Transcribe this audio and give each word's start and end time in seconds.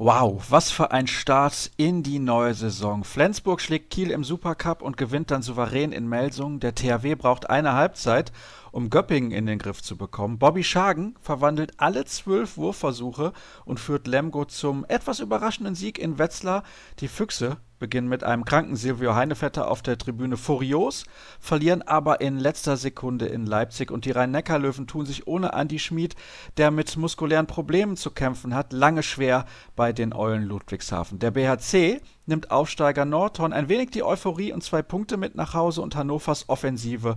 Wow, 0.00 0.44
was 0.48 0.70
für 0.70 0.92
ein 0.92 1.08
Start 1.08 1.72
in 1.76 2.04
die 2.04 2.20
neue 2.20 2.54
Saison. 2.54 3.02
Flensburg 3.02 3.60
schlägt 3.60 3.90
Kiel 3.90 4.12
im 4.12 4.22
Supercup 4.22 4.80
und 4.80 4.96
gewinnt 4.96 5.32
dann 5.32 5.42
souverän 5.42 5.90
in 5.90 6.08
Melsungen. 6.08 6.60
Der 6.60 6.76
THW 6.76 7.16
braucht 7.16 7.50
eine 7.50 7.72
Halbzeit, 7.72 8.30
um 8.70 8.90
Göppingen 8.90 9.32
in 9.32 9.46
den 9.46 9.58
Griff 9.58 9.82
zu 9.82 9.96
bekommen. 9.96 10.38
Bobby 10.38 10.62
Schagen 10.62 11.16
verwandelt 11.20 11.72
alle 11.78 12.04
zwölf 12.04 12.56
Wurfversuche 12.56 13.32
und 13.64 13.80
führt 13.80 14.06
Lemgo 14.06 14.44
zum 14.44 14.84
etwas 14.84 15.18
überraschenden 15.18 15.74
Sieg 15.74 15.98
in 15.98 16.16
Wetzlar. 16.16 16.62
Die 17.00 17.08
Füchse 17.08 17.56
beginnen 17.78 18.08
mit 18.08 18.24
einem 18.24 18.44
kranken 18.44 18.76
Silvio 18.76 19.14
Heinevetter 19.14 19.70
auf 19.70 19.82
der 19.82 19.98
Tribüne 19.98 20.36
furios, 20.36 21.04
verlieren 21.40 21.82
aber 21.82 22.20
in 22.20 22.38
letzter 22.38 22.76
Sekunde 22.76 23.26
in 23.26 23.46
Leipzig 23.46 23.90
und 23.90 24.04
die 24.04 24.10
Rhein-Neckar-Löwen 24.10 24.86
tun 24.86 25.06
sich 25.06 25.26
ohne 25.26 25.54
Andi 25.54 25.78
Schmid, 25.78 26.14
der 26.56 26.70
mit 26.70 26.96
muskulären 26.96 27.46
Problemen 27.46 27.96
zu 27.96 28.10
kämpfen 28.10 28.54
hat, 28.54 28.72
lange 28.72 29.02
schwer 29.02 29.46
bei 29.76 29.92
den 29.92 30.12
Eulen 30.12 30.44
Ludwigshafen. 30.44 31.18
Der 31.18 31.30
BHC 31.30 32.00
nimmt 32.26 32.50
Aufsteiger 32.50 33.04
Nordhorn 33.04 33.52
ein 33.52 33.68
wenig 33.68 33.90
die 33.90 34.02
Euphorie 34.02 34.52
und 34.52 34.62
zwei 34.62 34.82
Punkte 34.82 35.16
mit 35.16 35.34
nach 35.34 35.54
Hause 35.54 35.80
und 35.80 35.96
Hannovers 35.96 36.48
Offensive 36.48 37.16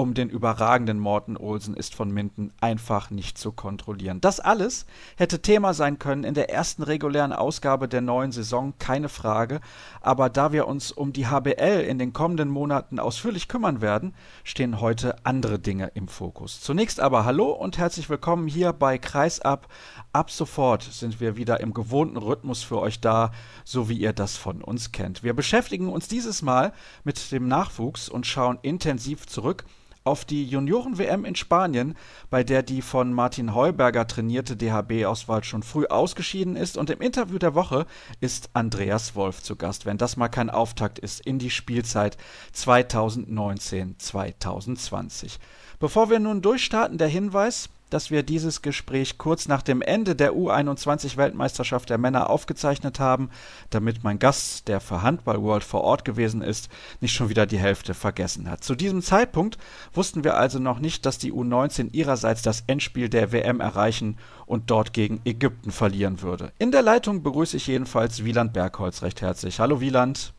um 0.00 0.14
den 0.14 0.30
überragenden 0.30 0.98
Morten 0.98 1.36
Olsen 1.36 1.74
ist 1.76 1.94
von 1.94 2.10
Minden 2.10 2.54
einfach 2.58 3.10
nicht 3.10 3.36
zu 3.36 3.52
kontrollieren. 3.52 4.22
Das 4.22 4.40
alles 4.40 4.86
hätte 5.16 5.42
Thema 5.42 5.74
sein 5.74 5.98
können 5.98 6.24
in 6.24 6.32
der 6.32 6.48
ersten 6.48 6.82
regulären 6.82 7.34
Ausgabe 7.34 7.86
der 7.86 8.00
neuen 8.00 8.32
Saison, 8.32 8.72
keine 8.78 9.10
Frage. 9.10 9.60
Aber 10.00 10.30
da 10.30 10.52
wir 10.52 10.66
uns 10.66 10.90
um 10.90 11.12
die 11.12 11.26
HBL 11.26 11.84
in 11.86 11.98
den 11.98 12.14
kommenden 12.14 12.48
Monaten 12.48 12.98
ausführlich 12.98 13.46
kümmern 13.46 13.82
werden, 13.82 14.14
stehen 14.42 14.80
heute 14.80 15.16
andere 15.26 15.58
Dinge 15.58 15.88
im 15.92 16.08
Fokus. 16.08 16.62
Zunächst 16.62 16.98
aber 16.98 17.26
hallo 17.26 17.50
und 17.50 17.76
herzlich 17.76 18.08
willkommen 18.08 18.48
hier 18.48 18.72
bei 18.72 18.96
Kreisab. 18.96 19.68
Ab 20.14 20.30
sofort 20.30 20.82
sind 20.82 21.20
wir 21.20 21.36
wieder 21.36 21.60
im 21.60 21.74
gewohnten 21.74 22.16
Rhythmus 22.16 22.62
für 22.62 22.80
euch 22.80 23.02
da, 23.02 23.32
so 23.64 23.90
wie 23.90 23.98
ihr 23.98 24.14
das 24.14 24.38
von 24.38 24.62
uns 24.62 24.92
kennt. 24.92 25.22
Wir 25.22 25.34
beschäftigen 25.34 25.92
uns 25.92 26.08
dieses 26.08 26.40
Mal 26.40 26.72
mit 27.04 27.32
dem 27.32 27.48
Nachwuchs 27.48 28.08
und 28.08 28.26
schauen 28.26 28.58
intensiv 28.62 29.26
zurück 29.26 29.66
auf 30.04 30.24
die 30.24 30.44
Junioren-WM 30.44 31.24
in 31.24 31.34
Spanien, 31.34 31.96
bei 32.30 32.42
der 32.42 32.62
die 32.62 32.80
von 32.82 33.12
Martin 33.12 33.54
Heuberger 33.54 34.06
trainierte 34.06 34.56
DHB-Auswahl 34.56 35.44
schon 35.44 35.62
früh 35.62 35.86
ausgeschieden 35.86 36.56
ist. 36.56 36.78
Und 36.78 36.90
im 36.90 37.00
Interview 37.00 37.38
der 37.38 37.54
Woche 37.54 37.86
ist 38.20 38.50
Andreas 38.54 39.14
Wolf 39.14 39.42
zu 39.42 39.56
Gast, 39.56 39.86
wenn 39.86 39.98
das 39.98 40.16
mal 40.16 40.28
kein 40.28 40.50
Auftakt 40.50 40.98
ist 40.98 41.24
in 41.26 41.38
die 41.38 41.50
Spielzeit 41.50 42.16
2019-2020. 42.54 45.38
Bevor 45.78 46.10
wir 46.10 46.18
nun 46.18 46.42
durchstarten, 46.42 46.98
der 46.98 47.08
Hinweis, 47.08 47.70
dass 47.90 48.10
wir 48.10 48.22
dieses 48.22 48.62
Gespräch 48.62 49.18
kurz 49.18 49.48
nach 49.48 49.62
dem 49.62 49.82
Ende 49.82 50.16
der 50.16 50.32
U21-Weltmeisterschaft 50.32 51.90
der 51.90 51.98
Männer 51.98 52.30
aufgezeichnet 52.30 52.98
haben, 52.98 53.30
damit 53.70 54.02
mein 54.04 54.18
Gast, 54.18 54.68
der 54.68 54.80
für 54.80 55.02
Handball 55.02 55.42
World 55.42 55.64
vor 55.64 55.82
Ort 55.82 56.04
gewesen 56.04 56.42
ist, 56.42 56.68
nicht 57.00 57.12
schon 57.12 57.28
wieder 57.28 57.46
die 57.46 57.58
Hälfte 57.58 57.94
vergessen 57.94 58.50
hat. 58.50 58.64
Zu 58.64 58.74
diesem 58.74 59.02
Zeitpunkt 59.02 59.58
wussten 59.92 60.24
wir 60.24 60.36
also 60.36 60.58
noch 60.58 60.78
nicht, 60.78 61.04
dass 61.04 61.18
die 61.18 61.32
U19 61.32 61.92
ihrerseits 61.92 62.42
das 62.42 62.64
Endspiel 62.66 63.08
der 63.08 63.32
WM 63.32 63.60
erreichen 63.60 64.18
und 64.46 64.70
dort 64.70 64.92
gegen 64.92 65.20
Ägypten 65.24 65.70
verlieren 65.70 66.22
würde. 66.22 66.52
In 66.58 66.72
der 66.72 66.82
Leitung 66.82 67.22
begrüße 67.22 67.56
ich 67.56 67.66
jedenfalls 67.66 68.24
Wieland 68.24 68.52
Bergholz 68.52 69.02
recht 69.02 69.20
herzlich. 69.20 69.60
Hallo 69.60 69.80
Wieland. 69.80 70.32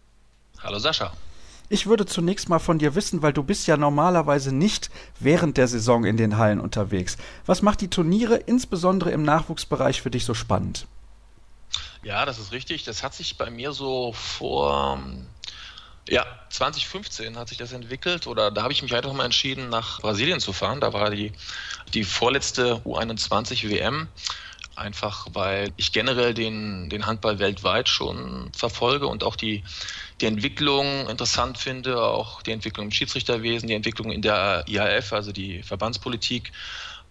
Hallo 0.64 0.80
Sascha. 0.80 1.12
Ich 1.74 1.88
würde 1.88 2.06
zunächst 2.06 2.50
mal 2.50 2.60
von 2.60 2.80
dir 2.80 2.96
wissen, 2.96 3.22
weil 3.22 3.32
du 3.32 3.44
bist 3.44 3.66
ja 3.66 3.78
normalerweise 3.78 4.54
nicht 4.54 4.92
während 5.22 5.56
der 5.56 5.70
Saison 5.70 6.04
in 6.04 6.18
den 6.18 6.36
Hallen 6.38 6.60
unterwegs. 6.60 7.16
Was 7.46 7.62
macht 7.62 7.80
die 7.80 7.88
Turniere 7.88 8.36
insbesondere 8.36 9.12
im 9.12 9.24
Nachwuchsbereich 9.24 10.02
für 10.02 10.12
dich 10.12 10.26
so 10.26 10.34
spannend? 10.34 10.86
Ja, 12.04 12.26
das 12.26 12.40
ist 12.40 12.52
richtig. 12.52 12.84
Das 12.84 13.04
hat 13.04 13.14
sich 13.14 13.38
bei 13.38 13.50
mir 13.50 13.72
so 13.72 14.12
vor 14.12 15.00
ja, 16.10 16.26
2015 16.50 17.38
hat 17.38 17.48
sich 17.48 17.58
das 17.58 17.72
entwickelt 17.72 18.28
oder 18.28 18.52
da 18.52 18.64
habe 18.64 18.74
ich 18.74 18.82
mich 18.82 18.94
einfach 18.94 19.14
mal 19.14 19.24
entschieden, 19.24 19.70
nach 19.70 20.02
Brasilien 20.02 20.42
zu 20.42 20.52
fahren. 20.52 20.82
Da 20.82 20.92
war 20.92 21.10
die, 21.10 21.32
die 21.94 22.04
vorletzte 22.04 22.82
U21 22.84 23.70
WM 23.70 24.10
einfach 24.82 25.28
weil 25.34 25.72
ich 25.78 25.92
generell 25.92 26.34
den, 26.34 26.90
den 26.90 27.06
Handball 27.06 27.40
weltweit 27.40 27.88
schon 27.88 28.52
verfolge 28.56 29.08
und 29.08 29.24
auch 29.24 29.36
die, 29.36 29.64
die 30.20 30.26
Entwicklung 30.26 31.08
interessant 31.08 31.58
finde, 31.58 32.04
auch 32.04 32.42
die 32.42 32.52
Entwicklung 32.52 32.88
im 32.88 32.92
Schiedsrichterwesen, 32.92 33.68
die 33.68 33.76
Entwicklung 33.76 34.12
in 34.12 34.22
der 34.22 34.66
IHF, 34.68 35.14
also 35.14 35.32
die 35.32 35.64
Verbandspolitik. 35.64 36.52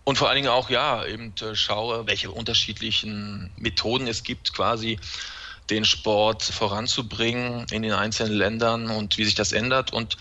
Und 0.04 0.16
vor 0.16 0.28
allen 0.28 0.36
Dingen 0.36 0.48
auch, 0.48 0.70
ja, 0.70 1.04
eben 1.04 1.34
äh, 1.41 1.54
schaue, 1.54 2.06
welche 2.06 2.31
unterschiedlichen 2.31 3.53
Methoden 3.56 4.06
es 4.06 4.22
gibt, 4.22 4.52
quasi 4.52 4.98
den 5.69 5.84
Sport 5.84 6.42
voranzubringen 6.42 7.66
in 7.70 7.82
den 7.82 7.92
einzelnen 7.92 8.34
Ländern 8.34 8.91
und 8.91 9.19
wie 9.19 9.25
sich 9.25 9.34
das 9.37 9.52
ändert. 9.52 9.92
Und 9.92 10.16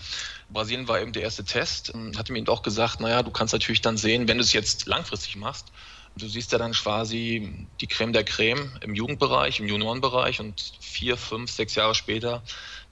Brasilien 0.48 0.88
war 0.88 1.00
eben 1.00 1.12
der 1.12 1.22
erste 1.22 1.44
Test. 1.44 1.92
Hatte 2.16 2.32
mir 2.32 2.38
eben 2.38 2.48
auch 2.48 2.62
gesagt, 2.62 3.00
naja, 3.00 3.22
du 3.22 3.30
kannst 3.30 3.52
natürlich 3.52 3.80
dann 3.80 3.96
sehen, 3.96 4.28
wenn 4.28 4.38
du 4.38 4.44
es 4.44 4.52
jetzt 4.52 4.86
langfristig 4.86 5.36
machst, 5.36 5.66
Du 6.16 6.28
siehst 6.28 6.52
ja 6.52 6.58
dann 6.58 6.72
quasi 6.72 7.68
die 7.80 7.86
Creme 7.86 8.12
der 8.12 8.24
Creme 8.24 8.78
im 8.82 8.94
Jugendbereich, 8.94 9.60
im 9.60 9.68
Juniorenbereich 9.68 10.40
und 10.40 10.60
vier, 10.80 11.16
fünf, 11.16 11.50
sechs 11.50 11.74
Jahre 11.74 11.94
später 11.94 12.42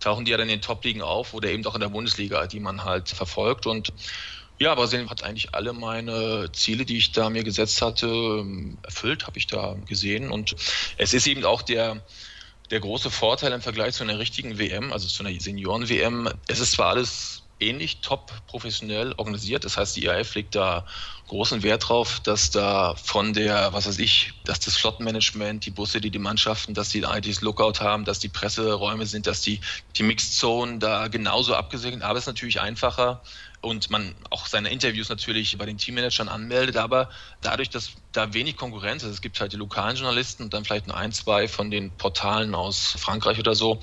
tauchen 0.00 0.24
die 0.24 0.30
ja 0.30 0.36
dann 0.36 0.48
in 0.48 0.56
den 0.56 0.62
Top-Ligen 0.62 1.02
auf 1.02 1.34
oder 1.34 1.50
eben 1.50 1.66
auch 1.66 1.74
in 1.74 1.80
der 1.80 1.88
Bundesliga, 1.88 2.46
die 2.46 2.60
man 2.60 2.84
halt 2.84 3.08
verfolgt 3.08 3.66
und 3.66 3.92
ja, 4.60 4.74
Brasilien 4.74 5.08
hat 5.08 5.22
eigentlich 5.22 5.54
alle 5.54 5.72
meine 5.72 6.50
Ziele, 6.52 6.84
die 6.84 6.96
ich 6.96 7.12
da 7.12 7.30
mir 7.30 7.44
gesetzt 7.44 7.80
hatte, 7.80 8.44
erfüllt, 8.82 9.26
habe 9.26 9.38
ich 9.38 9.46
da 9.46 9.76
gesehen. 9.86 10.30
Und 10.30 10.56
es 10.96 11.14
ist 11.14 11.28
eben 11.28 11.44
auch 11.44 11.62
der, 11.62 12.04
der 12.70 12.80
große 12.80 13.10
Vorteil 13.10 13.52
im 13.52 13.62
Vergleich 13.62 13.94
zu 13.94 14.02
einer 14.02 14.18
richtigen 14.18 14.58
WM, 14.58 14.92
also 14.92 15.06
zu 15.06 15.24
einer 15.24 15.38
Senioren-WM. 15.38 16.28
Es 16.48 16.58
ist 16.58 16.72
zwar 16.72 16.88
alles 16.88 17.47
ähnlich 17.60 18.00
top 18.00 18.32
professionell 18.46 19.14
organisiert. 19.16 19.64
Das 19.64 19.76
heißt, 19.76 19.96
die 19.96 20.04
IAF 20.04 20.34
legt 20.34 20.54
da 20.54 20.84
großen 21.28 21.62
Wert 21.62 21.88
drauf, 21.88 22.20
dass 22.20 22.50
da 22.50 22.94
von 22.94 23.32
der, 23.32 23.72
was 23.72 23.86
weiß 23.86 23.98
ich, 23.98 24.32
dass 24.44 24.60
das 24.60 24.76
Flottenmanagement, 24.76 25.64
die 25.66 25.70
Busse, 25.70 26.00
die 26.00 26.10
die 26.10 26.18
Mannschaften, 26.18 26.74
dass 26.74 26.88
die 26.88 27.02
IDs 27.02 27.42
Lookout 27.42 27.80
haben, 27.80 28.04
dass 28.04 28.18
die 28.18 28.28
Presseräume 28.28 29.06
sind, 29.06 29.26
dass 29.26 29.42
die, 29.42 29.60
die 29.96 30.02
Mixed 30.02 30.38
Zone 30.38 30.78
da 30.78 31.08
genauso 31.08 31.54
abgesegnet. 31.54 32.02
Aber 32.02 32.18
es 32.18 32.24
ist 32.24 32.28
natürlich 32.28 32.60
einfacher, 32.60 33.22
und 33.68 33.90
man 33.90 34.14
auch 34.30 34.46
seine 34.46 34.70
Interviews 34.70 35.08
natürlich 35.08 35.56
bei 35.58 35.66
den 35.66 35.78
Teammanagern 35.78 36.28
anmeldet, 36.28 36.76
aber 36.76 37.10
dadurch, 37.40 37.70
dass 37.70 37.92
da 38.12 38.32
wenig 38.34 38.56
Konkurrenz 38.56 39.02
ist, 39.02 39.10
es 39.10 39.20
gibt 39.20 39.40
halt 39.40 39.52
die 39.52 39.56
lokalen 39.56 39.96
Journalisten 39.96 40.44
und 40.44 40.54
dann 40.54 40.64
vielleicht 40.64 40.86
nur 40.86 40.96
ein, 40.96 41.12
zwei 41.12 41.48
von 41.48 41.70
den 41.70 41.90
Portalen 41.92 42.54
aus 42.54 42.96
Frankreich 42.98 43.38
oder 43.38 43.54
so, 43.54 43.80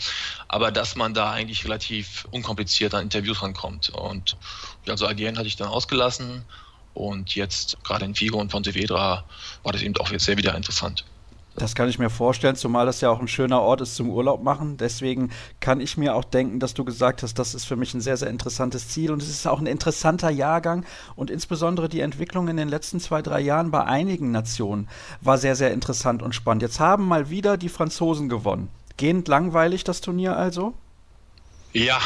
aber 0.47 0.71
dass 0.71 0.95
man 0.95 1.13
da 1.13 1.31
eigentlich 1.31 1.63
relativ 1.65 2.27
unkompliziert 2.31 2.93
an 2.93 3.03
Interviews 3.03 3.41
rankommt. 3.41 3.89
Und 3.89 4.37
ja, 4.85 4.97
so 4.97 5.05
Algerien 5.05 5.37
hatte 5.37 5.47
ich 5.47 5.55
dann 5.55 5.67
ausgelassen 5.67 6.45
und 6.93 7.35
jetzt 7.35 7.77
gerade 7.83 8.05
in 8.05 8.19
Vigo 8.19 8.39
und 8.39 8.49
Pontevedra 8.49 9.25
war 9.63 9.73
das 9.73 9.81
eben 9.81 9.95
auch 9.97 10.11
jetzt 10.11 10.25
sehr 10.25 10.37
wieder 10.37 10.55
interessant. 10.55 11.05
Das 11.57 11.73
kann 11.73 11.87
ich 11.87 11.99
mir 11.99 12.09
vorstellen, 12.09 12.57
zumal 12.57 12.85
das 12.85 12.99
ja 12.99 13.09
auch 13.09 13.21
ein 13.21 13.29
schöner 13.29 13.61
Ort 13.61 13.79
ist 13.79 13.95
zum 13.95 14.09
Urlaub 14.09 14.43
machen. 14.43 14.75
Deswegen 14.75 15.31
kann 15.61 15.79
ich 15.79 15.95
mir 15.95 16.13
auch 16.13 16.25
denken, 16.25 16.59
dass 16.59 16.73
du 16.73 16.83
gesagt 16.83 17.23
hast, 17.23 17.39
das 17.39 17.55
ist 17.55 17.63
für 17.63 17.77
mich 17.77 17.93
ein 17.93 18.01
sehr, 18.01 18.17
sehr 18.17 18.29
interessantes 18.29 18.89
Ziel 18.89 19.11
und 19.11 19.21
es 19.21 19.29
ist 19.29 19.47
auch 19.47 19.59
ein 19.59 19.65
interessanter 19.65 20.29
Jahrgang 20.29 20.85
und 21.15 21.29
insbesondere 21.29 21.87
die 21.87 22.01
Entwicklung 22.01 22.49
in 22.49 22.57
den 22.57 22.67
letzten 22.67 22.99
zwei, 22.99 23.21
drei 23.21 23.39
Jahren 23.39 23.71
bei 23.71 23.85
einigen 23.85 24.31
Nationen 24.31 24.89
war 25.21 25.37
sehr, 25.37 25.55
sehr 25.55 25.71
interessant 25.71 26.21
und 26.21 26.35
spannend. 26.35 26.61
Jetzt 26.61 26.81
haben 26.81 27.07
mal 27.07 27.29
wieder 27.29 27.55
die 27.55 27.69
Franzosen 27.69 28.27
gewonnen. 28.27 28.69
Gehend 28.97 29.29
langweilig 29.29 29.85
das 29.85 30.01
Turnier 30.01 30.35
also? 30.35 30.73
Ja, 31.71 31.99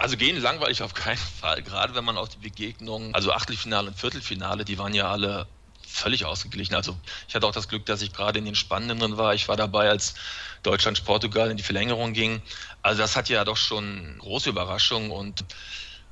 also 0.00 0.16
gehen 0.16 0.40
langweilig 0.40 0.82
auf 0.82 0.94
keinen 0.94 1.16
Fall, 1.16 1.62
gerade 1.62 1.94
wenn 1.94 2.04
man 2.04 2.16
auch 2.16 2.28
die 2.28 2.38
Begegnungen, 2.38 3.14
also 3.14 3.32
Achtelfinale 3.32 3.88
und 3.88 3.98
Viertelfinale, 3.98 4.64
die 4.64 4.78
waren 4.78 4.94
ja 4.94 5.10
alle 5.10 5.46
völlig 5.94 6.24
ausgeglichen. 6.24 6.74
Also 6.74 6.96
ich 7.28 7.34
hatte 7.34 7.46
auch 7.46 7.52
das 7.52 7.68
Glück, 7.68 7.86
dass 7.86 8.02
ich 8.02 8.12
gerade 8.12 8.38
in 8.38 8.44
den 8.44 8.54
Spannenden 8.54 8.98
drin 8.98 9.16
war. 9.16 9.34
Ich 9.34 9.48
war 9.48 9.56
dabei, 9.56 9.88
als 9.88 10.14
Deutschland-Portugal 10.62 11.50
in 11.50 11.56
die 11.56 11.62
Verlängerung 11.62 12.12
ging. 12.12 12.42
Also 12.82 13.00
das 13.00 13.16
hat 13.16 13.28
ja 13.28 13.44
doch 13.44 13.56
schon 13.56 14.16
große 14.18 14.50
Überraschung 14.50 15.10
und 15.10 15.44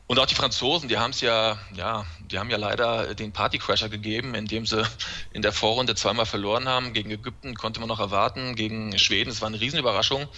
und 0.08 0.18
auch 0.18 0.26
die 0.26 0.34
Franzosen, 0.34 0.90
die 0.90 0.98
haben 0.98 1.12
es 1.12 1.22
ja, 1.22 1.58
ja, 1.74 2.04
die 2.30 2.38
haben 2.38 2.50
ja 2.50 2.58
leider 2.58 3.14
den 3.14 3.32
Partycrasher 3.32 3.88
gegeben, 3.88 4.34
indem 4.34 4.66
sie 4.66 4.86
in 5.32 5.40
der 5.40 5.52
Vorrunde 5.52 5.94
zweimal 5.94 6.26
verloren 6.26 6.68
haben. 6.68 6.92
Gegen 6.92 7.10
Ägypten 7.10 7.54
konnte 7.54 7.80
man 7.80 7.88
noch 7.88 8.00
erwarten, 8.00 8.54
gegen 8.54 8.98
Schweden, 8.98 9.30
es 9.30 9.40
war 9.40 9.48
eine 9.48 9.60
Riesenüberraschung. 9.60 10.28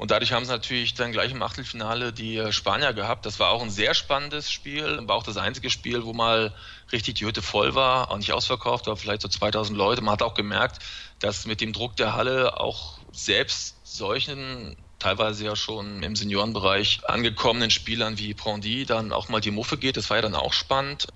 Und 0.00 0.10
dadurch 0.10 0.32
haben 0.32 0.46
sie 0.46 0.50
natürlich 0.50 0.94
dann 0.94 1.12
gleich 1.12 1.30
im 1.30 1.42
Achtelfinale 1.42 2.10
die 2.14 2.38
äh, 2.38 2.52
Spanier 2.52 2.94
gehabt. 2.94 3.26
Das 3.26 3.38
war 3.38 3.50
auch 3.50 3.60
ein 3.60 3.68
sehr 3.68 3.92
spannendes 3.92 4.50
Spiel, 4.50 4.98
war 5.06 5.14
auch 5.14 5.22
das 5.24 5.36
einzige 5.36 5.68
Spiel, 5.68 6.06
wo 6.06 6.14
mal 6.14 6.54
richtig 6.90 7.16
die 7.16 7.26
Hütte 7.26 7.42
voll 7.42 7.74
war, 7.74 8.10
auch 8.10 8.16
nicht 8.16 8.32
ausverkauft, 8.32 8.86
war 8.86 8.96
vielleicht 8.96 9.20
so 9.20 9.28
2000 9.28 9.76
Leute. 9.76 10.00
Man 10.00 10.12
hat 10.12 10.22
auch 10.22 10.32
gemerkt, 10.32 10.78
dass 11.18 11.44
mit 11.44 11.60
dem 11.60 11.74
Druck 11.74 11.96
der 11.96 12.14
Halle 12.14 12.58
auch 12.58 12.96
selbst 13.12 13.76
solchen 13.84 14.74
teilweise 14.98 15.44
ja 15.44 15.54
schon 15.54 16.02
im 16.02 16.16
Seniorenbereich 16.16 17.00
angekommenen 17.06 17.70
Spielern 17.70 18.16
wie 18.16 18.32
Prandy 18.32 18.86
dann 18.86 19.12
auch 19.12 19.28
mal 19.28 19.42
die 19.42 19.50
Muffe 19.50 19.76
geht. 19.76 19.98
Das 19.98 20.08
war 20.08 20.16
ja 20.16 20.22
dann 20.22 20.34
auch 20.34 20.54
spannend. 20.54 21.08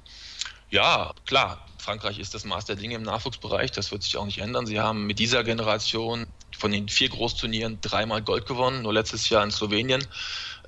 Ja, 0.68 1.14
klar, 1.24 1.66
Frankreich 1.78 2.18
ist 2.18 2.34
das 2.34 2.44
Maß 2.44 2.66
der 2.66 2.76
Dinge 2.76 2.96
im 2.96 3.02
Nachwuchsbereich, 3.02 3.70
das 3.70 3.92
wird 3.92 4.02
sich 4.02 4.18
auch 4.18 4.26
nicht 4.26 4.40
ändern. 4.40 4.66
Sie 4.66 4.78
haben 4.78 5.06
mit 5.06 5.18
dieser 5.18 5.42
Generation 5.42 6.26
von 6.56 6.72
den 6.72 6.88
vier 6.88 7.08
Großturnieren 7.08 7.80
dreimal 7.80 8.22
Gold 8.22 8.46
gewonnen, 8.46 8.82
nur 8.82 8.92
letztes 8.92 9.28
Jahr 9.28 9.44
in 9.44 9.50
Slowenien 9.50 10.06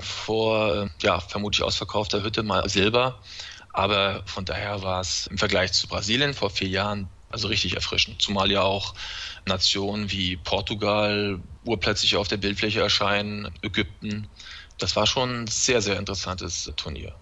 vor, 0.00 0.90
ja, 1.02 1.20
vermutlich 1.20 1.62
ausverkaufter 1.62 2.22
Hütte 2.22 2.42
mal 2.42 2.68
Silber. 2.68 3.22
Aber 3.72 4.22
von 4.26 4.44
daher 4.44 4.82
war 4.82 5.00
es 5.00 5.26
im 5.26 5.38
Vergleich 5.38 5.72
zu 5.72 5.86
Brasilien 5.86 6.34
vor 6.34 6.50
vier 6.50 6.68
Jahren 6.68 7.10
also 7.28 7.48
richtig 7.48 7.74
erfrischend. 7.74 8.22
Zumal 8.22 8.50
ja 8.50 8.62
auch 8.62 8.94
Nationen 9.46 10.10
wie 10.10 10.36
Portugal 10.36 11.42
urplötzlich 11.62 12.16
auf 12.16 12.28
der 12.28 12.38
Bildfläche 12.38 12.80
erscheinen, 12.80 13.52
Ägypten. 13.62 14.30
Das 14.78 14.96
war 14.96 15.06
schon 15.06 15.42
ein 15.42 15.46
sehr, 15.46 15.82
sehr 15.82 15.98
interessantes 15.98 16.72
Turnier 16.76 17.14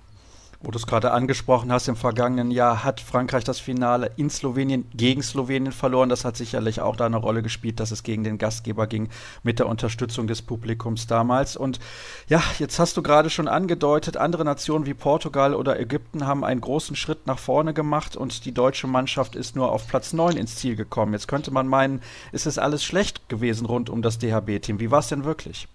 wo 0.64 0.70
du 0.70 0.78
es 0.78 0.87
gerade 0.87 1.11
angesprochen 1.11 1.72
hast, 1.72 1.88
im 1.88 1.96
vergangenen 1.96 2.50
Jahr 2.50 2.84
hat 2.84 3.00
Frankreich 3.00 3.44
das 3.44 3.61
Finale 3.61 4.11
in 4.16 4.31
Slowenien 4.31 4.87
gegen 4.94 5.22
Slowenien 5.22 5.72
verloren. 5.72 6.08
Das 6.08 6.25
hat 6.25 6.37
sicherlich 6.37 6.81
auch 6.81 6.96
da 6.96 7.06
eine 7.06 7.16
Rolle 7.16 7.43
gespielt, 7.43 7.81
dass 7.81 7.90
es 7.90 8.02
gegen 8.02 8.25
den 8.25 8.38
Gastgeber 8.38 8.87
ging 8.87 9.08
mit 9.43 9.58
der 9.58 9.66
Unterstützung 9.66 10.26
des 10.26 10.43
Publikums 10.43 11.06
damals. 11.06 11.56
Und 11.56 11.81
ja, 12.28 12.43
jetzt 12.58 12.78
hast 12.78 12.96
du 12.96 13.02
gerade 13.02 13.31
schon 13.31 13.49
angedeutet, 13.49 14.16
andere 14.16 14.44
Nationen 14.44 14.87
wie 14.87 14.94
Portugal 14.94 15.55
oder 15.55 15.78
Ägypten 15.78 16.26
haben 16.26 16.44
einen 16.44 16.61
großen 16.61 16.96
Schritt 16.96 17.26
nach 17.26 17.38
vorne 17.38 17.75
gemacht 17.75 18.16
und 18.16 18.44
die 18.44 18.52
deutsche 18.52 18.87
Mannschaft 18.87 19.37
ist 19.37 19.56
nur 19.56 19.70
auf 19.72 19.87
Platz 19.88 20.12
9 20.12 20.37
ins 20.37 20.56
Ziel 20.56 20.76
gekommen. 20.76 21.12
Jetzt 21.12 21.28
könnte 21.28 21.50
man 21.50 21.69
meinen, 21.69 22.02
ist 22.32 22.46
es 22.46 22.58
alles 22.58 22.84
schlecht 22.84 23.28
gewesen 23.28 23.66
rund 23.66 23.90
um 23.90 24.02
das 24.02 24.19
DHB-Team. 24.19 24.81
Wie 24.81 24.90
war 24.90 25.00
es 25.00 25.08
denn 25.08 25.25
wirklich? 25.25 25.69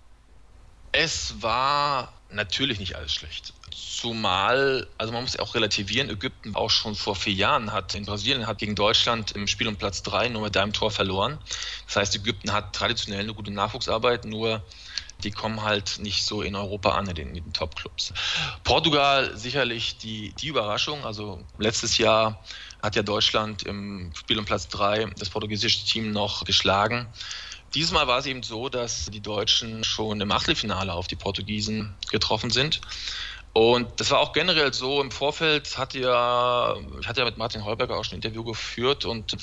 Es 0.92 1.36
war 1.42 2.14
natürlich 2.32 2.80
nicht 2.80 2.96
alles 2.96 3.14
schlecht. 3.14 3.54
Zumal, 3.80 4.88
also 4.98 5.12
man 5.12 5.24
muss 5.24 5.38
auch 5.40 5.56
relativieren, 5.56 6.10
Ägypten 6.10 6.56
auch 6.56 6.70
schon 6.70 6.96
vor 6.96 7.16
vier 7.16 7.34
Jahren 7.34 7.72
hat 7.72 7.96
in 7.96 8.06
Brasilien 8.06 8.48
hat 8.48 8.60
gegen 8.60 8.76
Deutschland 8.76 9.32
im 9.32 9.48
Spiel 9.48 9.68
um 9.68 9.76
Platz 9.76 10.04
drei 10.04 10.30
nur 10.30 10.44
mit 10.44 10.56
einem 10.56 10.74
Tor 10.74 10.92
verloren. 10.92 11.40
Das 11.86 11.98
heißt, 11.98 12.16
Ägypten 12.16 12.52
hat 12.54 12.74
traditionell 12.74 13.22
eine 13.22 13.34
gute 13.34 13.52
Nachwuchsarbeit, 13.52 14.26
nur 14.26 14.64
die 15.24 15.32
kommen 15.32 15.64
halt 15.64 16.00
nicht 16.00 16.24
so 16.24 16.42
in 16.42 16.56
Europa 16.56 16.92
an, 16.92 17.08
in 17.08 17.16
den, 17.16 17.34
den 17.34 17.54
Top-Clubs. 17.54 18.14
Portugal 18.64 19.36
sicherlich 19.38 19.98
die, 19.98 20.34
die 20.34 20.48
Überraschung. 20.48 21.06
Also 21.06 21.46
letztes 21.58 21.98
Jahr 21.98 22.44
hat 22.82 22.96
ja 22.96 23.04
Deutschland 23.04 23.64
im 23.64 24.14
Spiel 24.16 24.40
um 24.40 24.46
Platz 24.46 24.70
drei 24.70 25.06
das 25.18 25.30
portugiesische 25.30 25.86
Team 25.86 26.12
noch 26.12 26.46
geschlagen. 26.46 27.12
Diesmal 27.76 28.08
war 28.08 28.20
es 28.20 28.26
eben 28.26 28.42
so, 28.42 28.70
dass 28.70 29.06
die 29.06 29.22
Deutschen 29.22 29.84
schon 29.84 30.22
im 30.22 30.32
Achtelfinale 30.32 30.92
auf 30.94 31.08
die 31.08 31.16
Portugiesen 31.16 31.96
getroffen 32.10 32.50
sind. 32.50 32.82
Und 33.54 34.00
das 34.00 34.12
war 34.12 34.20
auch 34.20 34.34
generell 34.34 34.74
so 34.74 35.02
im 35.02 35.12
Vorfeld, 35.12 35.78
hatte 35.78 36.00
ja, 36.00 36.76
ich 37.00 37.08
hatte 37.08 37.22
ja 37.22 37.26
mit 37.26 37.38
Martin 37.38 37.66
Holberger 37.66 37.98
auch 37.98 38.04
schon 38.04 38.16
ein 38.16 38.22
Interview 38.22 38.44
geführt 38.44 39.06
und 39.06 39.36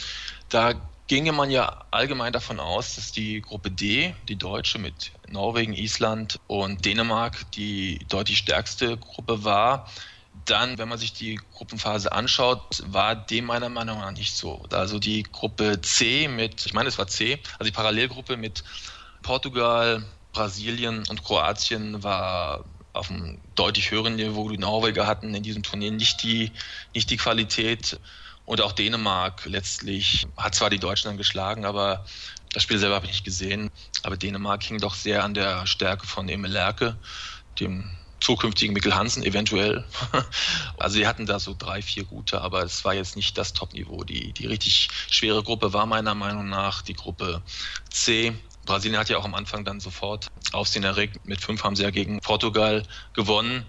da 0.48 0.74
ginge 1.08 1.32
man 1.32 1.50
ja 1.50 1.84
allgemein 1.90 2.32
davon 2.32 2.60
aus, 2.60 2.96
dass 2.96 3.12
die 3.12 3.40
Gruppe 3.40 3.70
D, 3.70 4.14
die 4.28 4.36
deutsche 4.36 4.78
mit 4.78 5.12
Norwegen, 5.28 5.72
Island 5.72 6.38
und 6.46 6.84
Dänemark, 6.84 7.50
die 7.52 8.06
deutlich 8.08 8.38
stärkste 8.38 8.96
Gruppe 8.96 9.44
war. 9.44 9.88
Dann, 10.44 10.78
wenn 10.78 10.88
man 10.88 10.98
sich 10.98 11.12
die 11.12 11.40
Gruppenphase 11.54 12.12
anschaut, 12.12 12.82
war 12.86 13.16
dem 13.16 13.46
meiner 13.46 13.68
Meinung 13.68 14.00
nach 14.00 14.12
nicht 14.12 14.36
so. 14.36 14.64
Also 14.70 14.98
die 14.98 15.22
Gruppe 15.22 15.80
C 15.80 16.28
mit, 16.28 16.66
ich 16.66 16.74
meine, 16.74 16.88
es 16.88 16.98
war 16.98 17.06
C, 17.06 17.40
also 17.58 17.70
die 17.70 17.74
Parallelgruppe 17.74 18.36
mit 18.36 18.62
Portugal, 19.22 20.04
Brasilien 20.32 21.04
und 21.08 21.24
Kroatien 21.24 22.02
war 22.02 22.64
auf 22.96 23.10
einem 23.10 23.40
deutlich 23.54 23.90
höheren 23.90 24.16
Niveau. 24.16 24.48
Die 24.48 24.58
Norweger 24.58 25.06
hatten 25.06 25.34
in 25.34 25.42
diesem 25.42 25.62
Turnier 25.62 25.92
nicht 25.92 26.22
die, 26.22 26.52
nicht 26.94 27.10
die 27.10 27.16
Qualität. 27.16 28.00
Und 28.44 28.60
auch 28.60 28.72
Dänemark 28.72 29.44
letztlich 29.44 30.26
hat 30.36 30.54
zwar 30.54 30.70
die 30.70 30.78
Deutschen 30.78 31.08
dann 31.08 31.16
geschlagen, 31.16 31.64
aber 31.64 32.06
das 32.52 32.62
Spiel 32.62 32.78
selber 32.78 32.94
habe 32.94 33.06
ich 33.06 33.12
nicht 33.12 33.24
gesehen. 33.24 33.70
Aber 34.02 34.16
Dänemark 34.16 34.62
hing 34.62 34.78
doch 34.78 34.94
sehr 34.94 35.24
an 35.24 35.34
der 35.34 35.66
Stärke 35.66 36.06
von 36.06 36.28
Emil 36.28 36.52
Lerke, 36.52 36.96
dem 37.58 37.90
zukünftigen 38.20 38.72
Mikkel 38.72 38.94
Hansen 38.94 39.22
eventuell. 39.22 39.84
Also 40.78 40.98
sie 40.98 41.06
hatten 41.06 41.26
da 41.26 41.40
so 41.40 41.54
drei, 41.58 41.80
vier 41.80 42.04
gute, 42.04 42.42
aber 42.42 42.62
es 42.62 42.84
war 42.84 42.94
jetzt 42.94 43.16
nicht 43.16 43.36
das 43.38 43.54
Top-Niveau. 43.54 44.04
Die, 44.04 44.32
die 44.32 44.46
richtig 44.46 44.88
schwere 45.10 45.42
Gruppe 45.42 45.72
war 45.72 45.86
meiner 45.86 46.14
Meinung 46.14 46.48
nach 46.48 46.82
die 46.82 46.94
Gruppe 46.94 47.42
C 47.90 48.34
Brasilien 48.66 49.00
hat 49.00 49.08
ja 49.08 49.16
auch 49.16 49.24
am 49.24 49.34
Anfang 49.34 49.64
dann 49.64 49.80
sofort 49.80 50.26
Aufsehen 50.52 50.84
erregt. 50.84 51.24
Mit 51.24 51.40
fünf 51.40 51.64
haben 51.64 51.76
sie 51.76 51.84
ja 51.84 51.90
gegen 51.90 52.20
Portugal 52.20 52.82
gewonnen 53.14 53.64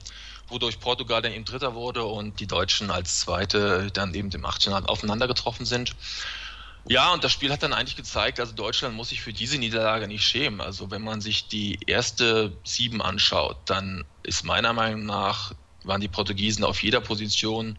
wodurch 0.47 0.79
Portugal 0.79 1.21
dann 1.21 1.33
eben 1.33 1.45
Dritter 1.45 1.75
wurde 1.75 2.03
und 2.03 2.39
die 2.39 2.47
Deutschen 2.47 2.89
als 2.89 3.19
Zweite 3.19 3.89
dann 3.93 4.13
eben 4.13 4.29
im 4.31 4.45
Achtelfinale 4.45 4.87
aufeinander 4.87 5.27
getroffen 5.27 5.65
sind. 5.65 5.95
Ja, 6.89 7.11
und 7.11 7.23
das 7.23 7.33
Spiel 7.33 7.51
hat 7.51 7.63
dann 7.63 7.73
eigentlich 7.73 7.97
gezeigt, 7.97 8.39
also 8.39 8.53
Deutschland 8.53 8.95
muss 8.95 9.09
sich 9.09 9.21
für 9.21 9.33
diese 9.33 9.57
Niederlage 9.57 10.07
nicht 10.07 10.23
schämen. 10.23 10.61
Also 10.61 10.89
wenn 10.89 11.01
man 11.01 11.19
sich 11.19 11.49
die 11.49 11.79
erste 11.85 12.57
sieben 12.63 13.01
anschaut, 13.01 13.57
dann 13.65 14.05
ist 14.23 14.45
meiner 14.45 14.71
Meinung 14.71 15.05
nach, 15.05 15.51
waren 15.83 15.99
die 15.99 16.07
Portugiesen 16.07 16.63
auf 16.63 16.81
jeder 16.81 17.01
Position 17.01 17.77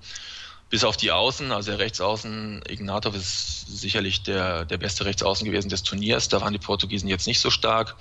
bis 0.70 0.84
auf 0.84 0.96
die 0.96 1.10
Außen, 1.10 1.50
also 1.50 1.70
der 1.70 1.78
Rechtsaußen, 1.78 2.62
Ignatov 2.68 3.14
ist 3.14 3.66
sicherlich 3.66 4.22
der, 4.22 4.64
der 4.64 4.76
beste 4.76 5.04
Rechtsaußen 5.04 5.44
gewesen 5.46 5.68
des 5.68 5.82
Turniers. 5.82 6.28
Da 6.28 6.40
waren 6.40 6.52
die 6.52 6.58
Portugiesen 6.58 7.08
jetzt 7.08 7.26
nicht 7.26 7.40
so 7.40 7.50
stark. 7.50 7.96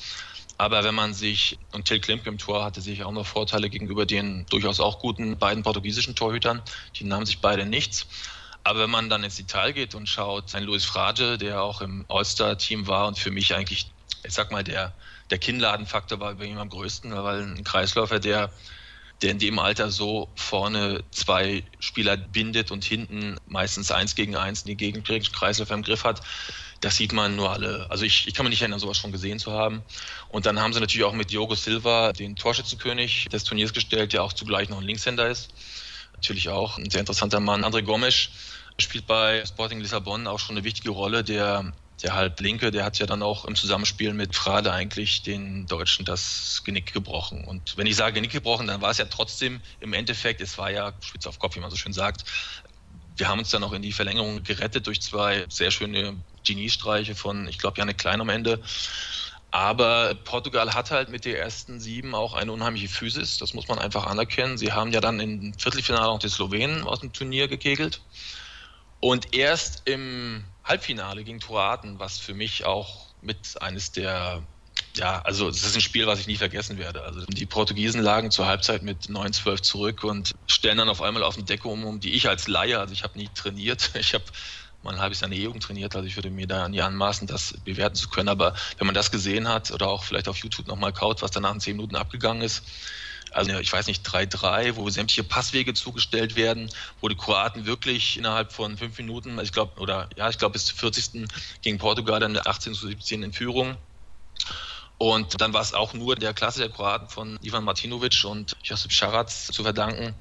Aber 0.57 0.83
wenn 0.83 0.95
man 0.95 1.13
sich, 1.13 1.59
und 1.71 1.85
Till 1.85 1.99
Klimke 1.99 2.29
im 2.29 2.37
Tor 2.37 2.65
hatte 2.65 2.81
sich 2.81 3.03
auch 3.03 3.11
noch 3.11 3.25
Vorteile 3.25 3.69
gegenüber 3.69 4.05
den 4.05 4.45
durchaus 4.49 4.79
auch 4.79 4.99
guten 4.99 5.37
beiden 5.37 5.63
portugiesischen 5.63 6.15
Torhütern. 6.15 6.61
Die 6.95 7.03
nahmen 7.03 7.25
sich 7.25 7.39
beide 7.39 7.65
nichts. 7.65 8.07
Aber 8.63 8.79
wenn 8.79 8.89
man 8.89 9.09
dann 9.09 9.23
ins 9.23 9.37
Detail 9.37 9.71
geht 9.71 9.95
und 9.95 10.09
schaut, 10.09 10.53
ein 10.55 10.63
Luis 10.63 10.83
Frage, 10.83 11.37
der 11.37 11.61
auch 11.61 11.79
im 11.79 12.05
All-Star-Team 12.09 12.87
war 12.87 13.07
und 13.07 13.17
für 13.17 13.31
mich 13.31 13.55
eigentlich, 13.55 13.89
ich 14.25 14.33
sag 14.33 14.51
mal, 14.51 14.63
der, 14.63 14.93
der 15.29 15.37
Kinnladenfaktor 15.37 16.19
war 16.19 16.33
bei 16.33 16.45
ihm 16.45 16.57
am 16.57 16.69
größten, 16.69 17.15
weil 17.23 17.43
ein 17.43 17.63
Kreisläufer, 17.63 18.19
der 18.19 18.51
der 19.21 19.31
in 19.31 19.39
dem 19.39 19.59
Alter 19.59 19.89
so 19.89 20.29
vorne 20.35 21.03
zwei 21.11 21.63
Spieler 21.79 22.17
bindet 22.17 22.71
und 22.71 22.83
hinten 22.85 23.37
meistens 23.47 23.91
eins 23.91 24.15
gegen 24.15 24.35
eins 24.35 24.61
in 24.61 24.67
die 24.69 24.77
Gegend 24.77 25.09
im 25.09 25.83
Griff 25.83 26.03
hat. 26.03 26.21
Das 26.81 26.95
sieht 26.95 27.11
man 27.11 27.35
nur 27.35 27.51
alle. 27.51 27.89
Also 27.89 28.05
ich, 28.05 28.27
ich 28.27 28.35
kann 28.35 28.45
mich 28.45 28.51
nicht 28.51 28.61
erinnern, 28.61 28.79
sowas 28.79 28.97
schon 28.97 29.11
gesehen 29.11 29.39
zu 29.39 29.51
haben. 29.51 29.81
Und 30.29 30.45
dann 30.45 30.59
haben 30.59 30.73
sie 30.73 30.79
natürlich 30.79 31.05
auch 31.05 31.13
mit 31.13 31.31
Diogo 31.31 31.55
Silva 31.55 32.13
den 32.13 32.35
Torschützenkönig 32.35 33.25
des 33.31 33.43
Turniers 33.43 33.73
gestellt, 33.73 34.13
der 34.13 34.23
auch 34.23 34.33
zugleich 34.33 34.69
noch 34.69 34.77
ein 34.77 34.83
Linkshänder 34.83 35.27
ist. 35.27 35.49
Natürlich 36.13 36.49
auch 36.49 36.77
ein 36.77 36.89
sehr 36.91 36.99
interessanter 36.99 37.39
Mann. 37.39 37.65
André 37.65 37.81
Gomes 37.81 38.29
spielt 38.79 39.07
bei 39.07 39.43
Sporting 39.45 39.79
Lissabon 39.79 40.27
auch 40.27 40.39
schon 40.39 40.55
eine 40.55 40.63
wichtige 40.63 40.91
Rolle, 40.91 41.23
der 41.23 41.73
der 42.03 42.13
Halblinke, 42.13 42.69
der 42.71 42.85
hat 42.85 42.99
ja 42.99 43.05
dann 43.05 43.23
auch 43.23 43.45
im 43.45 43.55
Zusammenspiel 43.55 44.13
mit 44.13 44.35
Frade 44.35 44.71
eigentlich 44.71 45.23
den 45.23 45.65
Deutschen 45.65 46.05
das 46.05 46.61
Genick 46.63 46.93
gebrochen. 46.93 47.43
Und 47.43 47.75
wenn 47.75 47.87
ich 47.87 47.95
sage 47.95 48.13
Genick 48.13 48.31
gebrochen, 48.31 48.67
dann 48.67 48.81
war 48.81 48.91
es 48.91 48.99
ja 48.99 49.05
trotzdem 49.05 49.61
im 49.79 49.93
Endeffekt, 49.93 50.41
es 50.41 50.57
war 50.57 50.69
ja 50.69 50.93
spitz 51.01 51.25
auf 51.25 51.39
Kopf, 51.39 51.55
wie 51.55 51.59
man 51.59 51.71
so 51.71 51.75
schön 51.75 51.93
sagt. 51.93 52.23
Wir 53.15 53.27
haben 53.27 53.39
uns 53.39 53.49
dann 53.49 53.63
auch 53.63 53.73
in 53.73 53.81
die 53.81 53.91
Verlängerung 53.91 54.43
gerettet 54.43 54.85
durch 54.85 55.01
zwei 55.01 55.45
sehr 55.49 55.71
schöne 55.71 56.15
Geniestreiche 56.45 57.15
von, 57.15 57.47
ich 57.47 57.57
glaube, 57.57 57.79
Janik 57.79 57.97
Klein 57.97 58.21
am 58.21 58.29
Ende. 58.29 58.61
Aber 59.49 60.13
Portugal 60.13 60.75
hat 60.75 60.91
halt 60.91 61.09
mit 61.09 61.25
der 61.25 61.39
ersten 61.39 61.79
sieben 61.79 62.13
auch 62.13 62.35
eine 62.35 62.51
unheimliche 62.51 62.89
Physis, 62.89 63.39
das 63.39 63.55
muss 63.55 63.67
man 63.67 63.79
einfach 63.79 64.05
anerkennen. 64.05 64.57
Sie 64.57 64.71
haben 64.71 64.91
ja 64.91 65.01
dann 65.01 65.19
im 65.19 65.53
Viertelfinale 65.57 66.09
auch 66.09 66.19
die 66.19 66.29
Slowenen 66.29 66.83
aus 66.83 66.99
dem 66.99 67.11
Turnier 67.11 67.47
gekegelt. 67.47 68.01
Und 68.99 69.33
erst 69.35 69.87
im 69.87 70.43
Halbfinale 70.67 71.23
gegen 71.23 71.39
Kroaten, 71.39 71.99
was 71.99 72.17
für 72.17 72.33
mich 72.33 72.65
auch 72.65 73.07
mit 73.21 73.61
eines 73.61 73.91
der 73.91 74.43
ja, 74.95 75.21
also 75.21 75.47
es 75.47 75.63
ist 75.63 75.75
ein 75.75 75.81
Spiel, 75.81 76.07
was 76.07 76.19
ich 76.19 76.27
nie 76.27 76.35
vergessen 76.35 76.77
werde. 76.77 77.03
Also 77.03 77.25
die 77.25 77.45
Portugiesen 77.45 78.01
lagen 78.01 78.31
zur 78.31 78.47
Halbzeit 78.47 78.83
mit 78.83 79.05
9-12 79.05 79.61
zurück 79.61 80.03
und 80.03 80.31
stellen 80.47 80.77
dann 80.77 80.89
auf 80.89 81.01
einmal 81.01 81.23
auf 81.23 81.35
eine 81.35 81.45
Decke 81.45 81.67
um, 81.67 81.83
um 81.85 81.99
die 81.99 82.13
ich 82.13 82.27
als 82.27 82.47
Laie, 82.47 82.79
also 82.79 82.93
ich 82.93 83.03
habe 83.03 83.17
nie 83.17 83.29
trainiert, 83.33 83.91
ich 83.95 84.13
habe 84.13 84.23
mal 84.83 84.93
ein 84.93 85.01
halbes 85.01 85.21
Jahr 85.21 85.29
eine 85.29 85.39
E-Jugend 85.39 85.63
trainiert, 85.63 85.95
also 85.95 86.07
ich 86.07 86.15
würde 86.15 86.29
mir 86.29 86.47
da 86.47 86.67
nie 86.69 86.81
anmaßen, 86.81 87.27
das 87.27 87.55
bewerten 87.63 87.95
zu 87.95 88.09
können. 88.09 88.29
Aber 88.29 88.55
wenn 88.77 88.87
man 88.87 88.95
das 88.95 89.11
gesehen 89.11 89.47
hat 89.47 89.71
oder 89.71 89.87
auch 89.87 90.03
vielleicht 90.03 90.27
auf 90.27 90.37
YouTube 90.37 90.67
nochmal 90.67 90.93
kaut, 90.93 91.21
was 91.21 91.31
danach 91.31 91.53
in 91.53 91.59
10 91.59 91.75
Minuten 91.75 91.95
abgegangen 91.95 92.41
ist, 92.41 92.63
also 93.31 93.51
ich 93.59 93.71
weiß 93.71 93.87
nicht, 93.87 94.05
3-3, 94.07 94.75
wo 94.75 94.89
sämtliche 94.89 95.23
Passwege 95.23 95.73
zugestellt 95.73 96.35
werden, 96.35 96.69
wo 97.01 97.07
die 97.07 97.15
Kroaten 97.15 97.65
wirklich 97.65 98.17
innerhalb 98.17 98.51
von 98.51 98.77
fünf 98.77 98.97
Minuten, 98.97 99.39
ich 99.39 99.51
glaube, 99.51 99.79
oder 99.79 100.09
ja, 100.15 100.29
ich 100.29 100.37
glaube 100.37 100.53
bis 100.53 100.65
zum 100.65 100.77
40. 100.77 101.27
gegen 101.61 101.77
Portugal 101.77 102.19
dann 102.19 102.37
18 102.37 102.73
zu 102.73 102.87
17 102.87 103.23
in 103.23 103.33
Führung. 103.33 103.77
Und 104.97 105.39
dann 105.39 105.53
war 105.53 105.61
es 105.61 105.73
auch 105.73 105.93
nur 105.93 106.15
der 106.15 106.33
Klasse 106.33 106.59
der 106.59 106.69
Kroaten 106.69 107.09
von 107.09 107.37
Ivan 107.41 107.63
Martinovic 107.63 108.23
und 108.25 108.57
Josip 108.63 108.91
Scharac 108.91 109.29
zu 109.29 109.63
verdanken, 109.63 110.15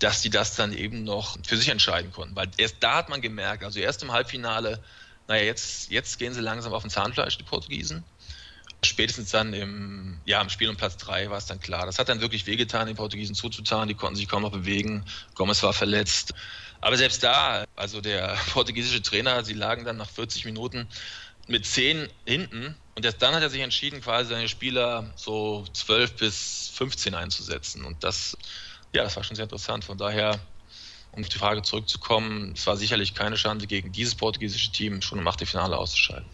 dass 0.00 0.20
die 0.22 0.30
das 0.30 0.56
dann 0.56 0.72
eben 0.72 1.04
noch 1.04 1.38
für 1.46 1.56
sich 1.56 1.68
entscheiden 1.68 2.10
konnten. 2.10 2.34
Weil 2.34 2.50
erst 2.56 2.76
da 2.80 2.96
hat 2.96 3.08
man 3.08 3.20
gemerkt, 3.20 3.62
also 3.62 3.78
erst 3.78 4.02
im 4.02 4.12
Halbfinale, 4.12 4.82
naja, 5.28 5.44
jetzt, 5.44 5.90
jetzt 5.90 6.18
gehen 6.18 6.34
sie 6.34 6.40
langsam 6.40 6.72
auf 6.72 6.82
den 6.82 6.90
Zahnfleisch, 6.90 7.38
die 7.38 7.44
Portugiesen 7.44 8.04
spätestens 8.84 9.30
dann 9.30 9.52
im, 9.52 10.20
ja, 10.24 10.40
im 10.40 10.48
Spiel 10.48 10.68
um 10.68 10.76
Platz 10.76 10.96
3 10.98 11.30
war 11.30 11.38
es 11.38 11.46
dann 11.46 11.60
klar. 11.60 11.86
Das 11.86 11.98
hat 11.98 12.08
dann 12.08 12.20
wirklich 12.20 12.46
wehgetan, 12.46 12.86
den 12.86 12.96
Portugiesen 12.96 13.34
zuzutan. 13.34 13.88
Die 13.88 13.94
konnten 13.94 14.16
sich 14.16 14.28
kaum 14.28 14.42
noch 14.42 14.52
bewegen. 14.52 15.04
Gomez 15.34 15.62
war 15.62 15.72
verletzt. 15.72 16.34
Aber 16.80 16.96
selbst 16.96 17.22
da, 17.22 17.64
also 17.74 18.00
der 18.00 18.36
portugiesische 18.52 19.02
Trainer, 19.02 19.44
sie 19.44 19.54
lagen 19.54 19.84
dann 19.84 19.96
nach 19.96 20.10
40 20.10 20.44
Minuten 20.44 20.88
mit 21.48 21.64
10 21.64 22.08
hinten 22.26 22.76
Und 22.94 23.04
erst 23.04 23.22
dann 23.22 23.34
hat 23.34 23.42
er 23.42 23.50
sich 23.50 23.60
entschieden, 23.60 24.00
quasi 24.00 24.30
seine 24.30 24.48
Spieler 24.48 25.12
so 25.16 25.64
12 25.72 26.16
bis 26.16 26.70
15 26.74 27.14
einzusetzen. 27.14 27.84
Und 27.84 28.02
das, 28.02 28.36
ja, 28.92 29.04
das 29.04 29.16
war 29.16 29.24
schon 29.24 29.36
sehr 29.36 29.44
interessant. 29.44 29.84
Von 29.84 29.98
daher, 29.98 30.38
um 31.12 31.22
auf 31.22 31.28
die 31.28 31.38
Frage 31.38 31.62
zurückzukommen, 31.62 32.52
es 32.54 32.66
war 32.66 32.76
sicherlich 32.76 33.14
keine 33.14 33.36
Chance, 33.36 33.66
gegen 33.66 33.92
dieses 33.92 34.14
portugiesische 34.14 34.72
Team 34.72 35.02
schon 35.02 35.18
im 35.18 35.28
Achtelfinale 35.28 35.76
auszuscheiden. 35.76 36.26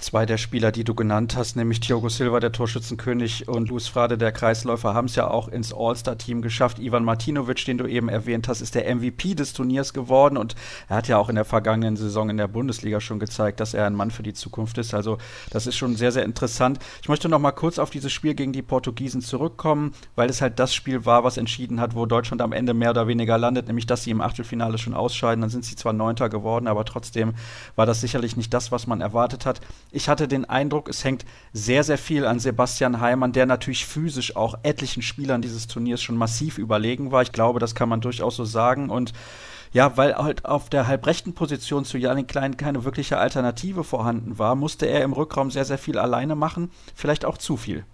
Zwei 0.00 0.26
der 0.26 0.38
Spieler, 0.38 0.70
die 0.70 0.84
du 0.84 0.94
genannt 0.94 1.34
hast, 1.36 1.56
nämlich 1.56 1.80
Diogo 1.80 2.08
Silva, 2.08 2.38
der 2.38 2.52
Torschützenkönig, 2.52 3.48
und 3.48 3.68
Luis 3.68 3.88
Frade, 3.88 4.16
der 4.16 4.30
Kreisläufer, 4.30 4.94
haben 4.94 5.06
es 5.06 5.16
ja 5.16 5.28
auch 5.28 5.48
ins 5.48 5.74
All-Star-Team 5.74 6.40
geschafft. 6.40 6.78
Ivan 6.78 7.04
Martinovic, 7.04 7.64
den 7.64 7.78
du 7.78 7.86
eben 7.86 8.08
erwähnt 8.08 8.46
hast, 8.46 8.60
ist 8.60 8.76
der 8.76 8.94
MVP 8.94 9.34
des 9.34 9.54
Turniers 9.54 9.92
geworden 9.92 10.36
und 10.36 10.54
er 10.88 10.98
hat 10.98 11.08
ja 11.08 11.18
auch 11.18 11.28
in 11.28 11.34
der 11.34 11.44
vergangenen 11.44 11.96
Saison 11.96 12.30
in 12.30 12.36
der 12.36 12.46
Bundesliga 12.46 13.00
schon 13.00 13.18
gezeigt, 13.18 13.58
dass 13.58 13.74
er 13.74 13.86
ein 13.86 13.96
Mann 13.96 14.12
für 14.12 14.22
die 14.22 14.34
Zukunft 14.34 14.78
ist. 14.78 14.94
Also 14.94 15.18
das 15.50 15.66
ist 15.66 15.76
schon 15.76 15.96
sehr, 15.96 16.12
sehr 16.12 16.24
interessant. 16.24 16.78
Ich 17.02 17.08
möchte 17.08 17.28
noch 17.28 17.40
mal 17.40 17.50
kurz 17.50 17.80
auf 17.80 17.90
dieses 17.90 18.12
Spiel 18.12 18.34
gegen 18.34 18.52
die 18.52 18.62
Portugiesen 18.62 19.20
zurückkommen, 19.20 19.94
weil 20.14 20.30
es 20.30 20.40
halt 20.40 20.60
das 20.60 20.72
Spiel 20.72 21.06
war, 21.06 21.24
was 21.24 21.38
entschieden 21.38 21.80
hat, 21.80 21.96
wo 21.96 22.06
Deutschland 22.06 22.40
am 22.40 22.52
Ende 22.52 22.72
mehr 22.72 22.90
oder 22.90 23.08
weniger 23.08 23.36
landet, 23.36 23.66
nämlich 23.66 23.86
dass 23.86 24.04
sie 24.04 24.12
im 24.12 24.20
Achtelfinale 24.20 24.78
schon 24.78 24.94
ausscheiden. 24.94 25.40
Dann 25.40 25.50
sind 25.50 25.64
sie 25.64 25.74
zwar 25.74 25.92
Neunter 25.92 26.28
geworden, 26.28 26.68
aber 26.68 26.84
trotzdem 26.84 27.34
war 27.74 27.84
das 27.84 28.00
sicherlich 28.00 28.36
nicht 28.36 28.54
das, 28.54 28.70
was 28.70 28.86
man 28.86 29.00
erwartet 29.00 29.44
hat. 29.44 29.60
Ich 29.90 30.08
hatte 30.08 30.28
den 30.28 30.44
Eindruck, 30.44 30.88
es 30.88 31.02
hängt 31.02 31.24
sehr, 31.52 31.82
sehr 31.82 31.96
viel 31.96 32.26
an 32.26 32.40
Sebastian 32.40 33.00
Heimann, 33.00 33.32
der 33.32 33.46
natürlich 33.46 33.86
physisch 33.86 34.36
auch 34.36 34.54
etlichen 34.62 35.02
Spielern 35.02 35.40
dieses 35.40 35.66
Turniers 35.66 36.02
schon 36.02 36.16
massiv 36.16 36.58
überlegen 36.58 37.10
war. 37.10 37.22
Ich 37.22 37.32
glaube, 37.32 37.58
das 37.58 37.74
kann 37.74 37.88
man 37.88 38.02
durchaus 38.02 38.36
so 38.36 38.44
sagen. 38.44 38.90
Und 38.90 39.14
ja, 39.72 39.96
weil 39.96 40.14
halt 40.14 40.44
auf 40.44 40.68
der 40.68 40.86
halbrechten 40.86 41.34
Position 41.34 41.84
zu 41.84 41.96
Janik 41.96 42.28
Klein 42.28 42.56
keine 42.56 42.84
wirkliche 42.84 43.18
Alternative 43.18 43.84
vorhanden 43.84 44.38
war, 44.38 44.54
musste 44.54 44.86
er 44.86 45.02
im 45.02 45.12
Rückraum 45.12 45.50
sehr, 45.50 45.64
sehr 45.64 45.78
viel 45.78 45.98
alleine 45.98 46.34
machen. 46.34 46.70
Vielleicht 46.94 47.24
auch 47.24 47.38
zu 47.38 47.56
viel. 47.56 47.84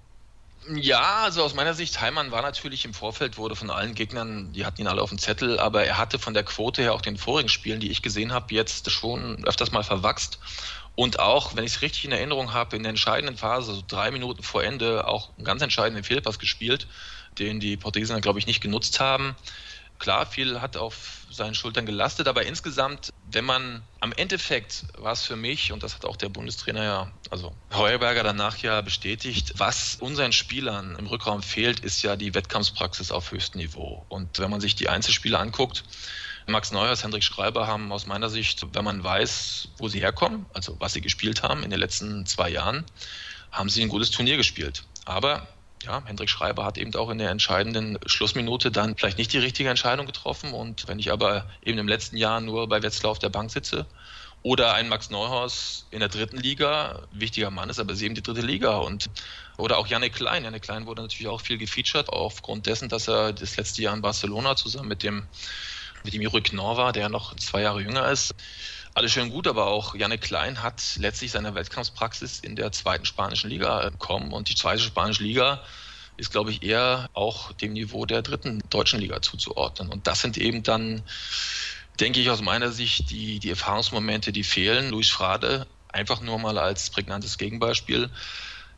Ja, 0.72 1.24
also 1.24 1.42
aus 1.42 1.54
meiner 1.54 1.74
Sicht, 1.74 2.00
Heimann 2.00 2.30
war 2.30 2.40
natürlich 2.40 2.86
im 2.86 2.94
Vorfeld, 2.94 3.36
wurde 3.36 3.54
von 3.54 3.70
allen 3.70 3.94
Gegnern, 3.94 4.50
die 4.54 4.64
hatten 4.64 4.80
ihn 4.80 4.86
alle 4.86 5.02
auf 5.02 5.10
dem 5.10 5.18
Zettel, 5.18 5.58
aber 5.58 5.84
er 5.84 5.98
hatte 5.98 6.18
von 6.18 6.32
der 6.32 6.42
Quote 6.42 6.80
her 6.80 6.94
auch 6.94 7.02
den 7.02 7.18
vorigen 7.18 7.50
Spielen, 7.50 7.80
die 7.80 7.90
ich 7.90 8.00
gesehen 8.00 8.32
habe, 8.32 8.54
jetzt 8.54 8.90
schon 8.90 9.44
öfters 9.44 9.72
mal 9.72 9.82
verwachst. 9.82 10.38
Und 10.96 11.18
auch, 11.18 11.56
wenn 11.56 11.64
ich 11.64 11.74
es 11.74 11.82
richtig 11.82 12.04
in 12.04 12.12
Erinnerung 12.12 12.52
habe, 12.52 12.76
in 12.76 12.82
der 12.82 12.90
entscheidenden 12.90 13.36
Phase, 13.36 13.74
so 13.74 13.82
drei 13.86 14.10
Minuten 14.10 14.42
vor 14.42 14.62
Ende, 14.62 15.06
auch 15.08 15.36
einen 15.36 15.44
ganz 15.44 15.60
entscheidenden 15.62 16.04
Fehlpass 16.04 16.38
gespielt, 16.38 16.86
den 17.38 17.58
die 17.58 17.76
Portugiesen, 17.76 18.20
glaube 18.20 18.38
ich, 18.38 18.46
nicht 18.46 18.60
genutzt 18.60 19.00
haben. 19.00 19.34
Klar, 19.98 20.26
viel 20.26 20.60
hat 20.60 20.76
auf 20.76 21.26
seinen 21.30 21.54
Schultern 21.54 21.86
gelastet, 21.86 22.28
aber 22.28 22.44
insgesamt, 22.44 23.10
wenn 23.30 23.44
man 23.44 23.82
am 24.00 24.12
Endeffekt 24.12 24.84
war 24.98 25.12
es 25.12 25.22
für 25.22 25.36
mich, 25.36 25.72
und 25.72 25.82
das 25.82 25.94
hat 25.94 26.04
auch 26.04 26.16
der 26.16 26.28
Bundestrainer 26.28 26.84
ja, 26.84 27.12
also 27.30 27.54
Heuerberger 27.72 28.22
danach 28.22 28.58
ja 28.58 28.80
bestätigt, 28.80 29.54
was 29.56 29.96
unseren 29.96 30.32
Spielern 30.32 30.96
im 30.96 31.06
Rückraum 31.06 31.42
fehlt, 31.42 31.80
ist 31.80 32.02
ja 32.02 32.16
die 32.16 32.34
Wettkampfpraxis 32.34 33.10
auf 33.10 33.32
höchstem 33.32 33.60
Niveau. 33.60 34.04
Und 34.08 34.38
wenn 34.38 34.50
man 34.50 34.60
sich 34.60 34.76
die 34.76 34.88
Einzelspiele 34.88 35.38
anguckt, 35.38 35.84
Max 36.46 36.72
Neuhaus, 36.72 37.02
Hendrik 37.02 37.24
Schreiber 37.24 37.66
haben 37.66 37.90
aus 37.90 38.06
meiner 38.06 38.28
Sicht, 38.28 38.66
wenn 38.74 38.84
man 38.84 39.02
weiß, 39.02 39.68
wo 39.78 39.88
sie 39.88 40.00
herkommen, 40.00 40.46
also 40.52 40.76
was 40.78 40.92
sie 40.92 41.00
gespielt 41.00 41.42
haben 41.42 41.62
in 41.62 41.70
den 41.70 41.80
letzten 41.80 42.26
zwei 42.26 42.50
Jahren, 42.50 42.84
haben 43.50 43.70
sie 43.70 43.82
ein 43.82 43.88
gutes 43.88 44.10
Turnier 44.10 44.36
gespielt. 44.36 44.84
Aber 45.06 45.46
ja, 45.84 46.02
Hendrik 46.04 46.30
Schreiber 46.30 46.64
hat 46.64 46.78
eben 46.78 46.94
auch 46.94 47.10
in 47.10 47.18
der 47.18 47.30
entscheidenden 47.30 47.98
Schlussminute 48.06 48.70
dann 48.70 48.96
vielleicht 48.96 49.18
nicht 49.18 49.32
die 49.32 49.38
richtige 49.38 49.68
Entscheidung 49.68 50.06
getroffen. 50.06 50.52
Und 50.52 50.88
wenn 50.88 50.98
ich 50.98 51.12
aber 51.12 51.46
eben 51.62 51.78
im 51.78 51.88
letzten 51.88 52.16
Jahr 52.16 52.40
nur 52.40 52.68
bei 52.68 52.82
Wetzlar 52.82 53.12
auf 53.12 53.18
der 53.18 53.28
Bank 53.28 53.50
sitze 53.50 53.86
oder 54.42 54.74
ein 54.74 54.88
Max 54.88 55.10
Neuhaus 55.10 55.86
in 55.90 56.00
der 56.00 56.08
dritten 56.08 56.36
Liga, 56.36 57.02
wichtiger 57.12 57.50
Mann 57.50 57.70
ist, 57.70 57.78
aber 57.78 57.94
sie 57.94 58.06
eben 58.06 58.14
die 58.14 58.22
dritte 58.22 58.42
Liga 58.42 58.76
und 58.78 59.06
oder 59.56 59.78
auch 59.78 59.86
Janik 59.86 60.14
Klein. 60.14 60.44
Janik 60.44 60.62
Klein 60.62 60.86
wurde 60.86 61.02
natürlich 61.02 61.28
auch 61.28 61.40
viel 61.40 61.58
gefeatured, 61.58 62.08
aufgrund 62.08 62.66
dessen, 62.66 62.88
dass 62.88 63.08
er 63.08 63.32
das 63.32 63.56
letzte 63.56 63.82
Jahr 63.82 63.94
in 63.94 64.02
Barcelona 64.02 64.56
zusammen 64.56 64.88
mit 64.88 65.02
dem 65.02 65.26
mit 66.04 66.14
dem 66.14 66.22
Jurek 66.22 66.52
Norva, 66.52 66.92
der 66.92 67.08
noch 67.08 67.34
zwei 67.36 67.62
Jahre 67.62 67.80
jünger 67.80 68.10
ist. 68.10 68.34
Alles 68.92 69.12
schön 69.12 69.30
gut, 69.30 69.48
aber 69.48 69.66
auch 69.66 69.94
Janne 69.94 70.18
Klein 70.18 70.62
hat 70.62 70.80
letztlich 70.98 71.32
seine 71.32 71.54
Wettkampfpraxis 71.54 72.38
in 72.40 72.54
der 72.54 72.70
zweiten 72.70 73.06
spanischen 73.06 73.50
Liga 73.50 73.88
bekommen. 73.90 74.32
Und 74.32 74.48
die 74.48 74.54
zweite 74.54 74.82
spanische 74.82 75.24
Liga 75.24 75.62
ist, 76.16 76.30
glaube 76.30 76.52
ich, 76.52 76.62
eher 76.62 77.10
auch 77.14 77.52
dem 77.52 77.72
Niveau 77.72 78.06
der 78.06 78.22
dritten 78.22 78.62
deutschen 78.70 79.00
Liga 79.00 79.20
zuzuordnen. 79.20 79.88
Und 79.88 80.06
das 80.06 80.20
sind 80.20 80.36
eben 80.36 80.62
dann, 80.62 81.02
denke 81.98 82.20
ich, 82.20 82.30
aus 82.30 82.40
meiner 82.40 82.70
Sicht 82.70 83.10
die, 83.10 83.40
die 83.40 83.50
Erfahrungsmomente, 83.50 84.30
die 84.30 84.44
fehlen. 84.44 84.90
Luis 84.90 85.10
Frade, 85.10 85.66
einfach 85.88 86.20
nur 86.20 86.38
mal 86.38 86.58
als 86.58 86.90
prägnantes 86.90 87.38
Gegenbeispiel. 87.38 88.10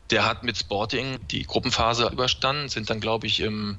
Der 0.09 0.25
hat 0.25 0.43
mit 0.43 0.57
Sporting 0.57 1.19
die 1.27 1.43
Gruppenphase 1.43 2.07
überstanden, 2.07 2.69
sind 2.69 2.89
dann, 2.89 3.01
glaube 3.01 3.27
ich, 3.27 3.41
im 3.41 3.77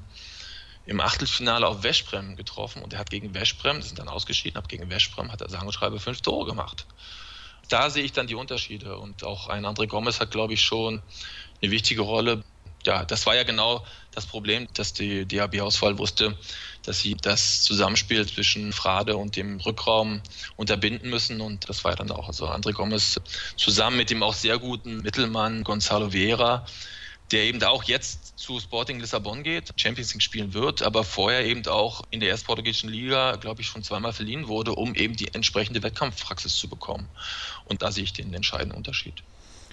im 0.89 1.01
Achtelfinale 1.01 1.67
auf 1.67 1.83
Westbrem 1.83 2.35
getroffen 2.35 2.81
und 2.81 2.93
er 2.93 2.99
hat 2.99 3.11
gegen 3.11 3.35
Westbrem, 3.35 3.79
die 3.79 3.87
sind 3.87 3.99
dann 3.99 4.09
ausgeschieden, 4.09 4.57
hat 4.57 4.69
gegen 4.69 4.89
Westbrem 4.89 5.31
hat 5.31 5.39
er 5.39 5.49
sagen 5.49 5.67
und 5.67 5.73
schreibe 5.73 5.99
fünf 5.99 6.21
Tore 6.21 6.47
gemacht. 6.47 6.87
Da 7.69 7.91
sehe 7.91 8.03
ich 8.03 8.11
dann 8.11 8.25
die 8.25 8.33
Unterschiede 8.33 8.97
und 8.97 9.23
auch 9.23 9.47
ein 9.49 9.67
André 9.67 9.85
Gomez 9.85 10.19
hat, 10.19 10.31
glaube 10.31 10.53
ich, 10.53 10.61
schon 10.61 11.03
eine 11.61 11.71
wichtige 11.71 12.01
Rolle. 12.01 12.43
Ja, 12.85 13.05
das 13.05 13.27
war 13.27 13.35
ja 13.35 13.43
genau 13.43 13.85
das 14.11 14.25
Problem, 14.25 14.67
dass 14.73 14.93
die 14.93 15.27
DHB-Auswahl 15.27 15.99
wusste, 15.99 16.35
dass 16.81 16.99
sie 16.99 17.15
das 17.15 17.61
Zusammenspiel 17.61 18.25
zwischen 18.27 18.73
Frade 18.73 19.15
und 19.15 19.35
dem 19.35 19.59
Rückraum 19.59 20.23
unterbinden 20.55 21.11
müssen 21.11 21.39
und 21.39 21.69
das 21.69 21.83
war 21.83 21.91
ja 21.91 21.97
dann 21.97 22.09
auch. 22.09 22.27
Also 22.27 22.47
André 22.49 22.73
Gomez 22.73 23.21
zusammen 23.57 23.97
mit 23.97 24.09
dem 24.09 24.23
auch 24.23 24.33
sehr 24.33 24.57
guten 24.57 25.03
Mittelmann 25.03 25.63
Gonzalo 25.63 26.11
Vieira 26.13 26.65
der 27.31 27.43
eben 27.43 27.59
da 27.59 27.69
auch 27.69 27.83
jetzt 27.83 28.37
zu 28.37 28.59
Sporting 28.59 28.99
Lissabon 28.99 29.43
geht, 29.43 29.73
Champions 29.75 30.13
League 30.13 30.23
spielen 30.23 30.53
wird, 30.53 30.81
aber 30.81 31.03
vorher 31.03 31.45
eben 31.45 31.65
auch 31.67 32.03
in 32.09 32.19
der 32.19 32.29
erstportugiesischen 32.29 32.89
Liga, 32.89 33.35
glaube 33.35 33.61
ich, 33.61 33.67
schon 33.67 33.83
zweimal 33.83 34.13
verliehen 34.13 34.47
wurde, 34.47 34.73
um 34.73 34.95
eben 34.95 35.15
die 35.15 35.33
entsprechende 35.33 35.83
Wettkampfpraxis 35.83 36.55
zu 36.55 36.67
bekommen. 36.67 37.07
Und 37.65 37.81
da 37.81 37.91
sehe 37.91 38.03
ich 38.03 38.13
den 38.13 38.33
entscheidenden 38.33 38.75
Unterschied. 38.75 39.23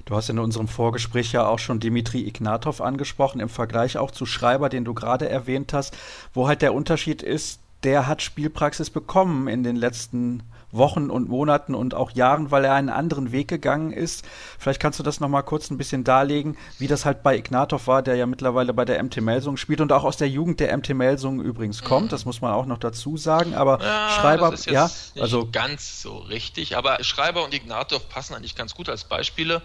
Du 0.04 0.14
hast 0.14 0.28
in 0.28 0.38
unserem 0.38 0.68
Vorgespräch 0.68 1.32
ja 1.32 1.46
auch 1.46 1.58
schon 1.58 1.80
Dimitri 1.80 2.26
Ignatov 2.26 2.80
angesprochen, 2.80 3.40
im 3.40 3.48
Vergleich 3.48 3.96
auch 3.96 4.10
zu 4.10 4.26
Schreiber, 4.26 4.68
den 4.68 4.84
du 4.84 4.94
gerade 4.94 5.28
erwähnt 5.28 5.72
hast, 5.72 5.96
wo 6.32 6.46
halt 6.46 6.62
der 6.62 6.74
Unterschied 6.74 7.22
ist, 7.22 7.60
der 7.82 8.06
hat 8.06 8.22
Spielpraxis 8.22 8.90
bekommen 8.90 9.48
in 9.48 9.64
den 9.64 9.76
letzten 9.76 10.42
Wochen 10.76 11.10
und 11.10 11.28
Monaten 11.28 11.74
und 11.74 11.94
auch 11.94 12.10
Jahren, 12.12 12.50
weil 12.50 12.64
er 12.64 12.74
einen 12.74 12.88
anderen 12.88 13.32
Weg 13.32 13.48
gegangen 13.48 13.92
ist. 13.92 14.24
Vielleicht 14.58 14.80
kannst 14.80 14.98
du 14.98 15.02
das 15.02 15.20
nochmal 15.20 15.42
kurz 15.42 15.70
ein 15.70 15.78
bisschen 15.78 16.04
darlegen, 16.04 16.56
wie 16.78 16.86
das 16.86 17.04
halt 17.04 17.22
bei 17.22 17.36
Ignatov 17.36 17.86
war, 17.86 18.02
der 18.02 18.16
ja 18.16 18.26
mittlerweile 18.26 18.72
bei 18.74 18.84
der 18.84 19.02
MT 19.02 19.20
Melsung 19.20 19.56
spielt 19.56 19.80
und 19.80 19.92
auch 19.92 20.04
aus 20.04 20.16
der 20.16 20.28
Jugend 20.28 20.60
der 20.60 20.76
MT 20.76 20.90
Melsung 20.90 21.40
übrigens 21.40 21.82
kommt. 21.82 22.06
Mhm. 22.06 22.10
Das 22.10 22.24
muss 22.24 22.40
man 22.40 22.52
auch 22.52 22.66
noch 22.66 22.78
dazu 22.78 23.16
sagen. 23.16 23.54
Aber 23.54 23.80
ja, 23.80 24.10
Schreiber, 24.10 24.54
ja, 24.66 24.90
also 25.20 25.48
ganz 25.50 26.02
so 26.02 26.18
richtig. 26.18 26.76
Aber 26.76 27.02
Schreiber 27.02 27.44
und 27.44 27.54
Ignatov 27.54 28.08
passen 28.08 28.34
eigentlich 28.34 28.56
ganz 28.56 28.74
gut 28.74 28.88
als 28.88 29.04
Beispiele 29.04 29.62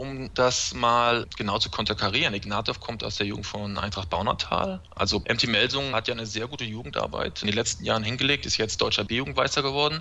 um 0.00 0.30
das 0.32 0.72
mal 0.72 1.26
genau 1.36 1.58
zu 1.58 1.68
konterkarieren. 1.68 2.32
Ignatov 2.32 2.80
kommt 2.80 3.04
aus 3.04 3.16
der 3.16 3.26
Jugend 3.26 3.44
von 3.46 3.76
Eintracht 3.76 4.08
Baunatal. 4.08 4.80
Also 4.96 5.18
MT 5.18 5.48
Melsung 5.48 5.94
hat 5.94 6.08
ja 6.08 6.14
eine 6.14 6.24
sehr 6.24 6.46
gute 6.46 6.64
Jugendarbeit 6.64 7.42
in 7.42 7.48
den 7.48 7.54
letzten 7.54 7.84
Jahren 7.84 8.02
hingelegt, 8.02 8.46
ist 8.46 8.56
jetzt 8.56 8.80
deutscher 8.80 9.04
B-Jugendmeister 9.04 9.62
geworden. 9.62 10.00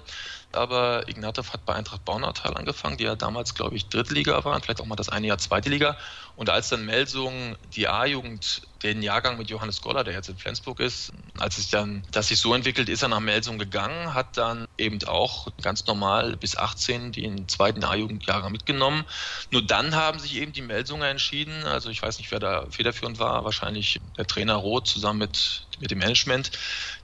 Aber 0.51 1.07
Ignatov 1.07 1.53
hat 1.53 1.65
bei 1.65 1.75
Eintracht 1.75 2.05
Baunatal 2.05 2.57
angefangen, 2.57 2.97
die 2.97 3.03
ja 3.03 3.15
damals, 3.15 3.53
glaube 3.53 3.75
ich, 3.75 3.87
Drittliga 3.87 4.43
waren, 4.43 4.61
vielleicht 4.61 4.81
auch 4.81 4.85
mal 4.85 4.95
das 4.95 5.09
eine 5.09 5.27
Jahr 5.27 5.37
Zweite 5.37 5.69
Liga. 5.69 5.97
Und 6.35 6.49
als 6.49 6.69
dann 6.69 6.85
Melsung 6.85 7.55
die 7.75 7.87
A-Jugend 7.87 8.61
den 8.81 9.01
Jahrgang 9.01 9.37
mit 9.37 9.49
Johannes 9.49 9.81
Goller, 9.81 10.03
der 10.03 10.13
jetzt 10.13 10.29
in 10.29 10.37
Flensburg 10.37 10.79
ist, 10.79 11.11
als 11.37 11.57
es 11.57 11.69
dann, 11.69 12.03
dass 12.11 12.29
sich 12.29 12.39
so 12.39 12.53
entwickelt, 12.53 12.87
ist 12.89 13.01
er 13.01 13.09
nach 13.09 13.19
Melsung 13.19 13.59
gegangen, 13.59 14.13
hat 14.13 14.37
dann 14.37 14.65
eben 14.77 15.03
auch 15.05 15.49
ganz 15.61 15.85
normal 15.85 16.37
bis 16.37 16.57
18 16.57 17.11
den 17.11 17.47
zweiten 17.47 17.83
A-Jugendjahrgang 17.83 18.51
mitgenommen. 18.51 19.05
Nur 19.51 19.61
dann 19.61 19.95
haben 19.95 20.19
sich 20.19 20.35
eben 20.35 20.53
die 20.53 20.61
Melsunger 20.61 21.07
entschieden, 21.07 21.65
also 21.65 21.89
ich 21.89 22.01
weiß 22.01 22.19
nicht, 22.19 22.31
wer 22.31 22.39
da 22.39 22.65
federführend 22.69 23.19
war, 23.19 23.43
wahrscheinlich 23.43 23.99
der 24.17 24.25
Trainer 24.25 24.55
Roth 24.55 24.87
zusammen 24.87 25.19
mit, 25.19 25.67
mit 25.79 25.91
dem 25.91 25.99
Management, 25.99 26.51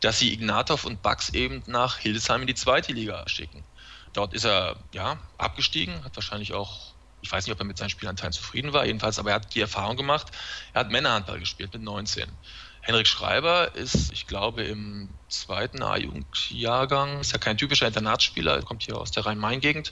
dass 0.02 0.20
sie 0.20 0.34
Ignatov 0.34 0.86
und 0.86 1.02
Bax 1.02 1.30
eben 1.30 1.64
nach 1.68 1.98
Hildesheim 1.98 2.42
in 2.42 2.48
die 2.48 2.56
zweite 2.56 2.94
Liga 2.94 3.28
schicken. 3.28 3.64
Dort 4.14 4.34
ist 4.34 4.46
er 4.46 4.78
ja 4.94 5.20
abgestiegen, 5.38 6.04
hat 6.04 6.16
wahrscheinlich 6.16 6.54
auch 6.54 6.96
ich 7.26 7.32
weiß 7.32 7.48
nicht, 7.48 7.54
ob 7.54 7.60
er 7.60 7.66
mit 7.66 7.78
seinen 7.78 7.90
Spielanteilen 7.90 8.34
zufrieden 8.34 8.72
war, 8.72 8.86
jedenfalls, 8.86 9.18
aber 9.18 9.32
er 9.32 9.38
hat 9.38 9.56
die 9.56 9.62
Erfahrung 9.62 9.98
gemacht, 9.98 10.28
er 10.74 10.82
hat 10.82 10.92
Männerhandball 10.92 11.40
gespielt 11.40 11.74
mit 11.74 11.82
19. 11.82 12.30
Henrik 12.82 13.08
Schreiber 13.08 13.74
ist, 13.74 14.12
ich 14.14 14.28
glaube, 14.28 14.64
im 14.64 15.10
zweiten 15.28 15.82
A-Jugendjahrgang, 15.82 17.22
ist 17.22 17.32
ja 17.32 17.40
kein 17.40 17.58
typischer 17.58 17.88
Internatsspieler, 17.88 18.62
kommt 18.62 18.84
hier 18.84 18.98
aus 18.98 19.10
der 19.10 19.26
Rhein-Main-Gegend, 19.26 19.92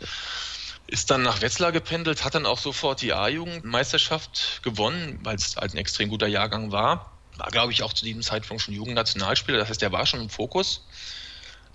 ist 0.85 1.09
dann 1.09 1.23
nach 1.23 1.41
Wetzlar 1.41 1.71
gependelt, 1.71 2.23
hat 2.23 2.35
dann 2.35 2.45
auch 2.45 2.59
sofort 2.59 3.01
die 3.01 3.13
A-Jugendmeisterschaft 3.13 4.61
gewonnen, 4.61 5.19
weil 5.23 5.37
es 5.37 5.55
halt 5.55 5.73
ein 5.73 5.77
extrem 5.77 6.09
guter 6.09 6.27
Jahrgang 6.27 6.71
war. 6.71 7.12
War, 7.37 7.49
glaube 7.49 7.71
ich, 7.71 7.83
auch 7.83 7.93
zu 7.93 8.05
diesem 8.05 8.21
Zeitpunkt 8.21 8.61
schon 8.61 8.73
Jugendnationalspieler, 8.73 9.57
das 9.57 9.69
heißt, 9.69 9.83
er 9.83 9.91
war 9.91 10.05
schon 10.05 10.21
im 10.21 10.29
Fokus. 10.29 10.87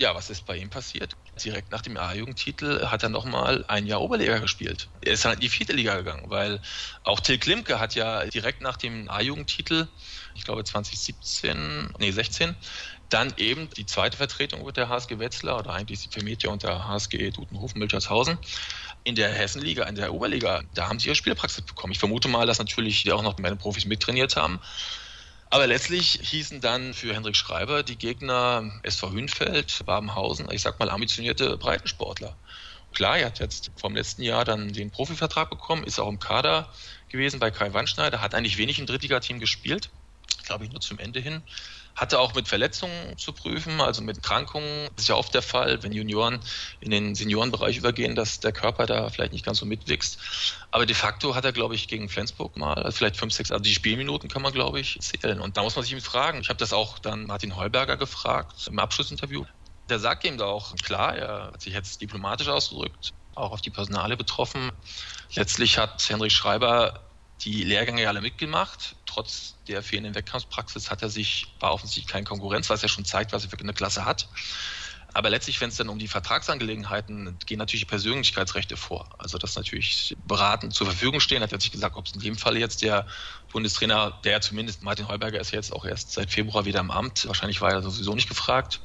Ja, 0.00 0.14
was 0.14 0.30
ist 0.30 0.46
bei 0.46 0.56
ihm 0.56 0.70
passiert? 0.70 1.16
Direkt 1.42 1.72
nach 1.72 1.82
dem 1.82 1.96
A-Jugendtitel 1.96 2.86
hat 2.86 3.02
er 3.02 3.08
nochmal 3.08 3.64
ein 3.66 3.84
Jahr 3.84 4.00
Oberliga 4.00 4.38
gespielt. 4.38 4.88
Er 5.00 5.12
ist 5.12 5.24
halt 5.24 5.36
in 5.36 5.40
die 5.40 5.48
vierte 5.48 5.72
Liga 5.72 5.96
gegangen, 5.96 6.30
weil 6.30 6.60
auch 7.02 7.18
Till 7.18 7.38
Klimke 7.38 7.80
hat 7.80 7.96
ja 7.96 8.24
direkt 8.26 8.60
nach 8.60 8.76
dem 8.76 9.10
A-Jugendtitel, 9.10 9.88
ich 10.36 10.44
glaube 10.44 10.62
2017, 10.62 11.94
nee 11.98 12.12
16, 12.12 12.54
dann 13.08 13.34
eben 13.38 13.70
die 13.70 13.86
zweite 13.86 14.16
Vertretung 14.16 14.64
mit 14.64 14.76
der 14.76 14.88
HSG 14.88 15.18
Wetzlar 15.18 15.58
oder 15.58 15.72
eigentlich 15.72 16.02
die 16.02 16.10
Vermieter 16.10 16.50
und 16.50 16.62
der 16.62 16.86
HSG 16.86 17.32
Dutenhofen-Milchershausen 17.32 18.38
in 19.02 19.16
der 19.16 19.32
Hessenliga, 19.32 19.84
in 19.84 19.96
der 19.96 20.14
Oberliga, 20.14 20.62
da 20.74 20.88
haben 20.88 21.00
sie 21.00 21.06
ihre 21.06 21.16
Spielpraxis 21.16 21.64
bekommen. 21.64 21.92
Ich 21.92 21.98
vermute 21.98 22.28
mal, 22.28 22.46
dass 22.46 22.58
natürlich 22.58 23.10
auch 23.10 23.22
noch 23.22 23.36
meine 23.38 23.56
Profis 23.56 23.84
mittrainiert 23.84 24.36
haben. 24.36 24.60
Aber 25.50 25.66
letztlich 25.66 26.20
hießen 26.22 26.60
dann 26.60 26.92
für 26.92 27.14
Hendrik 27.14 27.36
Schreiber 27.36 27.82
die 27.82 27.96
Gegner 27.96 28.70
SV 28.82 29.12
Hünfeld, 29.12 29.84
Babenhausen, 29.86 30.50
ich 30.50 30.60
sag 30.60 30.78
mal 30.78 30.90
ambitionierte 30.90 31.56
Breitensportler. 31.56 32.36
Klar, 32.92 33.18
er 33.18 33.26
hat 33.26 33.38
jetzt 33.38 33.70
vom 33.76 33.94
letzten 33.94 34.22
Jahr 34.22 34.44
dann 34.44 34.72
den 34.72 34.90
Profivertrag 34.90 35.48
bekommen, 35.48 35.84
ist 35.84 35.98
auch 35.98 36.08
im 36.08 36.18
Kader 36.18 36.68
gewesen 37.08 37.40
bei 37.40 37.50
Kai 37.50 37.72
Wandschneider, 37.72 38.20
hat 38.20 38.34
eigentlich 38.34 38.58
wenig 38.58 38.78
im 38.78 38.86
Drittligateam 38.86 39.40
gespielt, 39.40 39.90
glaube 40.44 40.64
ich 40.64 40.70
nur 40.70 40.80
zum 40.80 40.98
Ende 40.98 41.20
hin. 41.20 41.42
Hatte 41.98 42.20
auch 42.20 42.32
mit 42.36 42.46
Verletzungen 42.46 43.18
zu 43.18 43.32
prüfen, 43.32 43.80
also 43.80 44.02
mit 44.02 44.22
Krankungen. 44.22 44.88
Das 44.94 45.02
ist 45.02 45.08
ja 45.08 45.16
oft 45.16 45.34
der 45.34 45.42
Fall, 45.42 45.82
wenn 45.82 45.90
Junioren 45.90 46.38
in 46.78 46.92
den 46.92 47.16
Seniorenbereich 47.16 47.76
übergehen, 47.76 48.14
dass 48.14 48.38
der 48.38 48.52
Körper 48.52 48.86
da 48.86 49.10
vielleicht 49.10 49.32
nicht 49.32 49.44
ganz 49.44 49.58
so 49.58 49.66
mitwächst. 49.66 50.16
Aber 50.70 50.86
de 50.86 50.94
facto 50.94 51.34
hat 51.34 51.44
er, 51.44 51.50
glaube 51.50 51.74
ich, 51.74 51.88
gegen 51.88 52.08
Flensburg 52.08 52.56
mal, 52.56 52.92
vielleicht 52.92 53.16
fünf, 53.16 53.34
sechs, 53.34 53.50
also 53.50 53.64
die 53.64 53.74
Spielminuten 53.74 54.28
kann 54.28 54.42
man, 54.42 54.52
glaube 54.52 54.78
ich, 54.78 54.96
zählen. 55.00 55.40
Und 55.40 55.56
da 55.56 55.64
muss 55.64 55.74
man 55.74 55.84
sich 55.84 56.00
fragen. 56.00 56.40
Ich 56.40 56.50
habe 56.50 56.58
das 56.58 56.72
auch 56.72 57.00
dann 57.00 57.26
Martin 57.26 57.56
Heuberger 57.56 57.96
gefragt 57.96 58.68
im 58.68 58.78
Abschlussinterview. 58.78 59.44
Der 59.88 59.98
sagt 59.98 60.22
ihm 60.22 60.38
da 60.38 60.44
auch, 60.44 60.76
klar, 60.76 61.16
er 61.16 61.50
hat 61.52 61.62
sich 61.62 61.72
jetzt 61.74 62.00
diplomatisch 62.00 62.46
ausgedrückt, 62.46 63.10
auch 63.34 63.50
auf 63.50 63.60
die 63.60 63.70
Personale 63.70 64.16
betroffen. 64.16 64.70
Letztlich 65.34 65.78
hat 65.78 66.08
Henrik 66.08 66.30
Schreiber 66.30 67.07
die 67.40 67.64
Lehrgänge 67.64 68.08
alle 68.08 68.20
mitgemacht. 68.20 68.96
Trotz 69.06 69.56
der 69.68 69.82
fehlenden 69.82 70.14
Wettkampfpraxis 70.14 70.90
hat 70.90 71.02
er 71.02 71.10
sich, 71.10 71.54
war 71.60 71.72
offensichtlich 71.72 72.06
kein 72.06 72.24
Konkurrenz, 72.24 72.70
was 72.70 72.82
er 72.82 72.88
schon 72.88 73.04
zeigt, 73.04 73.32
was 73.32 73.44
er 73.44 73.50
für 73.50 73.58
eine 73.58 73.74
Klasse 73.74 74.04
hat. 74.04 74.28
Aber 75.14 75.30
letztlich, 75.30 75.60
wenn 75.60 75.70
es 75.70 75.76
dann 75.76 75.88
um 75.88 75.98
die 75.98 76.08
Vertragsangelegenheiten 76.08 77.38
gehen 77.46 77.58
natürlich 77.58 77.82
die 77.82 77.88
Persönlichkeitsrechte 77.88 78.76
vor. 78.76 79.08
Also 79.18 79.38
dass 79.38 79.56
natürlich 79.56 80.14
beratend 80.26 80.74
zur 80.74 80.86
Verfügung 80.86 81.20
stehen, 81.20 81.42
hat 81.42 81.50
sich 81.60 81.72
gesagt, 81.72 81.96
ob 81.96 82.06
es 82.06 82.12
in 82.12 82.20
dem 82.20 82.36
Fall 82.36 82.58
jetzt 82.58 82.82
der 82.82 83.06
Bundestrainer, 83.50 84.20
der 84.24 84.40
zumindest 84.42 84.82
Martin 84.82 85.08
Heuberger 85.08 85.40
ist 85.40 85.50
jetzt 85.50 85.72
auch 85.72 85.86
erst 85.86 86.12
seit 86.12 86.30
Februar 86.30 86.66
wieder 86.66 86.80
im 86.80 86.90
Amt, 86.90 87.26
wahrscheinlich 87.26 87.60
war 87.60 87.72
er 87.72 87.82
sowieso 87.82 88.14
nicht 88.14 88.28
gefragt, 88.28 88.80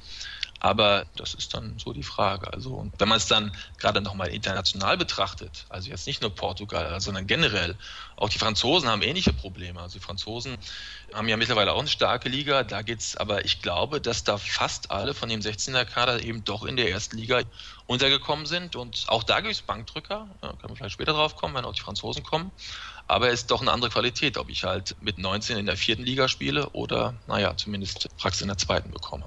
aber 0.64 1.06
das 1.18 1.34
ist 1.34 1.54
dann 1.54 1.78
so 1.78 1.92
die 1.92 2.04
Frage. 2.04 2.52
Also, 2.54 2.74
und 2.76 2.94
wenn 2.98 3.10
man 3.10 3.18
es 3.18 3.28
dann 3.28 3.52
gerade 3.78 4.00
nochmal 4.00 4.30
international 4.30 4.98
betrachtet, 4.98 5.66
also 5.68 5.90
jetzt 5.90 6.08
nicht 6.08 6.22
nur 6.22 6.34
Portugal, 6.34 7.02
sondern 7.02 7.28
generell, 7.28 7.76
auch 8.16 8.30
die 8.30 8.40
Franzosen 8.40 8.88
haben 8.88 9.02
ähnliche 9.02 9.34
Probleme. 9.34 9.82
Also 9.82 10.00
die 10.00 10.06
Franzosen 10.06 10.58
haben 11.14 11.28
ja 11.28 11.36
mittlerweile 11.36 11.74
auch 11.74 11.80
eine 11.80 11.90
starke 11.90 12.30
Liga. 12.30 12.64
Da 12.64 12.82
geht 12.82 13.02
es, 13.02 13.18
aber 13.18 13.44
ich 13.44 13.62
glaube, 13.62 14.00
dass 14.00 14.24
da 14.24 14.38
fast 14.38 14.90
alle 14.90 15.14
von 15.14 15.28
dem 15.28 15.42
16er 15.42 15.84
Kader 15.84 16.24
eben 16.24 16.46
doch 16.46 16.64
in 16.64 16.78
der 16.78 16.90
ersten 16.90 17.18
Liga 17.18 17.42
untergekommen 17.86 18.46
sind. 18.46 18.78
Und 18.78 19.04
auch 19.08 19.24
da 19.24 19.42
gibt 19.42 19.54
es 19.54 19.62
Bankdrücker. 19.62 20.30
Da 20.40 20.48
können 20.48 20.70
wir 20.70 20.78
vielleicht 20.78 20.94
später 20.94 21.12
drauf 21.12 21.36
kommen, 21.36 21.56
wenn 21.56 21.66
auch 21.66 21.76
die 21.76 21.82
Franzosen 21.82 22.24
kommen. 22.24 22.54
Aber 23.08 23.28
es 23.28 23.42
ist 23.42 23.52
doch 23.52 23.60
eine 23.60 23.72
andere 23.74 23.92
Qualität, 23.92 24.38
ob 24.38 24.48
ich 24.48 24.64
halt 24.64 24.96
mit 25.02 25.18
19 25.18 25.58
in 25.58 25.66
der 25.66 25.76
vierten 25.76 26.04
Liga 26.04 26.30
spiele 26.30 26.70
oder, 26.70 27.16
naja, 27.28 27.58
zumindest 27.58 28.08
Praxis 28.18 28.44
in 28.44 28.48
der 28.48 28.58
zweiten 28.58 28.92
bekomme. 28.92 29.26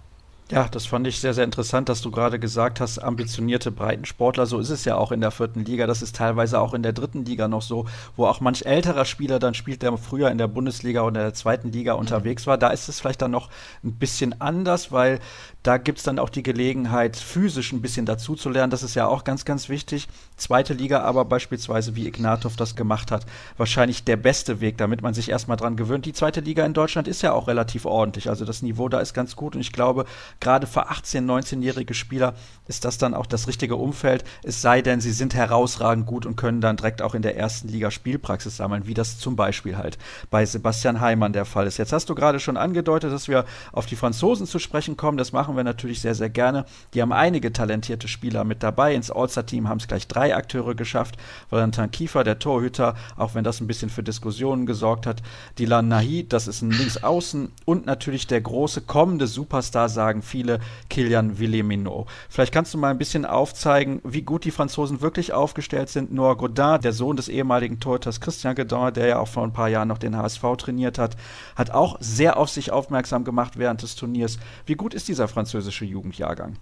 Ja, 0.49 0.69
das 0.69 0.87
fand 0.87 1.09
ich 1.09 1.19
sehr, 1.19 1.35
sehr 1.35 1.43
interessant, 1.43 1.89
dass 1.89 2.03
du 2.03 2.13
gerade 2.13 2.39
gesagt 2.39 2.79
hast, 2.79 3.01
ambitionierte 3.01 3.73
Breitensportler. 3.73 4.47
So 4.47 4.61
ist 4.61 4.71
es 4.71 4.85
ja 4.85 4.95
auch 4.95 5.11
in 5.11 5.21
der 5.21 5.33
vierten 5.33 5.65
Liga. 5.65 5.89
Das 5.89 6.03
ist 6.03 6.15
teilweise 6.15 6.61
auch 6.61 6.73
in 6.73 6.85
der 6.85 6.93
dritten 6.93 7.25
Liga 7.25 7.49
noch 7.49 7.63
so, 7.63 7.87
wo 8.15 8.27
auch 8.27 8.41
manch 8.41 8.65
älterer 8.65 9.05
Spieler 9.07 9.41
dann 9.41 9.55
spielt, 9.55 9.83
der 9.83 9.97
früher 9.99 10.31
in 10.31 10.39
der 10.39 10.47
Bundesliga 10.47 11.03
oder 11.03 11.23
der 11.23 11.35
zweiten 11.35 11.73
Liga 11.73 11.95
mhm. 11.95 12.01
unterwegs 12.01 12.47
war. 12.47 12.59
Da 12.59 12.69
ist 12.69 12.89
es 12.89 13.01
vielleicht 13.01 13.23
dann 13.23 13.33
noch 13.33 13.51
ein 13.83 13.95
bisschen 13.95 14.41
anders, 14.41 14.93
weil 14.93 15.19
da 15.67 15.79
gibt 15.79 15.99
es 15.99 16.05
dann 16.05 16.21
auch 16.21 16.31
die 16.31 16.45
Gelegenheit, 16.45 17.17
physisch 17.17 17.73
ein 17.73 17.83
bisschen 17.83 18.07
dazu 18.07 18.37
zu 18.37 18.51
lernen. 18.51 18.71
Das 18.71 18.85
ist 18.85 18.95
ja 18.95 19.09
auch 19.09 19.25
ganz, 19.25 19.45
ganz 19.45 19.69
wichtig. 19.69 20.07
Zweite 20.37 20.75
Liga 20.75 21.01
aber 21.01 21.25
beispielsweise, 21.25 21.97
wie 21.97 22.07
Ignatov 22.07 22.55
das 22.55 22.77
gemacht 22.77 23.11
hat, 23.11 23.27
wahrscheinlich 23.57 24.05
der 24.05 24.17
beste 24.17 24.61
Weg, 24.61 24.79
damit 24.79 25.03
man 25.03 25.13
sich 25.13 25.29
erstmal 25.29 25.57
dran 25.57 25.77
gewöhnt. 25.77 26.07
Die 26.07 26.13
zweite 26.13 26.41
Liga 26.41 26.65
in 26.65 26.73
Deutschland 26.73 27.09
ist 27.09 27.23
ja 27.23 27.33
auch 27.33 27.49
relativ 27.49 27.85
ordentlich. 27.85 28.29
Also 28.29 28.45
das 28.45 28.63
Niveau 28.63 28.89
da 28.89 29.01
ist 29.01 29.13
ganz 29.13 29.35
gut 29.35 29.57
und 29.57 29.61
ich 29.61 29.73
glaube, 29.73 30.05
gerade 30.39 30.69
für 30.69 30.89
18-, 30.89 31.27
19-jährige 31.27 31.95
Spieler 31.95 32.35
ist 32.69 32.85
das 32.85 32.99
dann 32.99 33.15
auch 33.15 33.27
das 33.27 33.49
richtige 33.49 33.75
Umfeld. 33.75 34.23
Es 34.45 34.63
sei 34.63 34.83
denn, 34.83 35.01
sie 35.01 35.13
sind 35.13 35.35
herausragend 35.35 36.07
gut 36.07 36.27
und 36.27 36.37
können 36.37 36.61
dann 36.61 36.77
direkt 36.77 37.03
auch 37.03 37.15
in 37.17 37.23
der 37.23 37.37
ersten 37.37 37.67
Liga 37.67 37.91
Spielpraxis 37.91 38.57
sammeln, 38.57 38.87
wie 38.87 38.95
das 38.95 39.19
zum 39.19 39.35
Beispiel 39.35 39.77
halt 39.77 39.99
bei 40.31 40.47
Sebastian 40.47 41.01
Heimann 41.01 41.33
der 41.33 41.45
Fall 41.45 41.67
ist. 41.67 41.79
Jetzt 41.79 41.93
hast 41.93 42.09
du 42.09 42.15
gerade 42.15 42.39
schon 42.39 42.57
angedeutet, 42.57 43.13
dass 43.13 43.27
wir 43.27 43.45
auf 43.73 43.87
die 43.87 43.97
Franzosen 43.97 44.47
zu 44.47 44.61
sprechen 44.61 44.97
kommen. 44.97 45.19
Das 45.19 45.33
machen 45.33 45.56
wir 45.57 45.65
natürlich 45.65 46.01
sehr, 46.01 46.15
sehr 46.15 46.31
gerne. 46.31 46.65
Die 46.95 47.03
haben 47.03 47.13
einige 47.13 47.53
talentierte 47.53 48.09
Spieler 48.09 48.45
mit 48.45 48.63
dabei. 48.63 48.95
Ins 48.95 49.11
All-Star-Team 49.11 49.69
haben 49.69 49.79
es 49.79 49.89
gleich 49.89 50.09
drei 50.09 50.35
Akteure 50.35 50.75
geschafft. 50.75 51.17
Valentin 51.51 51.91
Kiefer, 51.91 52.25
der 52.25 52.39
Torhüter, 52.39 52.95
auch 53.17 53.35
wenn 53.35 53.45
das 53.45 53.61
ein 53.61 53.67
bisschen 53.67 53.91
für 53.91 54.03
Diskussionen 54.03 54.67
gesorgt 54.67 55.07
hat. 55.07 55.23
Dylan 55.59 55.89
Nahi, 55.89 56.27
das 56.29 56.49
ist 56.49 56.63
ein 56.63 56.71
Linksaußen. 56.71 57.53
Und 57.65 57.87
natürlich 57.87 58.27
der 58.27 58.41
große 58.41 58.83
kommende 58.83 59.27
Superstar, 59.27 59.89
sagen 59.89 60.23
viele, 60.23 60.61
Kilian 60.91 61.39
Villemino. 61.39 62.07
Vielleicht 62.29 62.53
kannst 62.53 62.75
du 62.75 62.79
mal 62.79 62.91
ein 62.91 62.99
bisschen 62.99 63.25
aufzeigen, 63.25 64.01
wie 64.05 64.23
gut 64.23 64.45
die 64.45 64.51
Franzosen 64.51 65.01
wirklich 65.01 65.33
aufgestellt 65.33 65.89
sind. 65.89 66.13
Noah 66.13 66.37
Godin, 66.37 66.81
der 66.83 66.93
Sohn 66.93 67.17
des 67.17 67.29
ehemaligen 67.29 67.81
Torhüters 67.81 68.21
Christian 68.21 68.55
Godin, 68.55 68.95
der 68.95 69.07
ja 69.07 69.19
auch 69.19 69.29
vor 69.29 69.45
ein 69.45 69.53
paar 69.53 69.69
Jahren 69.69 69.89
noch 69.89 69.99
den 69.99 70.17
HSV 70.17 70.43
trainiert 70.59 70.99
hat, 70.99 71.17
hat 71.55 71.71
auch 71.71 71.97
sehr 72.01 72.37
auf 72.37 72.51
sich 72.51 72.71
aufmerksam 72.71 73.25
gemacht 73.25 73.55
während 73.57 73.83
des 73.83 73.97
Turniers. 73.97 74.39
Wie 74.67 74.75
gut 74.75 74.95
ist 74.95 75.09
dieser 75.09 75.29
französische 75.47 75.85
Jugendjahrgang? 75.85 76.57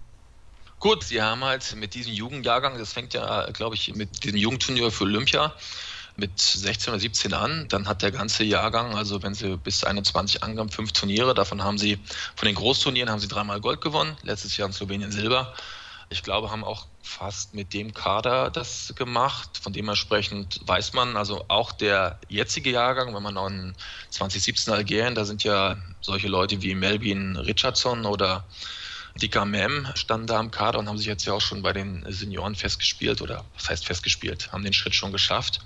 Gut, 0.79 1.03
sie 1.03 1.21
haben 1.21 1.43
halt 1.43 1.75
mit 1.75 1.95
diesem 1.95 2.13
Jugendjahrgang, 2.13 2.77
das 2.77 2.93
fängt 2.93 3.15
ja, 3.15 3.49
glaube 3.51 3.73
ich, 3.73 3.95
mit 3.95 4.23
diesem 4.23 4.37
Jugendturnier 4.37 4.91
für 4.91 5.05
Olympia 5.05 5.53
mit 6.17 6.39
16 6.39 6.93
oder 6.93 6.99
17 6.99 7.33
an. 7.33 7.65
Dann 7.67 7.87
hat 7.87 8.03
der 8.03 8.11
ganze 8.11 8.43
Jahrgang, 8.43 8.95
also 8.95 9.23
wenn 9.23 9.33
sie 9.33 9.57
bis 9.57 9.83
21 9.83 10.43
angaben, 10.43 10.69
fünf 10.69 10.91
Turniere. 10.91 11.33
Davon 11.33 11.63
haben 11.63 11.77
sie, 11.77 11.97
von 12.35 12.45
den 12.45 12.55
Großturnieren 12.55 13.09
haben 13.09 13.19
sie 13.19 13.27
dreimal 13.27 13.59
Gold 13.59 13.81
gewonnen. 13.81 14.15
Letztes 14.21 14.55
Jahr 14.55 14.67
in 14.67 14.73
Slowenien 14.73 15.11
Silber. 15.11 15.55
Ich 16.09 16.21
glaube, 16.21 16.51
haben 16.51 16.63
auch 16.63 16.85
fast 17.05 17.53
mit 17.53 17.73
dem 17.73 17.93
Kader 17.93 18.49
das 18.49 18.93
gemacht. 18.95 19.59
Von 19.61 19.73
dementsprechend 19.73 20.59
weiß 20.65 20.93
man, 20.93 21.15
also 21.15 21.45
auch 21.47 21.71
der 21.71 22.19
jetzige 22.27 22.71
Jahrgang, 22.71 23.13
wenn 23.15 23.23
man 23.23 23.37
an 23.37 23.75
2017 24.09 24.73
Algerien, 24.73 25.15
da 25.15 25.23
sind 25.23 25.43
ja 25.43 25.77
solche 26.01 26.27
Leute 26.27 26.61
wie 26.61 26.75
Melvin 26.75 27.37
Richardson 27.37 28.05
oder 28.05 28.43
Dika 29.15 29.45
Mem 29.45 29.87
standen 29.95 30.27
da 30.27 30.39
am 30.39 30.51
Kader 30.51 30.79
und 30.79 30.89
haben 30.89 30.97
sich 30.97 31.07
jetzt 31.07 31.25
ja 31.25 31.33
auch 31.33 31.41
schon 31.41 31.61
bei 31.61 31.71
den 31.71 32.05
Senioren 32.09 32.55
festgespielt 32.55 33.21
oder 33.21 33.45
was 33.55 33.69
heißt 33.69 33.85
festgespielt, 33.85 34.51
haben 34.51 34.63
den 34.63 34.73
Schritt 34.73 34.95
schon 34.95 35.13
geschafft. 35.13 35.59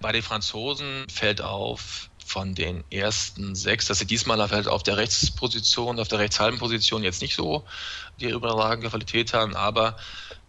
Bei 0.00 0.12
den 0.12 0.22
Franzosen 0.22 1.04
fällt 1.10 1.42
auf, 1.42 2.08
von 2.30 2.54
den 2.54 2.84
ersten 2.90 3.56
sechs, 3.56 3.86
dass 3.86 3.98
sie 3.98 4.06
diesmal 4.06 4.38
halt 4.50 4.68
auf 4.68 4.84
der 4.84 4.96
Rechtsposition, 4.96 5.98
auf 5.98 6.06
der 6.06 6.20
rechtshalben 6.20 6.60
Position 6.60 7.02
jetzt 7.02 7.22
nicht 7.22 7.34
so 7.34 7.66
die 8.20 8.28
überragende 8.30 8.88
Qualität 8.88 9.34
haben, 9.34 9.56
aber 9.56 9.96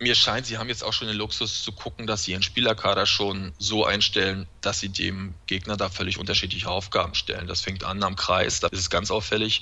mir 0.01 0.15
scheint, 0.15 0.47
sie 0.47 0.57
haben 0.57 0.67
jetzt 0.67 0.83
auch 0.83 0.93
schon 0.93 1.07
den 1.07 1.17
Luxus 1.17 1.63
zu 1.63 1.71
gucken, 1.71 2.07
dass 2.07 2.23
sie 2.23 2.31
ihren 2.31 2.41
Spielerkader 2.41 3.05
schon 3.05 3.53
so 3.59 3.85
einstellen, 3.85 4.47
dass 4.61 4.79
sie 4.79 4.89
dem 4.89 5.35
Gegner 5.45 5.77
da 5.77 5.89
völlig 5.89 6.17
unterschiedliche 6.17 6.69
Aufgaben 6.69 7.13
stellen. 7.13 7.47
Das 7.47 7.61
fängt 7.61 7.83
an 7.83 8.03
am 8.03 8.15
Kreis, 8.15 8.59
da 8.59 8.67
ist 8.67 8.79
es 8.79 8.89
ganz 8.89 9.11
auffällig. 9.11 9.61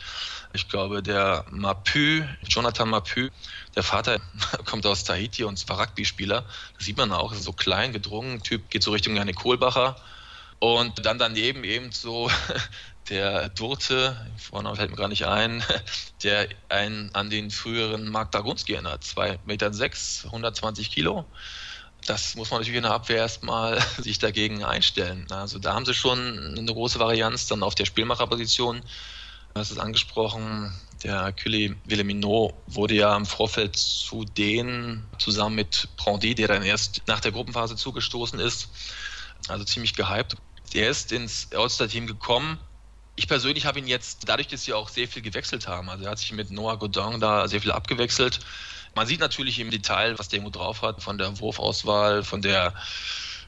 Ich 0.53 0.69
glaube, 0.69 1.03
der 1.03 1.45
Mapü, 1.51 2.25
Jonathan 2.47 2.89
Mapü, 2.89 3.29
der 3.75 3.83
Vater 3.83 4.19
kommt 4.65 4.85
aus 4.85 5.03
Tahiti 5.03 5.43
und 5.43 5.67
war 5.67 5.79
Rugby-Spieler. 5.79 6.45
Das 6.75 6.85
sieht 6.85 6.97
man 6.97 7.11
auch, 7.11 7.33
ist 7.33 7.43
so 7.43 7.53
klein, 7.53 7.91
gedrungen, 7.91 8.41
Typ 8.41 8.69
geht 8.69 8.81
so 8.81 8.91
Richtung 8.91 9.15
Janne 9.15 9.33
Kohlbacher 9.33 9.97
und 10.59 11.05
dann 11.05 11.17
daneben 11.17 11.63
eben 11.63 11.91
so 11.91 12.29
der 13.09 13.49
Durte, 13.49 14.15
vorne 14.37 14.75
fällt 14.75 14.91
mir 14.91 14.97
gar 14.97 15.07
nicht 15.07 15.25
ein, 15.25 15.63
der 16.23 16.47
einen 16.69 17.13
an 17.15 17.29
den 17.29 17.51
früheren 17.51 18.09
Mark 18.09 18.31
Dagunski 18.31 18.73
erinnert. 18.73 19.03
2,6 19.03 19.39
Meter, 19.45 19.73
6, 19.73 20.25
120 20.25 20.91
Kilo. 20.91 21.25
Das 22.05 22.35
muss 22.35 22.49
man 22.49 22.59
natürlich 22.59 22.77
in 22.77 22.83
der 22.83 22.93
Abwehr 22.93 23.17
erstmal 23.17 23.81
sich 23.97 24.19
dagegen 24.19 24.63
einstellen. 24.63 25.27
Also 25.31 25.59
da 25.59 25.73
haben 25.73 25.85
sie 25.85 25.93
schon 25.93 26.55
eine 26.57 26.73
große 26.73 26.99
Varianz. 26.99 27.47
Dann 27.47 27.63
auf 27.63 27.75
der 27.75 27.85
Spielmacherposition, 27.85 28.81
hast 29.55 29.71
es 29.71 29.79
angesprochen, 29.79 30.73
der 31.03 31.31
Cully 31.33 31.75
Villemino 31.85 32.61
wurde 32.67 32.95
ja 32.95 33.15
im 33.15 33.25
Vorfeld 33.25 33.75
zu 33.75 34.25
denen 34.25 35.07
zusammen 35.17 35.55
mit 35.55 35.87
Brandy, 35.95 36.35
der 36.35 36.49
dann 36.49 36.63
erst 36.63 37.01
nach 37.07 37.21
der 37.21 37.31
Gruppenphase 37.31 37.75
zugestoßen 37.75 38.39
ist, 38.39 38.69
also 39.47 39.63
ziemlich 39.63 39.93
gehypt. 39.93 40.35
Er 40.73 40.89
ist 40.89 41.11
ins 41.11 41.47
All-Star-Team 41.53 42.05
gekommen. 42.05 42.59
Ich 43.19 43.27
persönlich 43.27 43.65
habe 43.65 43.79
ihn 43.79 43.87
jetzt, 43.87 44.29
dadurch, 44.29 44.47
dass 44.47 44.63
sie 44.63 44.71
auch 44.71 44.87
sehr 44.87 45.05
viel 45.05 45.21
gewechselt 45.21 45.67
haben, 45.67 45.89
also 45.89 46.05
er 46.05 46.11
hat 46.11 46.19
sich 46.19 46.31
mit 46.31 46.51
Noah 46.51 46.79
Godin 46.79 47.19
da 47.19 47.49
sehr 47.49 47.59
viel 47.59 47.73
abgewechselt. 47.73 48.39
Man 48.95 49.07
sieht 49.07 49.19
natürlich 49.19 49.59
im 49.59 49.71
Detail, 49.71 50.17
was 50.17 50.29
der 50.29 50.39
irgendwo 50.39 50.57
drauf 50.57 50.83
hat, 50.83 51.03
von 51.03 51.17
der 51.17 51.37
Wurfauswahl, 51.37 52.23
von 52.23 52.41
der 52.41 52.73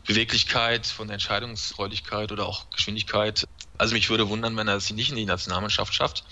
Beweglichkeit, 0.05 0.87
von 0.87 1.07
der 1.07 1.13
Entscheidungsfreudigkeit 1.13 2.33
oder 2.33 2.47
auch 2.47 2.69
Geschwindigkeit. 2.71 3.45
Also 3.77 3.93
mich 3.93 4.09
würde 4.09 4.27
wundern, 4.27 4.57
wenn 4.57 4.67
er 4.67 4.75
es 4.75 4.89
nicht 4.89 5.11
in 5.11 5.15
die 5.15 5.25
Nationalmannschaft 5.25 5.93
schafft. 5.93 6.25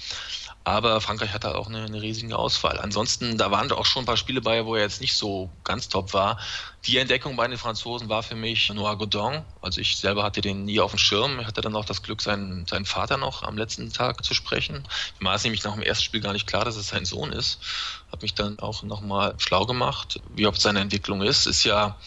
Aber 0.69 1.01
Frankreich 1.01 1.33
hat 1.33 1.45
da 1.45 1.55
auch 1.55 1.65
eine, 1.65 1.85
eine 1.85 1.99
riesige 1.99 2.37
Auswahl. 2.37 2.77
Ansonsten, 2.77 3.39
da 3.39 3.49
waren 3.49 3.71
auch 3.71 3.87
schon 3.87 4.03
ein 4.03 4.05
paar 4.05 4.17
Spiele 4.17 4.39
bei, 4.39 4.67
wo 4.67 4.75
er 4.75 4.83
jetzt 4.83 5.01
nicht 5.01 5.15
so 5.15 5.49
ganz 5.63 5.89
top 5.89 6.13
war. 6.13 6.37
Die 6.85 6.99
Entdeckung 6.99 7.35
bei 7.35 7.47
den 7.47 7.57
Franzosen 7.57 8.07
war 8.07 8.21
für 8.21 8.35
mich 8.35 8.71
Noah 8.71 8.95
Godin. 8.95 9.43
Also 9.63 9.81
ich 9.81 9.97
selber 9.97 10.21
hatte 10.21 10.41
den 10.41 10.65
nie 10.65 10.79
auf 10.79 10.91
dem 10.91 10.99
Schirm. 10.99 11.39
Ich 11.39 11.47
hatte 11.47 11.61
dann 11.61 11.75
auch 11.75 11.85
das 11.85 12.03
Glück, 12.03 12.21
seinen, 12.21 12.67
seinen 12.67 12.85
Vater 12.85 13.17
noch 13.17 13.41
am 13.41 13.57
letzten 13.57 13.91
Tag 13.91 14.23
zu 14.23 14.35
sprechen. 14.35 14.87
Mir 15.19 15.29
war 15.29 15.35
es 15.35 15.43
nämlich 15.43 15.63
nach 15.63 15.73
dem 15.73 15.81
ersten 15.81 16.03
Spiel 16.03 16.21
gar 16.21 16.33
nicht 16.33 16.45
klar, 16.45 16.65
dass 16.65 16.75
es 16.75 16.89
sein 16.89 17.03
Sohn 17.03 17.31
ist. 17.31 17.57
Habe 18.11 18.21
mich 18.21 18.35
dann 18.35 18.59
auch 18.59 18.83
nochmal 18.83 19.33
schlau 19.39 19.65
gemacht, 19.65 20.21
wie 20.35 20.45
ob 20.45 20.55
seine 20.55 20.81
Entwicklung 20.81 21.23
ist. 21.23 21.47
Ist 21.47 21.63
ja 21.63 21.97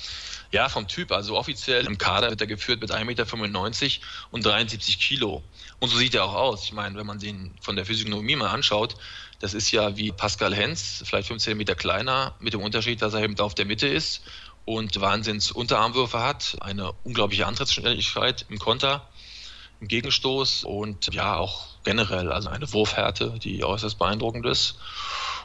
ja, 0.52 0.68
vom 0.68 0.86
Typ. 0.86 1.10
Also 1.10 1.36
offiziell 1.36 1.86
im 1.86 1.98
Kader 1.98 2.30
wird 2.30 2.40
er 2.40 2.46
geführt 2.46 2.80
mit 2.80 2.92
1,95 2.92 3.04
Meter 3.04 4.06
und 4.30 4.46
73 4.46 5.00
Kilo. 5.00 5.42
Und 5.82 5.88
so 5.88 5.98
sieht 5.98 6.14
er 6.14 6.26
auch 6.26 6.34
aus. 6.34 6.62
Ich 6.62 6.72
meine, 6.72 6.96
wenn 6.96 7.06
man 7.06 7.18
den 7.18 7.56
von 7.60 7.74
der 7.74 7.84
Physiognomie 7.84 8.36
mal 8.36 8.50
anschaut, 8.50 8.94
das 9.40 9.52
ist 9.52 9.72
ja 9.72 9.96
wie 9.96 10.12
Pascal 10.12 10.54
Hens, 10.54 11.02
vielleicht 11.04 11.26
15 11.26 11.56
Meter 11.56 11.74
kleiner, 11.74 12.36
mit 12.38 12.52
dem 12.52 12.62
Unterschied, 12.62 13.02
dass 13.02 13.14
er 13.14 13.24
eben 13.24 13.34
da 13.34 13.42
auf 13.42 13.56
der 13.56 13.66
Mitte 13.66 13.88
ist 13.88 14.22
und 14.64 15.00
Wahnsinns 15.00 15.50
Unterarmwürfe 15.50 16.20
hat, 16.20 16.56
eine 16.60 16.92
unglaubliche 17.02 17.48
Antrittsschnelligkeit 17.48 18.46
im 18.48 18.60
Konter, 18.60 19.08
im 19.80 19.88
Gegenstoß 19.88 20.62
und 20.62 21.12
ja 21.12 21.34
auch 21.34 21.66
generell, 21.82 22.30
also 22.30 22.48
eine 22.48 22.72
Wurfhärte, 22.72 23.40
die 23.40 23.64
äußerst 23.64 23.98
beeindruckend 23.98 24.46
ist. 24.46 24.76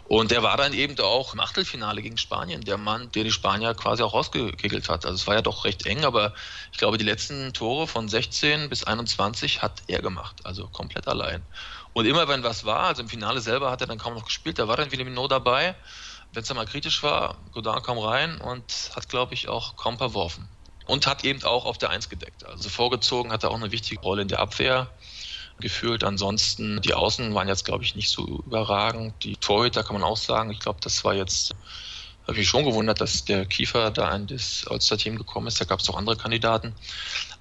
Und 0.07 0.31
der 0.31 0.41
war 0.41 0.55
dann 0.55 0.73
eben 0.73 0.97
auch 0.99 1.33
im 1.33 1.41
Achtelfinale 1.41 2.01
gegen 2.01 2.17
Spanien, 2.17 2.61
der 2.61 2.77
Mann, 2.77 3.11
der 3.11 3.25
die 3.25 3.31
Spanier 3.31 3.73
quasi 3.73 4.03
auch 4.03 4.13
rausgekegelt 4.13 4.87
hat. 4.87 5.05
Also 5.05 5.15
es 5.15 5.27
war 5.27 5.35
ja 5.35 5.41
doch 5.41 5.65
recht 5.65 5.85
eng, 5.85 6.05
aber 6.05 6.33
ich 6.71 6.77
glaube, 6.77 6.97
die 6.97 7.03
letzten 7.03 7.53
Tore 7.53 7.87
von 7.87 8.07
16 8.07 8.69
bis 8.69 8.85
21 8.85 9.61
hat 9.61 9.83
er 9.87 10.01
gemacht, 10.01 10.37
also 10.45 10.67
komplett 10.69 11.09
allein. 11.09 11.43
Und 11.91 12.05
immer 12.05 12.27
wenn 12.29 12.43
was 12.43 12.63
war, 12.63 12.85
also 12.85 13.01
im 13.01 13.09
Finale 13.09 13.41
selber 13.41 13.69
hat 13.69 13.81
er 13.81 13.87
dann 13.87 13.97
kaum 13.97 14.13
noch 14.13 14.25
gespielt, 14.25 14.59
da 14.59 14.67
war 14.69 14.77
dann 14.77 14.91
Willemino 14.91 15.27
dabei. 15.27 15.75
Wenn 16.31 16.41
es 16.41 16.47
dann 16.47 16.57
mal 16.57 16.65
kritisch 16.65 17.03
war, 17.03 17.35
Godin 17.51 17.81
kam 17.83 17.97
rein 17.97 18.39
und 18.39 18.91
hat, 18.95 19.09
glaube 19.09 19.33
ich, 19.33 19.49
auch 19.49 19.75
kaum 19.75 19.97
verworfen. 19.97 20.47
Und 20.85 21.05
hat 21.05 21.25
eben 21.25 21.43
auch 21.43 21.65
auf 21.65 21.77
der 21.77 21.89
Eins 21.89 22.07
gedeckt. 22.07 22.45
Also 22.45 22.69
vorgezogen 22.69 23.33
hat 23.33 23.43
er 23.43 23.51
auch 23.51 23.55
eine 23.55 23.71
wichtige 23.71 23.99
Rolle 23.99 24.21
in 24.21 24.29
der 24.29 24.39
Abwehr 24.39 24.89
gefühlt. 25.59 26.03
Ansonsten, 26.03 26.81
die 26.81 26.93
Außen 26.93 27.33
waren 27.33 27.47
jetzt, 27.47 27.65
glaube 27.65 27.83
ich, 27.83 27.95
nicht 27.95 28.09
so 28.09 28.43
überragend. 28.45 29.13
Die 29.23 29.35
Torhüter 29.37 29.83
kann 29.83 29.95
man 29.95 30.03
auch 30.03 30.17
sagen. 30.17 30.51
Ich 30.51 30.59
glaube, 30.59 30.79
das 30.81 31.03
war 31.03 31.13
jetzt, 31.13 31.55
habe 32.27 32.37
mich 32.37 32.47
schon 32.47 32.65
gewundert, 32.65 33.01
dass 33.01 33.25
der 33.25 33.45
Kiefer 33.45 33.91
da 33.91 34.15
in 34.15 34.27
das 34.27 34.65
All-Star-Team 34.69 35.17
gekommen 35.17 35.47
ist. 35.47 35.59
Da 35.59 35.65
gab 35.65 35.79
es 35.79 35.89
auch 35.89 35.97
andere 35.97 36.17
Kandidaten. 36.17 36.75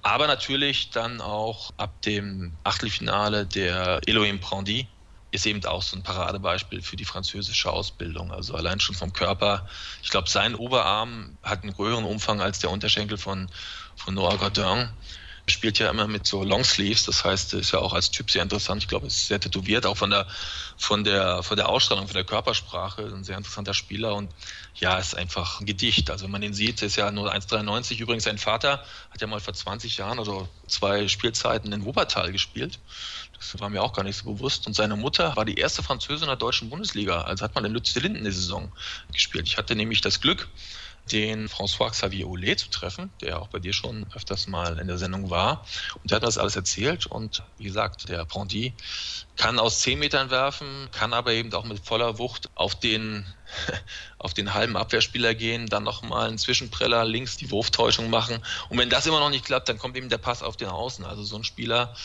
Aber 0.01 0.27
natürlich 0.27 0.89
dann 0.91 1.21
auch 1.21 1.71
ab 1.77 2.01
dem 2.01 2.53
Achtelfinale 2.63 3.45
der 3.45 4.01
Elohim 4.05 4.39
Prandy 4.39 4.87
ist 5.31 5.45
eben 5.45 5.63
auch 5.65 5.81
so 5.81 5.97
ein 5.97 6.03
Paradebeispiel 6.03 6.81
für 6.81 6.95
die 6.95 7.05
französische 7.05 7.71
Ausbildung. 7.71 8.31
Also 8.31 8.55
allein 8.55 8.79
schon 8.79 8.95
vom 8.95 9.11
Körper. 9.11 9.67
Ich 10.01 10.09
glaube, 10.09 10.29
sein 10.29 10.55
Oberarm 10.55 11.37
hat 11.43 11.63
einen 11.63 11.73
größeren 11.73 12.05
Umfang 12.05 12.41
als 12.41 12.59
der 12.59 12.71
Unterschenkel 12.71 13.17
von, 13.17 13.49
von 13.95 14.13
Noah 14.13 14.37
Gardin 14.37 14.89
spielt 15.49 15.79
ja 15.79 15.89
immer 15.89 16.07
mit 16.07 16.27
so 16.27 16.43
Longsleeves, 16.43 17.05
das 17.05 17.23
heißt, 17.23 17.53
ist 17.53 17.71
ja 17.71 17.79
auch 17.79 17.93
als 17.93 18.11
Typ 18.11 18.29
sehr 18.29 18.43
interessant. 18.43 18.83
Ich 18.83 18.89
glaube, 18.89 19.07
ist 19.07 19.27
sehr 19.27 19.39
tätowiert, 19.39 19.85
auch 19.85 19.95
von 19.95 20.09
der, 20.09 20.27
von 20.77 21.03
der, 21.03 21.41
von 21.41 21.55
der 21.55 21.69
Ausstrahlung, 21.69 22.07
von 22.07 22.15
der 22.15 22.25
Körpersprache, 22.25 23.03
ein 23.03 23.23
sehr 23.23 23.37
interessanter 23.37 23.73
Spieler 23.73 24.15
und 24.15 24.29
ja, 24.75 24.97
ist 24.97 25.15
einfach 25.15 25.61
ein 25.61 25.65
Gedicht. 25.65 26.11
Also 26.11 26.25
wenn 26.25 26.31
man 26.31 26.41
den 26.41 26.53
sieht, 26.53 26.81
ist 26.81 26.97
ja 26.97 27.11
nur 27.11 27.33
1,93. 27.33 27.97
Übrigens, 27.99 28.25
sein 28.25 28.37
Vater 28.37 28.83
hat 29.09 29.21
ja 29.21 29.27
mal 29.27 29.39
vor 29.39 29.53
20 29.53 29.97
Jahren 29.97 30.19
oder 30.19 30.49
zwei 30.67 31.07
Spielzeiten 31.07 31.71
in 31.71 31.85
Wuppertal 31.85 32.31
gespielt. 32.31 32.79
Das 33.37 33.59
war 33.59 33.69
mir 33.69 33.81
auch 33.81 33.93
gar 33.93 34.03
nicht 34.03 34.17
so 34.17 34.33
bewusst. 34.33 34.67
Und 34.67 34.73
seine 34.73 34.95
Mutter 34.95 35.35
war 35.35 35.45
die 35.45 35.55
erste 35.55 35.81
Französin 35.81 36.23
in 36.23 36.29
der 36.29 36.35
deutschen 36.35 36.69
Bundesliga. 36.69 37.21
Also 37.21 37.43
hat 37.43 37.55
man 37.55 37.65
in 37.65 37.71
Lütze 37.71 37.99
Linden 37.99 38.19
eine 38.19 38.31
Saison 38.31 38.71
gespielt. 39.13 39.47
Ich 39.47 39.57
hatte 39.57 39.75
nämlich 39.75 40.01
das 40.01 40.19
Glück, 40.21 40.47
den 41.11 41.47
François 41.47 41.89
Xavier 41.91 42.27
Oulet 42.27 42.59
zu 42.59 42.69
treffen, 42.69 43.11
der 43.21 43.41
auch 43.41 43.47
bei 43.47 43.59
dir 43.59 43.73
schon 43.73 44.05
öfters 44.13 44.47
mal 44.47 44.77
in 44.79 44.87
der 44.87 44.97
Sendung 44.97 45.29
war. 45.29 45.65
Und 46.01 46.11
der 46.11 46.17
hat 46.17 46.23
das 46.23 46.37
alles 46.37 46.55
erzählt. 46.55 47.05
Und 47.05 47.43
wie 47.57 47.65
gesagt, 47.65 48.09
der 48.09 48.25
Ponty 48.25 48.73
kann 49.35 49.59
aus 49.59 49.81
10 49.81 49.99
Metern 49.99 50.29
werfen, 50.29 50.89
kann 50.91 51.13
aber 51.13 51.33
eben 51.33 51.53
auch 51.53 51.63
mit 51.63 51.79
voller 51.79 52.17
Wucht 52.17 52.49
auf 52.55 52.79
den, 52.79 53.25
auf 54.17 54.33
den 54.33 54.53
halben 54.53 54.75
Abwehrspieler 54.75 55.35
gehen, 55.35 55.67
dann 55.67 55.83
nochmal 55.83 56.27
einen 56.27 56.37
Zwischenpreller 56.37 57.05
links 57.05 57.37
die 57.37 57.51
Wurftäuschung 57.51 58.09
machen. 58.09 58.43
Und 58.69 58.77
wenn 58.77 58.89
das 58.89 59.05
immer 59.05 59.19
noch 59.19 59.29
nicht 59.29 59.45
klappt, 59.45 59.69
dann 59.69 59.77
kommt 59.77 59.95
eben 59.95 60.09
der 60.09 60.17
Pass 60.17 60.43
auf 60.43 60.57
den 60.57 60.69
Außen. 60.69 61.05
Also 61.05 61.23
so 61.23 61.35
ein 61.35 61.43
Spieler, 61.43 61.95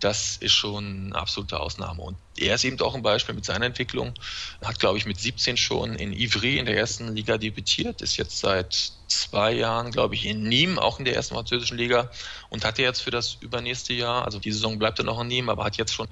das 0.00 0.36
ist 0.36 0.52
schon 0.52 1.06
eine 1.06 1.14
absolute 1.14 1.60
Ausnahme. 1.60 2.02
Und 2.02 2.16
er 2.36 2.54
ist 2.54 2.64
eben 2.64 2.80
auch 2.80 2.94
ein 2.94 3.02
Beispiel 3.02 3.34
mit 3.34 3.44
seiner 3.44 3.66
Entwicklung. 3.66 4.14
Hat, 4.62 4.78
glaube 4.78 4.98
ich, 4.98 5.06
mit 5.06 5.18
17 5.18 5.56
schon 5.56 5.94
in 5.94 6.12
Ivry 6.12 6.58
in 6.58 6.66
der 6.66 6.76
ersten 6.76 7.14
Liga 7.14 7.38
debütiert, 7.38 8.02
ist 8.02 8.16
jetzt 8.16 8.38
seit 8.38 8.92
zwei 9.08 9.52
Jahren, 9.52 9.90
glaube 9.90 10.14
ich, 10.14 10.26
in 10.26 10.48
Nîmes, 10.48 10.78
auch 10.78 10.98
in 10.98 11.04
der 11.04 11.14
ersten 11.14 11.34
französischen 11.34 11.78
Liga 11.78 12.10
und 12.50 12.64
hat 12.64 12.78
jetzt 12.78 13.02
für 13.02 13.10
das 13.10 13.34
übernächste 13.40 13.92
Jahr, 13.92 14.24
also 14.24 14.38
die 14.38 14.52
Saison 14.52 14.78
bleibt 14.78 14.98
er 14.98 15.04
noch 15.04 15.20
in 15.20 15.28
Nîmes, 15.28 15.50
aber 15.50 15.64
hat 15.64 15.76
jetzt 15.76 15.94
schon 15.94 16.08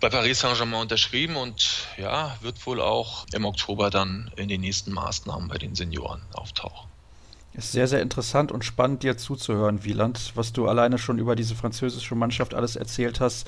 bei 0.00 0.08
Paris 0.08 0.40
Saint-Germain 0.40 0.80
unterschrieben 0.80 1.36
und 1.36 1.86
ja, 1.96 2.36
wird 2.40 2.66
wohl 2.66 2.80
auch 2.80 3.24
im 3.32 3.44
Oktober 3.44 3.88
dann 3.88 4.32
in 4.36 4.48
den 4.48 4.60
nächsten 4.60 4.92
Maßnahmen 4.92 5.48
bei 5.48 5.58
den 5.58 5.76
Senioren 5.76 6.22
auftauchen. 6.32 6.91
Ist 7.54 7.72
sehr, 7.72 7.86
sehr 7.86 8.00
interessant 8.00 8.50
und 8.50 8.64
spannend, 8.64 9.02
dir 9.02 9.18
zuzuhören, 9.18 9.84
Wieland, 9.84 10.32
was 10.36 10.54
du 10.54 10.68
alleine 10.68 10.96
schon 10.96 11.18
über 11.18 11.36
diese 11.36 11.54
französische 11.54 12.14
Mannschaft 12.14 12.54
alles 12.54 12.76
erzählt 12.76 13.20
hast. 13.20 13.46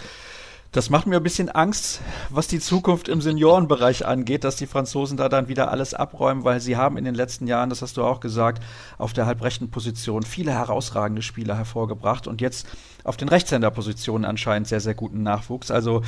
Das 0.75 0.91
macht 0.91 1.07
mir 1.07 1.19
ein 1.19 1.23
bisschen 1.23 1.51
Angst, 1.51 2.01
was 2.31 2.49
die 2.49 2.59
Zukunft 2.59 3.09
im 3.09 3.21
Seniorenbereich 3.21 4.07
angeht, 4.07 4.43
dass 4.43 4.57
die 4.57 4.67
Franzosen 4.67 5.17
da 5.17 5.29
dann 5.29 5.47
wieder 5.47 5.71
alles 5.71 5.95
abräumen, 5.95 6.43
weil 6.43 6.61
sie 6.61 6.77
haben 6.77 6.97
in 6.97 7.05
den 7.05 7.15
letzten 7.15 7.47
Jahren, 7.47 7.71
das 7.71 7.81
hast 7.81 7.97
du 7.97 8.03
auch 8.03 8.19
gesagt, 8.19 8.61
auf 8.99 9.13
der 9.13 9.27
halbrechten 9.27 9.71
Position 9.71 10.25
viele 10.25 10.51
herausragende 10.51 11.23
Spieler 11.23 11.57
hervorgebracht 11.57 12.27
und 12.27 12.41
jetzt 12.41 12.67
auf 13.05 13.17
den 13.17 13.29
Rechtshänderpositionen 13.29 14.25
anscheinend 14.25 14.67
sehr, 14.67 14.81
sehr 14.81 14.95
guten 14.95 15.23
Nachwuchs. 15.23 15.71
Also, 15.71 16.03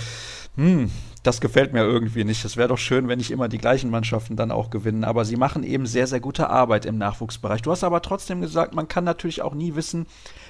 hm, 0.56 0.90
das 1.22 1.40
gefällt 1.40 1.72
mir 1.72 1.82
irgendwie 1.84 2.24
nicht. 2.24 2.44
Es 2.44 2.56
wäre 2.56 2.68
doch 2.68 2.78
schön, 2.78 3.06
wenn 3.06 3.18
nicht 3.18 3.30
immer 3.30 3.48
die 3.48 3.58
gleichen 3.58 3.90
Mannschaften 3.90 4.34
dann 4.34 4.50
auch 4.50 4.70
gewinnen. 4.70 5.04
Aber 5.04 5.24
sie 5.24 5.36
machen 5.36 5.62
eben 5.62 5.86
sehr, 5.86 6.08
sehr 6.08 6.20
gute 6.20 6.50
Arbeit 6.50 6.86
im 6.86 6.98
Nachwuchsbereich. 6.98 7.62
Du 7.62 7.70
hast 7.70 7.84
aber 7.84 8.02
trotzdem 8.02 8.40
gesagt, 8.40 8.74
man 8.74 8.88
kann 8.88 9.04
natürlich 9.04 9.42
auch 9.42 9.54
nie 9.54 9.76
wissen, 9.76 10.06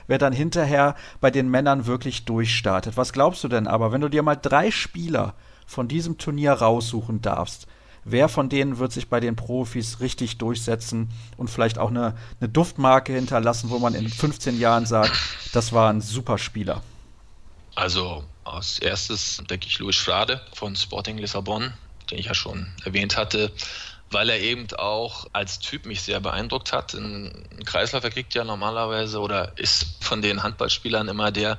wer 0.07 0.19
dann 0.19 0.33
hinterher 0.33 0.95
bei 1.21 1.31
den 1.31 1.49
Männern 1.49 1.87
wirklich 1.87 2.25
durchstartet. 2.25 2.97
Was 2.97 3.12
glaubst 3.12 3.45
du 3.45 3.49
denn 3.49 3.66
aber, 3.66 3.92
wenn 3.92 4.01
du 4.01 4.09
dir 4.09 4.23
mal 4.23 4.37
drei 4.37 4.71
Spieler 4.71 5.35
von 5.66 5.88
diesem 5.88 6.19
Turnier 6.19 6.53
raussuchen 6.53 7.23
darfst? 7.23 7.66
Wer 8.05 8.29
von 8.29 8.49
denen 8.49 8.79
wird 8.79 8.92
sich 8.92 9.09
bei 9.09 9.19
den 9.19 9.35
Profis 9.35 9.99
richtig 9.99 10.38
durchsetzen 10.38 11.11
und 11.37 11.51
vielleicht 11.51 11.77
auch 11.79 11.90
eine, 11.90 12.14
eine 12.40 12.49
Duftmarke 12.49 13.12
hinterlassen, 13.12 13.71
wo 13.71 13.81
man 13.81 13.95
in 13.95 14.09
15 14.09 14.61
Jahren 14.61 14.87
sagt, 14.87 15.12
das 15.53 15.73
war 15.73 15.90
ein 15.90 16.01
super 16.01 16.38
Spieler? 16.38 16.83
Also 17.75 18.23
als 18.45 18.79
erstes 18.79 19.42
denke 19.51 19.66
ich 19.66 19.81
Luis 19.81 19.97
Frade 19.97 20.40
von 20.53 20.77
Sporting 20.77 21.19
Lissabon, 21.19 21.73
den 22.11 22.19
ich 22.19 22.27
ja 22.27 22.35
schon 22.35 22.69
erwähnt 22.85 23.16
hatte 23.16 23.51
weil 24.11 24.31
er 24.31 24.40
eben 24.40 24.66
auch 24.77 25.27
als 25.33 25.59
Typ 25.59 25.87
mich 25.87 26.03
sehr 26.03 26.21
beeindruckt 26.21 26.73
hat. 26.73 26.95
Ein 26.95 27.49
Kreisläufer 27.64 28.11
kriegt 28.11 28.35
ja 28.35 28.45
normalerweise 28.45 29.21
oder 29.21 29.57
ist 29.59 30.05
von 30.05 30.23
den 30.23 30.42
Handballspielern 30.42 31.09
immer 31.09 31.33
der, 31.33 31.59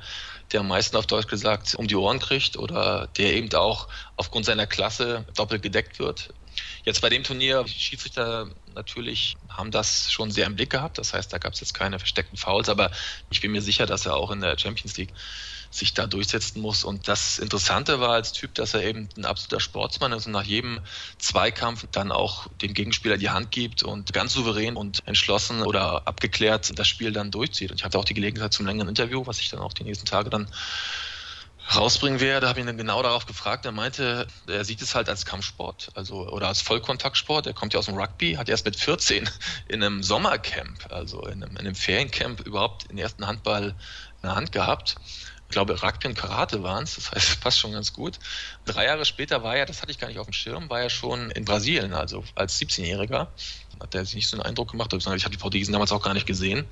der 0.52 0.62
am 0.62 0.70
meisten 0.70 0.96
auf 0.96 1.08
Deutsch 1.08 1.28
gesagt 1.28 1.76
um 1.76 1.88
die 1.88 1.96
Ohren 1.96 2.20
kriegt 2.20 2.58
oder 2.58 3.08
der 3.18 3.34
eben 3.34 3.54
auch 3.54 3.90
aufgrund 4.16 4.46
seiner 4.46 4.66
Klasse 4.66 5.26
doppelt 5.36 5.62
gedeckt 5.62 6.00
wird. 6.00 6.34
Jetzt 6.84 7.02
bei 7.02 7.10
dem 7.10 7.24
Turnier, 7.24 7.64
die 7.64 7.72
Schiedsrichter 7.72 8.50
natürlich 8.74 9.36
haben 9.50 9.72
das 9.72 10.12
schon 10.12 10.32
sehr 10.32 10.46
im 10.46 10.56
Blick 10.56 10.70
gehabt. 10.70 10.98
Das 10.98 11.14
heißt, 11.14 11.32
da 11.32 11.38
gab 11.38 11.54
es 11.54 11.60
jetzt 11.60 11.74
keine 11.74 12.00
versteckten 12.00 12.38
Fouls, 12.38 12.70
aber 12.70 12.92
ich 13.30 13.42
bin 13.42 13.52
mir 13.52 13.62
sicher, 13.62 13.86
dass 13.86 14.06
er 14.06 14.16
auch 14.16 14.32
in 14.32 14.42
der 14.42 14.58
Champions 14.58 14.98
League 14.98 15.14
sich 15.69 15.93
da 15.93 16.08
durchsetzen 16.08 16.62
muss. 16.62 16.84
Und 16.84 17.08
das 17.08 17.39
Interessante 17.39 17.99
war 17.99 18.12
als 18.12 18.32
Typ, 18.32 18.53
dass 18.56 18.73
er 18.73 18.84
eben 18.84 19.10
ein 19.17 19.25
absoluter 19.25 19.60
Sportsmann 19.60 20.12
ist 20.12 20.25
und 20.25 20.32
nach 20.32 20.43
jedem 20.43 20.80
Zweikampf 21.17 21.86
dann 21.91 22.12
auch 22.12 22.47
dem 22.62 22.73
Gegenspieler 22.73 23.17
die 23.17 23.30
Hand 23.30 23.51
gibt 23.51 23.84
und 23.84 24.13
ganz 24.13 24.34
souverän 24.34 24.75
und 24.75 25.06
entschlossen 25.06 25.62
oder 25.62 26.08
abgeklärt 26.08 26.77
das 26.77 26.88
Spiel 26.88 27.12
dann 27.12 27.32
durchzieht. 27.32 27.71
Und 27.71 27.77
ich 27.77 27.86
hatte 27.86 27.97
auch 27.99 28.06
die 28.06 28.13
Gelegenheit 28.13 28.53
zum 28.53 28.65
längeren 28.65 28.89
Interview, 28.89 29.25
was 29.25 29.39
ich 29.39 29.49
dann 29.49 29.60
auch 29.60 29.73
die 29.73 29.84
nächsten 29.84 30.06
Tage 30.06 30.30
dann 30.30 30.47
rausbringen 31.75 32.19
werde, 32.19 32.47
habe 32.47 32.60
ihn 32.60 32.65
dann 32.65 32.77
genau 32.77 33.03
darauf 33.03 33.25
gefragt. 33.25 33.65
Er 33.65 33.71
meinte, 33.71 34.27
er 34.47 34.63
sieht 34.63 34.82
es 34.82 34.95
halt 34.95 35.10
als 35.10 35.25
Kampfsport, 35.25 35.89
also 35.95 36.27
oder 36.30 36.47
als 36.47 36.62
Vollkontaktsport. 36.62 37.45
Er 37.45 37.53
kommt 37.53 37.73
ja 37.73 37.80
aus 37.80 37.88
dem 37.88 37.95
Rugby, 37.95 38.34
hat 38.34 38.47
erst 38.49 38.65
mit 38.65 38.77
14 38.77 39.30
in 39.67 39.84
einem 39.84 40.01
Sommercamp, 40.03 40.91
also 40.91 41.25
in 41.25 41.43
einem, 41.43 41.51
in 41.51 41.58
einem 41.60 41.75
Feriencamp 41.75 42.41
überhaupt 42.41 42.89
den 42.89 42.97
ersten 42.97 43.27
Handball 43.27 43.75
in 44.21 44.23
der 44.23 44.36
Hand 44.36 44.51
gehabt 44.51 44.95
ich 45.50 45.54
glaube, 45.54 45.74
und 45.74 46.16
Karate 46.16 46.62
waren 46.62 46.84
es, 46.84 46.96
das 46.96 47.12
heißt, 47.12 47.40
passt 47.42 47.60
schon 47.60 47.72
ganz 47.72 47.94
gut. 47.94 48.20
Drei 48.66 48.86
Jahre 48.86 49.06
später 49.06 49.44
war 49.44 49.56
er, 49.56 49.66
das 49.66 49.82
hatte 49.82 49.92
ich 49.92 50.00
gar 50.00 50.08
nicht 50.08 50.20
auf 50.20 50.28
dem 50.28 50.34
Schirm, 50.34 50.70
war 50.70 50.82
er 50.82 50.90
schon 50.90 51.32
in 51.32 51.46
Brasilien, 51.46 51.94
also 51.94 52.24
als 52.36 52.60
17-Jähriger 52.60 53.30
hat 53.80 53.96
er 53.96 54.06
sich 54.06 54.16
nicht 54.16 54.28
so 54.28 54.38
einen 54.38 54.46
Eindruck 54.46 54.72
gemacht, 54.72 54.94
ich 54.94 55.06
habe 55.06 55.30
die 55.30 55.38
Portugiesen 55.38 55.72
damals 55.72 55.92
auch 55.92 56.02
gar 56.02 56.14
nicht 56.14 56.26
gesehen. 56.26 56.66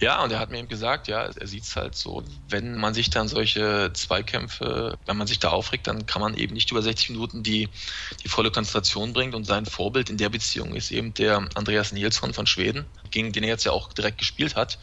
Ja, 0.00 0.22
und 0.22 0.32
er 0.32 0.38
hat 0.38 0.50
mir 0.50 0.58
eben 0.58 0.68
gesagt, 0.68 1.08
ja, 1.08 1.22
er 1.22 1.46
sieht 1.46 1.62
es 1.62 1.76
halt 1.76 1.94
so, 1.94 2.22
wenn 2.48 2.76
man 2.76 2.94
sich 2.94 3.10
dann 3.10 3.28
solche 3.28 3.92
Zweikämpfe, 3.92 4.98
wenn 5.06 5.16
man 5.16 5.26
sich 5.26 5.38
da 5.38 5.50
aufregt, 5.50 5.86
dann 5.86 6.06
kann 6.06 6.20
man 6.20 6.34
eben 6.34 6.54
nicht 6.54 6.70
über 6.70 6.82
60 6.82 7.10
Minuten 7.10 7.42
die, 7.42 7.68
die 8.22 8.28
volle 8.28 8.50
Konzentration 8.50 9.12
bringen 9.12 9.34
und 9.34 9.44
sein 9.44 9.66
Vorbild 9.66 10.10
in 10.10 10.16
der 10.16 10.28
Beziehung 10.28 10.74
ist 10.74 10.90
eben 10.90 11.14
der 11.14 11.48
Andreas 11.54 11.92
Nilsson 11.92 12.34
von 12.34 12.46
Schweden, 12.46 12.86
gegen 13.10 13.32
den 13.32 13.44
er 13.44 13.50
jetzt 13.50 13.64
ja 13.64 13.72
auch 13.72 13.92
direkt 13.92 14.18
gespielt 14.18 14.56
hat. 14.56 14.78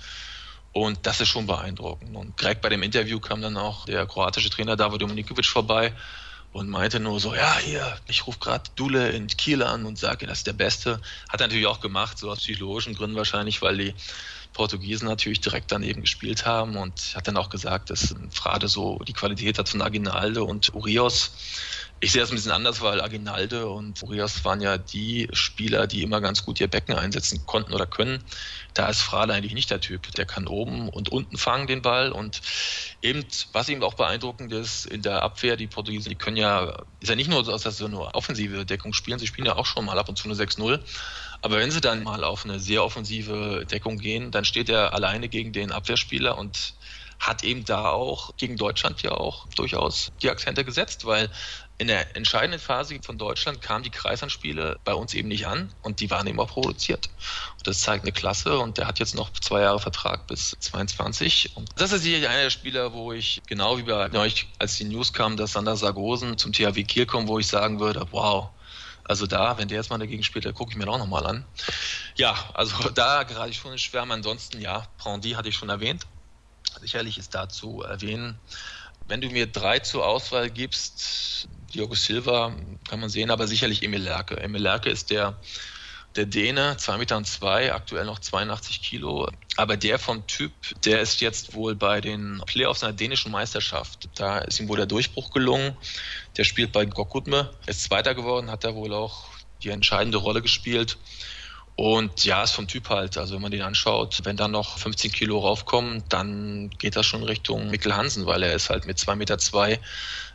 Und 0.74 1.00
das 1.04 1.20
ist 1.20 1.30
schon 1.30 1.48
beeindruckend. 1.48 2.16
Und 2.16 2.40
direkt 2.40 2.62
bei 2.62 2.70
dem 2.70 2.84
Interview 2.84 3.20
kam 3.20 3.42
dann 3.42 3.58
auch 3.58 3.86
der 3.86 4.06
kroatische 4.06 4.50
Trainer 4.50 4.76
David 4.76 5.02
Dominikovic 5.02 5.46
vorbei 5.46 5.94
und 6.54 6.70
meinte 6.70 7.00
nur 7.00 7.20
so, 7.20 7.34
ja, 7.34 7.58
hier, 7.58 7.98
ich 8.08 8.28
rufe 8.28 8.40
gerade 8.40 8.70
Dule 8.76 9.10
in 9.10 9.28
Kiel 9.28 9.64
an 9.64 9.86
und 9.86 9.98
sage, 9.98 10.28
das 10.28 10.40
ist 10.40 10.48
der 10.48 10.54
Beste. 10.54 11.02
Hat 11.30 11.42
er 11.42 11.48
natürlich 11.48 11.68
auch 11.68 11.80
gemacht, 11.80 12.18
so 12.18 12.30
aus 12.30 12.40
psychologischen 12.40 12.94
Gründen 12.94 13.16
wahrscheinlich, 13.16 13.62
weil 13.62 13.78
die 13.78 13.96
Portugiesen 14.54 15.08
natürlich 15.08 15.42
direkt 15.42 15.72
daneben 15.72 16.02
gespielt 16.02 16.46
haben 16.46 16.76
und 16.76 17.14
hat 17.16 17.28
dann 17.28 17.38
auch 17.38 17.50
gesagt, 17.50 17.90
dass 17.90 18.14
Frade 18.32 18.68
so 18.68 19.00
die 19.08 19.14
Qualität 19.14 19.58
hat 19.58 19.70
von 19.70 19.82
Aginalde 19.82 20.44
und 20.44 20.74
Urios. 20.74 21.32
Ich 22.04 22.12
sehe 22.12 22.22
das 22.22 22.32
ein 22.32 22.36
bisschen 22.36 22.52
anders, 22.52 22.82
weil 22.82 23.00
Aginalde 23.00 23.68
und 23.68 24.02
Urios 24.02 24.44
waren 24.44 24.60
ja 24.60 24.80
die 24.80 25.28
Spieler, 25.34 25.86
die 25.86 26.02
immer 26.02 26.20
ganz 26.20 26.44
gut 26.44 26.60
ihr 26.60 26.68
Becken 26.68 26.96
einsetzen 26.96 27.46
konnten 27.46 27.74
oder 27.74 27.86
können. 27.86 28.24
Da 28.74 28.90
ist 28.90 29.02
Frade 29.02 29.34
eigentlich 29.36 29.54
nicht 29.54 29.70
der 29.70 29.82
Typ. 29.82 30.12
Der 30.14 30.26
kann 30.26 30.48
oben 30.48 30.90
und 30.90 31.10
unten 31.10 31.38
fangen 31.38 31.68
den 31.68 31.84
Ball 31.84 32.12
und 32.12 32.42
eben, 33.04 33.24
was 33.54 33.70
eben 33.70 33.84
auch 33.84 33.94
beeindruckend 33.94 34.52
ist, 34.52 34.88
in 34.88 35.04
der 35.04 35.22
Abwehr, 35.22 35.58
die 35.58 35.68
Portugiesen, 35.68 36.10
die 36.10 36.16
können 36.16 36.38
ja, 36.38 36.84
ist 37.02 37.10
ja 37.10 37.16
nicht 37.16 37.30
nur 37.30 37.46
so, 37.46 37.56
dass 37.56 37.78
sie 37.78 37.88
nur 37.88 38.16
offensive 38.16 38.66
Deckung 38.66 38.94
spielen, 38.94 39.20
sie 39.20 39.28
spielen 39.28 39.46
ja 39.46 39.56
auch 39.56 39.68
schon 39.68 39.86
mal 39.86 40.00
ab 40.00 40.10
und 40.10 40.18
zu 40.18 40.26
eine 40.26 40.34
6-0. 40.34 40.80
Aber 41.42 41.58
wenn 41.58 41.72
sie 41.72 41.82
dann 41.82 42.04
mal 42.04 42.24
auf 42.24 42.46
eine 42.46 42.60
sehr 42.60 42.84
offensive 42.84 43.66
Deckung 43.70 43.98
gehen, 43.98 44.32
dann 44.32 44.46
steht 44.46 44.70
er 44.70 44.94
alleine 44.94 45.28
gegen 45.28 45.54
den 45.54 45.72
Abwehrspieler 45.72 46.38
und 46.38 46.76
hat 47.20 47.44
eben 47.44 47.66
da 47.66 47.90
auch 47.90 48.36
gegen 48.38 48.58
Deutschland 48.58 49.04
ja 49.04 49.12
auch 49.12 49.48
durchaus 49.56 50.12
die 50.22 50.30
Akzente 50.30 50.66
gesetzt, 50.66 51.06
weil 51.06 51.30
in 51.78 51.88
der 51.88 52.16
entscheidenden 52.16 52.60
Phase 52.60 53.00
von 53.04 53.18
Deutschland 53.18 53.62
kamen 53.62 53.84
die 53.84 53.90
Kreisanspiele 53.90 54.80
bei 54.84 54.94
uns 54.94 55.14
eben 55.16 55.28
nicht 55.28 55.48
an 55.48 55.74
und 55.82 56.00
die 56.00 56.12
waren 56.12 56.28
eben 56.28 56.40
auch 56.40 56.50
produziert. 56.50 57.10
Und 57.58 57.66
das 57.66 57.82
zeigt 57.82 58.04
eine 58.04 58.12
Klasse 58.12 58.60
und 58.60 58.78
der 58.78 58.88
hat 58.88 59.00
jetzt 59.00 59.16
noch 59.16 59.32
zwei 59.34 59.62
Jahre 59.62 59.80
Vertrag 59.80 60.28
bis 60.28 60.56
22. 60.60 61.56
Und 61.56 61.70
das 61.76 61.92
ist 61.92 62.04
sicherlich 62.04 62.28
einer 62.28 62.44
der 62.44 62.50
Spieler, 62.52 62.94
wo 62.94 63.14
ich, 63.14 63.42
genau 63.48 63.80
wie 63.80 63.84
bei 63.84 64.12
euch, 64.14 64.48
als 64.60 64.78
die 64.78 64.84
News 64.84 65.14
kam, 65.14 65.38
dass 65.38 65.54
Sander 65.54 65.76
Sargosen 65.76 66.38
zum 66.38 66.54
THW 66.54 66.84
Kiel 66.84 67.08
kommt, 67.08 67.28
wo 67.28 67.40
ich 67.40 67.48
sagen 67.48 67.80
würde, 67.80 68.06
wow, 68.12 68.50
also 69.04 69.28
da, 69.28 69.58
wenn 69.58 69.68
der 69.68 69.78
jetzt 69.78 69.90
mal 69.90 69.98
dagegen 69.98 70.24
spielt, 70.24 70.46
dann 70.46 70.54
gucke 70.54 70.72
ich 70.72 70.78
mir 70.78 70.88
auch 70.88 70.98
nochmal 70.98 71.26
an. 71.26 71.46
Ja, 72.16 72.36
also 72.54 72.90
da 72.96 73.24
gerade 73.24 73.54
schon 73.54 73.72
in 73.72 73.78
Schwärme. 73.78 74.14
Ansonsten, 74.14 74.62
ja, 74.62 74.88
Brandy 74.98 75.32
hatte 75.32 75.50
ich 75.50 75.56
schon 75.56 75.70
erwähnt. 75.70 76.08
Sicherlich 76.80 77.18
ist 77.18 77.36
da 77.36 77.50
zu 77.50 77.82
erwähnen, 77.82 78.40
wenn 79.08 79.20
du 79.20 79.30
mir 79.30 79.48
drei 79.48 79.80
zur 79.80 80.06
Auswahl 80.06 80.50
gibst, 80.50 81.50
Diogo 81.74 81.96
Silva 81.96 82.56
kann 82.88 83.00
man 83.00 83.10
sehen, 83.10 83.32
aber 83.32 83.48
sicherlich 83.48 83.84
Emil 83.84 84.02
Lerke. 84.02 84.40
Emil 84.40 84.62
Lerke 84.62 84.90
ist 84.90 85.10
der 85.10 85.40
der 86.16 86.26
Däne, 86.26 86.76
2 86.78 86.98
Meter 86.98 87.18
und 87.18 87.26
zwei, 87.26 87.74
aktuell 87.74 88.06
noch 88.06 88.20
82 88.20 88.82
Kilo. 88.82 89.30
Aber 89.58 89.78
der 89.78 90.00
vom 90.00 90.26
Typ, 90.28 90.52
der 90.84 91.02
ist 91.02 91.22
jetzt 91.22 91.54
wohl 91.54 91.76
bei 91.76 92.02
den 92.02 92.42
Playoffs 92.46 92.84
einer 92.84 92.94
dänischen 92.94 93.32
Meisterschaft. 93.32 94.10
Da 94.16 94.40
ist 94.40 94.60
ihm 94.60 94.68
wohl 94.68 94.78
der 94.78 94.86
Durchbruch 94.86 95.32
gelungen. 95.32 95.76
Der 96.38 96.44
spielt 96.44 96.72
bei 96.72 96.86
Gokutme, 96.86 97.52
ist 97.68 97.84
Zweiter 97.84 98.16
geworden, 98.16 98.50
hat 98.52 98.64
da 98.64 98.76
wohl 98.76 98.94
auch 98.94 99.26
die 99.64 99.70
entscheidende 99.70 100.18
Rolle 100.18 100.42
gespielt. 100.42 100.98
Und 101.76 102.26
ja, 102.26 102.44
ist 102.44 102.52
vom 102.52 102.68
Typ 102.68 102.90
halt. 102.90 103.18
Also 103.18 103.36
wenn 103.36 103.42
man 103.42 103.52
den 103.52 103.62
anschaut, 103.62 104.22
wenn 104.24 104.38
da 104.38 104.48
noch 104.48 104.78
15 104.78 105.12
Kilo 105.12 105.40
raufkommen, 105.40 106.04
dann 106.10 106.70
geht 106.78 106.96
das 106.96 107.06
schon 107.06 107.24
Richtung 107.24 107.70
Mikkel 107.70 107.96
Hansen, 107.96 108.26
weil 108.26 108.44
er 108.44 108.54
ist 108.54 108.70
halt 108.70 108.86
mit 108.86 108.98
2,2 108.98 109.16
Meter 109.16 109.38
zwei, 109.38 109.80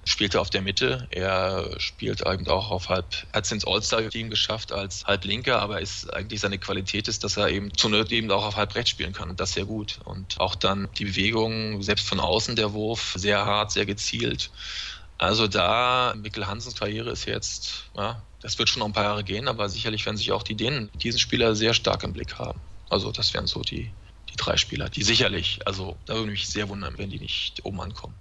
spielt 0.06 0.34
er 0.34 0.40
auf 0.40 0.50
der 0.50 0.62
Mitte. 0.62 1.08
Er 1.10 1.68
spielt 1.78 2.24
eben 2.26 2.46
auch 2.46 2.70
auf 2.70 2.88
halb, 2.88 3.26
hat 3.32 3.44
es 3.44 3.52
ins 3.52 3.66
All-Star-Team 3.66 4.30
geschafft 4.30 4.72
als 4.72 5.04
Halblinker, 5.04 5.60
aber 5.60 5.80
ist 5.80 6.12
eigentlich 6.14 6.40
seine 6.40 6.58
Qualität 6.58 7.08
ist, 7.08 7.24
dass 7.24 7.36
er 7.36 7.50
eben 7.50 7.76
zur 7.76 7.90
Not 7.90 8.12
eben 8.12 8.30
auch 8.30 8.44
auf 8.44 8.56
halb 8.56 8.74
rechts 8.76 8.90
spielen 8.90 9.12
kann 9.12 9.28
und 9.28 9.40
das 9.40 9.52
sehr 9.52 9.64
gut. 9.64 9.98
Und 10.04 10.40
auch 10.40 10.54
dann 10.54 10.88
die 10.96 11.06
Bewegung, 11.06 11.82
selbst 11.82 12.08
von 12.08 12.20
außen 12.20 12.54
der 12.54 12.72
Wurf, 12.72 13.14
sehr 13.16 13.44
hart, 13.44 13.72
sehr 13.72 13.84
gezielt. 13.84 14.50
Also 15.18 15.48
da, 15.48 16.14
Mikkel 16.16 16.46
Hansens 16.46 16.76
Karriere 16.76 17.10
ist 17.10 17.26
jetzt, 17.26 17.90
ja, 17.96 18.22
das 18.40 18.58
wird 18.58 18.68
schon 18.68 18.80
noch 18.80 18.86
ein 18.86 18.92
paar 18.92 19.04
Jahre 19.04 19.24
gehen, 19.24 19.48
aber 19.48 19.68
sicherlich 19.68 20.06
werden 20.06 20.16
sich 20.16 20.30
auch 20.30 20.44
die 20.44 20.54
Dänen 20.54 20.88
diesen 20.94 21.18
Spieler 21.18 21.56
sehr 21.56 21.74
stark 21.74 22.04
im 22.04 22.12
Blick 22.12 22.38
haben. 22.38 22.60
Also 22.88 23.10
das 23.10 23.34
wären 23.34 23.48
so 23.48 23.62
die, 23.62 23.90
die 24.30 24.36
drei 24.36 24.56
Spieler, 24.56 24.88
die 24.88 25.02
sicherlich, 25.02 25.66
also 25.66 25.96
da 26.06 26.14
würde 26.14 26.30
mich 26.30 26.46
sehr 26.46 26.68
wundern, 26.68 26.96
wenn 26.96 27.10
die 27.10 27.18
nicht 27.18 27.64
oben 27.64 27.80
ankommen. 27.80 28.14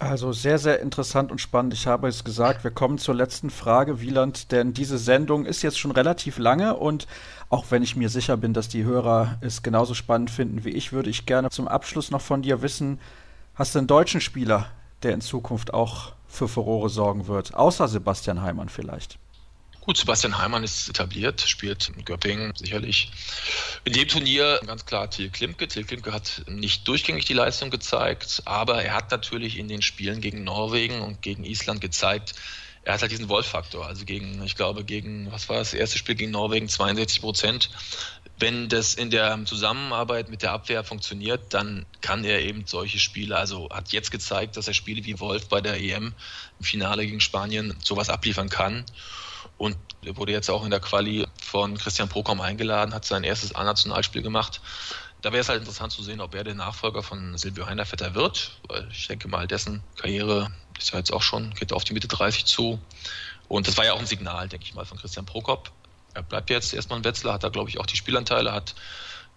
Also 0.00 0.30
sehr, 0.30 0.58
sehr 0.58 0.78
interessant 0.78 1.32
und 1.32 1.40
spannend. 1.40 1.74
Ich 1.74 1.88
habe 1.88 2.06
es 2.06 2.22
gesagt, 2.22 2.62
wir 2.62 2.70
kommen 2.70 2.98
zur 2.98 3.16
letzten 3.16 3.50
Frage, 3.50 4.00
Wieland, 4.00 4.52
denn 4.52 4.72
diese 4.72 4.96
Sendung 4.96 5.44
ist 5.44 5.62
jetzt 5.62 5.78
schon 5.78 5.90
relativ 5.90 6.38
lange 6.38 6.76
und 6.76 7.08
auch 7.50 7.64
wenn 7.70 7.82
ich 7.82 7.96
mir 7.96 8.08
sicher 8.08 8.36
bin, 8.36 8.54
dass 8.54 8.68
die 8.68 8.84
Hörer 8.84 9.38
es 9.40 9.64
genauso 9.64 9.94
spannend 9.94 10.30
finden 10.30 10.64
wie 10.64 10.70
ich, 10.70 10.92
würde 10.92 11.10
ich 11.10 11.26
gerne 11.26 11.50
zum 11.50 11.66
Abschluss 11.66 12.12
noch 12.12 12.20
von 12.20 12.42
dir 12.42 12.62
wissen, 12.62 13.00
hast 13.56 13.74
du 13.74 13.80
einen 13.80 13.88
deutschen 13.88 14.20
Spieler, 14.20 14.66
der 15.02 15.14
in 15.14 15.20
Zukunft 15.20 15.74
auch 15.74 16.12
für 16.28 16.46
Furore 16.46 16.90
sorgen 16.90 17.26
wird, 17.26 17.54
außer 17.54 17.88
Sebastian 17.88 18.42
Heimann 18.42 18.68
vielleicht? 18.68 19.18
Gut, 19.88 19.96
Sebastian 19.96 20.36
Heimann 20.36 20.64
ist 20.64 20.90
etabliert, 20.90 21.40
spielt 21.40 21.88
in 21.88 22.04
Göppingen 22.04 22.52
sicherlich. 22.54 23.10
In 23.84 23.94
dem 23.94 24.06
Turnier 24.06 24.60
ganz 24.66 24.84
klar 24.84 25.08
Till 25.08 25.30
Klimke. 25.30 25.66
Till 25.66 25.84
Klimke 25.84 26.12
hat 26.12 26.42
nicht 26.46 26.86
durchgängig 26.86 27.24
die 27.24 27.32
Leistung 27.32 27.70
gezeigt, 27.70 28.42
aber 28.44 28.82
er 28.84 28.92
hat 28.92 29.10
natürlich 29.10 29.56
in 29.56 29.66
den 29.66 29.80
Spielen 29.80 30.20
gegen 30.20 30.44
Norwegen 30.44 31.00
und 31.00 31.22
gegen 31.22 31.42
Island 31.42 31.80
gezeigt, 31.80 32.34
er 32.82 32.92
hat 32.92 33.00
halt 33.00 33.12
diesen 33.12 33.30
Wolf-Faktor. 33.30 33.86
Also 33.86 34.04
gegen, 34.04 34.42
ich 34.42 34.56
glaube, 34.56 34.84
gegen, 34.84 35.32
was 35.32 35.48
war 35.48 35.56
das, 35.56 35.72
erste 35.72 35.96
Spiel 35.96 36.16
gegen 36.16 36.32
Norwegen, 36.32 36.68
62 36.68 37.22
Prozent. 37.22 37.70
Wenn 38.38 38.68
das 38.68 38.92
in 38.92 39.08
der 39.08 39.42
Zusammenarbeit 39.46 40.28
mit 40.28 40.42
der 40.42 40.52
Abwehr 40.52 40.84
funktioniert, 40.84 41.54
dann 41.54 41.86
kann 42.02 42.24
er 42.24 42.42
eben 42.42 42.66
solche 42.66 42.98
Spiele, 42.98 43.38
also 43.38 43.70
hat 43.70 43.90
jetzt 43.92 44.10
gezeigt, 44.10 44.58
dass 44.58 44.68
er 44.68 44.74
Spiele 44.74 45.06
wie 45.06 45.18
Wolf 45.18 45.48
bei 45.48 45.62
der 45.62 45.80
EM 45.80 46.12
im 46.58 46.64
Finale 46.64 47.06
gegen 47.06 47.20
Spanien 47.20 47.74
sowas 47.82 48.10
abliefern 48.10 48.50
kann 48.50 48.84
und 49.58 49.76
wurde 50.14 50.32
jetzt 50.32 50.48
auch 50.48 50.64
in 50.64 50.70
der 50.70 50.80
Quali 50.80 51.26
von 51.42 51.76
Christian 51.76 52.08
Prokom 52.08 52.40
eingeladen, 52.40 52.94
hat 52.94 53.04
sein 53.04 53.24
erstes 53.24 53.54
A-Nationalspiel 53.54 54.22
gemacht. 54.22 54.60
Da 55.20 55.32
wäre 55.32 55.40
es 55.40 55.48
halt 55.48 55.60
interessant 55.60 55.92
zu 55.92 56.02
sehen, 56.02 56.20
ob 56.20 56.34
er 56.34 56.44
der 56.44 56.54
Nachfolger 56.54 57.02
von 57.02 57.36
Silvio 57.36 57.66
Heinervetter 57.66 58.14
wird, 58.14 58.52
weil 58.68 58.88
ich 58.92 59.08
denke 59.08 59.26
mal, 59.28 59.48
dessen 59.48 59.82
Karriere 59.96 60.52
ist 60.78 60.92
ja 60.92 60.98
jetzt 60.98 61.12
auch 61.12 61.22
schon, 61.22 61.52
geht 61.54 61.72
auf 61.72 61.82
die 61.82 61.92
Mitte 61.92 62.06
30 62.06 62.46
zu. 62.46 62.80
Und 63.48 63.66
das 63.66 63.76
war 63.76 63.84
ja 63.84 63.94
auch 63.94 63.98
ein 63.98 64.06
Signal, 64.06 64.48
denke 64.48 64.64
ich 64.64 64.74
mal, 64.74 64.84
von 64.84 64.96
Christian 64.96 65.26
Prokop. 65.26 65.72
Er 66.14 66.22
bleibt 66.22 66.50
jetzt 66.50 66.72
erstmal 66.72 66.98
in 66.98 67.04
Wetzlar, 67.04 67.34
hat 67.34 67.42
da, 67.42 67.48
glaube 67.48 67.68
ich, 67.68 67.80
auch 67.80 67.86
die 67.86 67.96
Spielanteile, 67.96 68.52
hat 68.52 68.76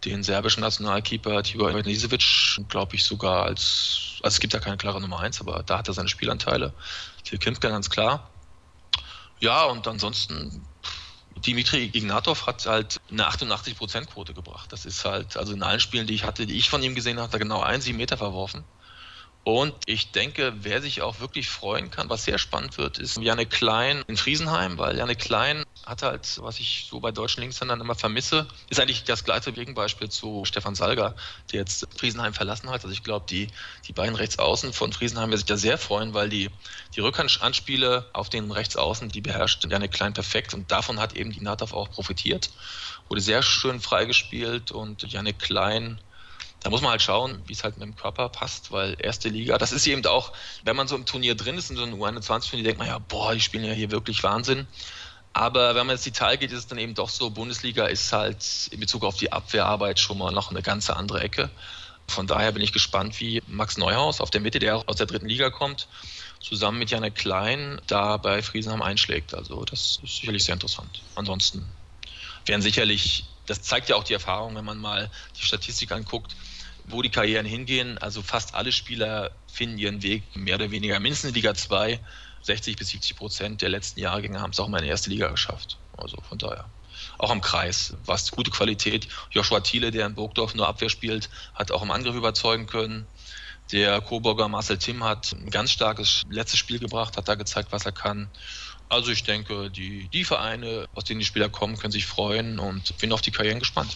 den 0.05 0.23
serbischen 0.23 0.61
Nationalkeeper 0.61 1.43
Tibor 1.43 1.69
Ivanisevic, 1.69 2.59
glaube 2.69 2.95
ich, 2.95 3.03
sogar 3.03 3.45
als, 3.45 4.19
also 4.23 4.35
es 4.35 4.39
gibt 4.39 4.53
ja 4.53 4.59
keine 4.59 4.77
klare 4.77 4.99
Nummer 4.99 5.19
1, 5.19 5.41
aber 5.41 5.63
da 5.63 5.79
hat 5.79 5.87
er 5.87 5.93
seine 5.93 6.09
Spielanteile. 6.09 6.73
Till 7.23 7.37
Kindke 7.37 7.69
ganz 7.69 7.89
klar. 7.89 8.30
Ja, 9.41 9.65
und 9.65 9.87
ansonsten, 9.87 10.67
Dimitri 11.35 11.85
Ignatov 11.85 12.45
hat 12.45 12.65
halt 12.67 12.97
eine 13.09 13.27
88%-Quote 13.27 14.33
gebracht. 14.33 14.71
Das 14.71 14.85
ist 14.85 15.03
halt, 15.05 15.35
also 15.37 15.53
in 15.53 15.63
allen 15.63 15.79
Spielen, 15.79 16.05
die 16.07 16.13
ich 16.13 16.25
hatte, 16.25 16.45
die 16.45 16.57
ich 16.57 16.69
von 16.69 16.83
ihm 16.83 16.93
gesehen 16.95 17.17
habe, 17.17 17.25
hat 17.25 17.33
er 17.33 17.39
genau 17.39 17.61
einen 17.61 17.81
7 17.81 17.97
Meter 17.97 18.17
verworfen. 18.17 18.65
Und 19.43 19.73
ich 19.87 20.11
denke, 20.11 20.53
wer 20.57 20.81
sich 20.81 21.01
auch 21.01 21.19
wirklich 21.19 21.49
freuen 21.49 21.89
kann, 21.89 22.09
was 22.09 22.25
sehr 22.25 22.37
spannend 22.37 22.77
wird, 22.77 22.99
ist 22.99 23.17
Janne 23.17 23.47
Klein 23.47 24.03
in 24.07 24.15
Friesenheim, 24.15 24.77
weil 24.77 24.95
Janne 24.95 25.15
Klein 25.15 25.63
hat 25.83 26.03
halt, 26.03 26.39
was 26.43 26.59
ich 26.59 26.87
so 26.91 26.99
bei 26.99 27.11
deutschen 27.11 27.41
Linkshändern 27.41 27.81
immer 27.81 27.95
vermisse, 27.95 28.47
ist 28.69 28.79
eigentlich 28.79 29.03
das 29.03 29.23
gleiche 29.23 29.51
Gegenbeispiel 29.51 30.09
zu 30.09 30.45
Stefan 30.45 30.75
Salger, 30.75 31.15
der 31.51 31.61
jetzt 31.61 31.87
Friesenheim 31.97 32.35
verlassen 32.35 32.69
hat. 32.69 32.83
Also 32.83 32.93
ich 32.93 33.03
glaube, 33.03 33.25
die, 33.27 33.47
die 33.87 33.93
beiden 33.93 34.15
Rechtsaußen 34.15 34.73
von 34.73 34.93
Friesenheim 34.93 35.31
werden 35.31 35.39
sich 35.39 35.47
da 35.47 35.57
sehr 35.57 35.79
freuen, 35.79 36.13
weil 36.13 36.29
die, 36.29 36.51
die 36.95 36.99
Rückhandanspiele 36.99 38.11
auf 38.13 38.29
den 38.29 38.51
Rechtsaußen, 38.51 39.09
die 39.09 39.21
beherrscht 39.21 39.65
Janne 39.67 39.89
Klein 39.89 40.13
perfekt 40.13 40.53
und 40.53 40.71
davon 40.71 40.99
hat 40.99 41.13
eben 41.13 41.31
die 41.31 41.41
Natov 41.41 41.73
auch 41.73 41.89
profitiert. 41.89 42.51
Wurde 43.09 43.21
sehr 43.21 43.41
schön 43.41 43.81
freigespielt 43.81 44.71
und 44.71 45.11
Janne 45.11 45.33
Klein 45.33 45.99
da 46.63 46.69
muss 46.69 46.81
man 46.81 46.91
halt 46.91 47.01
schauen, 47.01 47.41
wie 47.47 47.53
es 47.53 47.63
halt 47.63 47.77
mit 47.77 47.87
dem 47.87 47.95
Körper 47.95 48.29
passt, 48.29 48.71
weil 48.71 48.95
erste 48.99 49.29
Liga, 49.29 49.57
das 49.57 49.71
ist 49.71 49.87
eben 49.87 50.05
auch, 50.05 50.31
wenn 50.63 50.75
man 50.75 50.87
so 50.87 50.95
im 50.95 51.05
Turnier 51.05 51.35
drin 51.35 51.57
ist, 51.57 51.71
in 51.71 51.75
so 51.75 51.83
einem 51.83 52.01
U21-Turnier, 52.01 52.63
denkt 52.63 52.79
man 52.79 52.87
ja, 52.87 52.99
boah, 52.99 53.33
die 53.33 53.41
spielen 53.41 53.63
ja 53.63 53.73
hier 53.73 53.91
wirklich 53.91 54.21
Wahnsinn. 54.23 54.67
Aber 55.33 55.75
wenn 55.75 55.87
man 55.87 55.95
ins 55.95 56.03
Detail 56.03 56.37
geht, 56.37 56.51
ist 56.51 56.59
es 56.59 56.67
dann 56.67 56.77
eben 56.77 56.93
doch 56.93 57.09
so, 57.09 57.29
Bundesliga 57.29 57.85
ist 57.85 58.11
halt 58.13 58.45
in 58.71 58.79
Bezug 58.79 59.03
auf 59.03 59.15
die 59.15 59.31
Abwehrarbeit 59.31 59.99
schon 59.99 60.17
mal 60.17 60.31
noch 60.31 60.51
eine 60.51 60.61
ganz 60.61 60.89
andere 60.89 61.21
Ecke. 61.21 61.49
Von 62.07 62.27
daher 62.27 62.51
bin 62.51 62.61
ich 62.61 62.73
gespannt, 62.73 63.19
wie 63.19 63.41
Max 63.47 63.77
Neuhaus 63.77 64.19
auf 64.21 64.29
der 64.29 64.41
Mitte, 64.41 64.59
der 64.59 64.83
aus 64.87 64.97
der 64.97 65.05
dritten 65.05 65.27
Liga 65.27 65.49
kommt, 65.49 65.87
zusammen 66.41 66.77
mit 66.77 66.91
Janek 66.91 67.15
Klein 67.15 67.81
da 67.87 68.17
bei 68.17 68.41
Friesenheim 68.41 68.81
einschlägt. 68.81 69.33
Also 69.33 69.63
das 69.63 69.99
ist 70.03 70.17
sicherlich 70.17 70.43
sehr 70.43 70.53
interessant. 70.53 71.01
Ansonsten 71.15 71.65
werden 72.45 72.61
sicherlich, 72.61 73.25
das 73.45 73.61
zeigt 73.61 73.89
ja 73.89 73.95
auch 73.95 74.03
die 74.03 74.13
Erfahrung, 74.13 74.55
wenn 74.55 74.65
man 74.65 74.77
mal 74.77 75.09
die 75.39 75.45
Statistik 75.45 75.91
anguckt, 75.91 76.35
wo 76.91 77.01
die 77.01 77.09
Karrieren 77.09 77.45
hingehen. 77.45 77.97
Also 77.97 78.21
fast 78.21 78.55
alle 78.55 78.71
Spieler 78.71 79.31
finden 79.47 79.77
ihren 79.77 80.03
Weg 80.03 80.35
mehr 80.35 80.55
oder 80.55 80.71
weniger 80.71 80.99
mindestens 80.99 81.29
in 81.29 81.35
Liga 81.35 81.53
2. 81.53 81.99
60 82.43 82.75
bis 82.75 82.89
70 82.89 83.15
Prozent 83.17 83.61
der 83.61 83.69
letzten 83.69 83.99
Jahrgänge 83.99 84.41
haben 84.41 84.51
es 84.51 84.59
auch 84.59 84.67
mal 84.67 84.79
in 84.79 84.85
die 84.85 84.89
erste 84.89 85.09
Liga 85.09 85.27
geschafft. 85.29 85.77
Also 85.97 86.17
von 86.27 86.37
daher. 86.37 86.69
Auch 87.17 87.29
am 87.29 87.41
Kreis 87.41 87.95
war 88.05 88.15
es 88.15 88.31
gute 88.31 88.51
Qualität. 88.51 89.07
Joshua 89.29 89.59
Thiele, 89.59 89.91
der 89.91 90.07
in 90.07 90.15
Burgdorf 90.15 90.55
nur 90.55 90.67
Abwehr 90.67 90.89
spielt, 90.89 91.29
hat 91.53 91.71
auch 91.71 91.83
im 91.83 91.91
Angriff 91.91 92.15
überzeugen 92.15 92.65
können. 92.65 93.07
Der 93.71 94.01
Coburger 94.01 94.49
Marcel 94.49 94.77
Tim 94.77 95.03
hat 95.03 95.31
ein 95.31 95.49
ganz 95.49 95.71
starkes 95.71 96.23
letztes 96.29 96.59
Spiel 96.59 96.79
gebracht, 96.79 97.15
hat 97.15 97.27
da 97.27 97.35
gezeigt, 97.35 97.71
was 97.71 97.85
er 97.85 97.91
kann. 97.93 98.29
Also 98.89 99.11
ich 99.11 99.23
denke, 99.23 99.71
die, 99.71 100.09
die 100.09 100.25
Vereine, 100.25 100.85
aus 100.93 101.05
denen 101.05 101.21
die 101.21 101.25
Spieler 101.25 101.47
kommen, 101.47 101.77
können 101.77 101.93
sich 101.93 102.05
freuen 102.05 102.59
und 102.59 102.97
bin 102.97 103.13
auf 103.13 103.21
die 103.21 103.31
Karrieren 103.31 103.59
gespannt. 103.59 103.95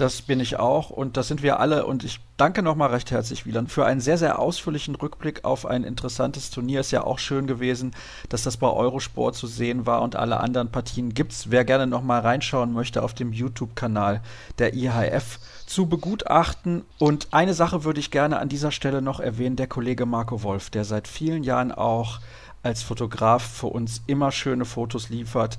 Das 0.00 0.22
bin 0.22 0.40
ich 0.40 0.58
auch 0.58 0.88
und 0.88 1.18
das 1.18 1.28
sind 1.28 1.42
wir 1.42 1.60
alle. 1.60 1.84
Und 1.84 2.04
ich 2.04 2.20
danke 2.38 2.62
nochmal 2.62 2.88
recht 2.88 3.10
herzlich, 3.10 3.44
Wieland, 3.44 3.70
für 3.70 3.84
einen 3.84 4.00
sehr, 4.00 4.16
sehr 4.16 4.38
ausführlichen 4.38 4.94
Rückblick 4.94 5.44
auf 5.44 5.66
ein 5.66 5.84
interessantes 5.84 6.50
Turnier. 6.50 6.80
Ist 6.80 6.90
ja 6.90 7.04
auch 7.04 7.18
schön 7.18 7.46
gewesen, 7.46 7.92
dass 8.30 8.42
das 8.42 8.56
bei 8.56 8.66
Eurosport 8.66 9.34
zu 9.34 9.46
sehen 9.46 9.84
war 9.84 10.00
und 10.00 10.16
alle 10.16 10.40
anderen 10.40 10.70
Partien 10.72 11.12
gibt 11.12 11.32
es. 11.32 11.50
Wer 11.50 11.66
gerne 11.66 11.86
nochmal 11.86 12.22
reinschauen 12.22 12.72
möchte 12.72 13.02
auf 13.02 13.12
dem 13.12 13.34
YouTube-Kanal 13.34 14.22
der 14.58 14.72
IHF 14.72 15.38
zu 15.66 15.84
begutachten. 15.84 16.86
Und 16.98 17.28
eine 17.32 17.52
Sache 17.52 17.84
würde 17.84 18.00
ich 18.00 18.10
gerne 18.10 18.38
an 18.38 18.48
dieser 18.48 18.70
Stelle 18.70 19.02
noch 19.02 19.20
erwähnen, 19.20 19.56
der 19.56 19.66
Kollege 19.66 20.06
Marco 20.06 20.42
Wolf, 20.42 20.70
der 20.70 20.86
seit 20.86 21.08
vielen 21.08 21.44
Jahren 21.44 21.72
auch 21.72 22.20
als 22.62 22.82
Fotograf 22.82 23.42
für 23.42 23.66
uns 23.66 24.02
immer 24.06 24.32
schöne 24.32 24.64
Fotos 24.64 25.10
liefert 25.10 25.58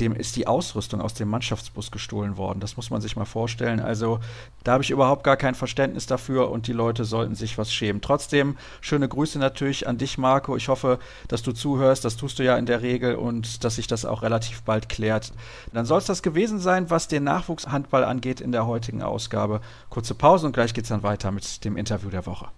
dem 0.00 0.14
ist 0.14 0.36
die 0.36 0.46
Ausrüstung 0.46 1.00
aus 1.00 1.14
dem 1.14 1.28
Mannschaftsbus 1.28 1.90
gestohlen 1.90 2.36
worden. 2.36 2.60
Das 2.60 2.76
muss 2.76 2.90
man 2.90 3.00
sich 3.00 3.16
mal 3.16 3.24
vorstellen. 3.24 3.80
Also 3.80 4.20
da 4.64 4.72
habe 4.72 4.82
ich 4.82 4.90
überhaupt 4.90 5.24
gar 5.24 5.36
kein 5.36 5.54
Verständnis 5.54 6.06
dafür 6.06 6.50
und 6.50 6.66
die 6.66 6.72
Leute 6.72 7.04
sollten 7.04 7.34
sich 7.34 7.58
was 7.58 7.72
schämen. 7.72 8.00
Trotzdem 8.00 8.56
schöne 8.80 9.08
Grüße 9.08 9.38
natürlich 9.38 9.86
an 9.86 9.98
dich, 9.98 10.18
Marco. 10.18 10.56
Ich 10.56 10.68
hoffe, 10.68 10.98
dass 11.28 11.42
du 11.42 11.52
zuhörst. 11.52 12.04
Das 12.04 12.16
tust 12.16 12.38
du 12.38 12.44
ja 12.44 12.56
in 12.56 12.66
der 12.66 12.82
Regel 12.82 13.16
und 13.16 13.64
dass 13.64 13.76
sich 13.76 13.86
das 13.86 14.04
auch 14.04 14.22
relativ 14.22 14.62
bald 14.62 14.88
klärt. 14.88 15.32
Dann 15.72 15.86
soll 15.86 15.98
es 15.98 16.06
das 16.06 16.22
gewesen 16.22 16.58
sein, 16.58 16.90
was 16.90 17.08
den 17.08 17.24
Nachwuchshandball 17.24 18.04
angeht 18.04 18.40
in 18.40 18.52
der 18.52 18.66
heutigen 18.66 19.02
Ausgabe. 19.02 19.60
Kurze 19.90 20.14
Pause 20.14 20.46
und 20.46 20.52
gleich 20.52 20.74
geht 20.74 20.84
es 20.84 20.90
dann 20.90 21.02
weiter 21.02 21.30
mit 21.30 21.64
dem 21.64 21.76
Interview 21.76 22.10
der 22.10 22.26
Woche. 22.26 22.48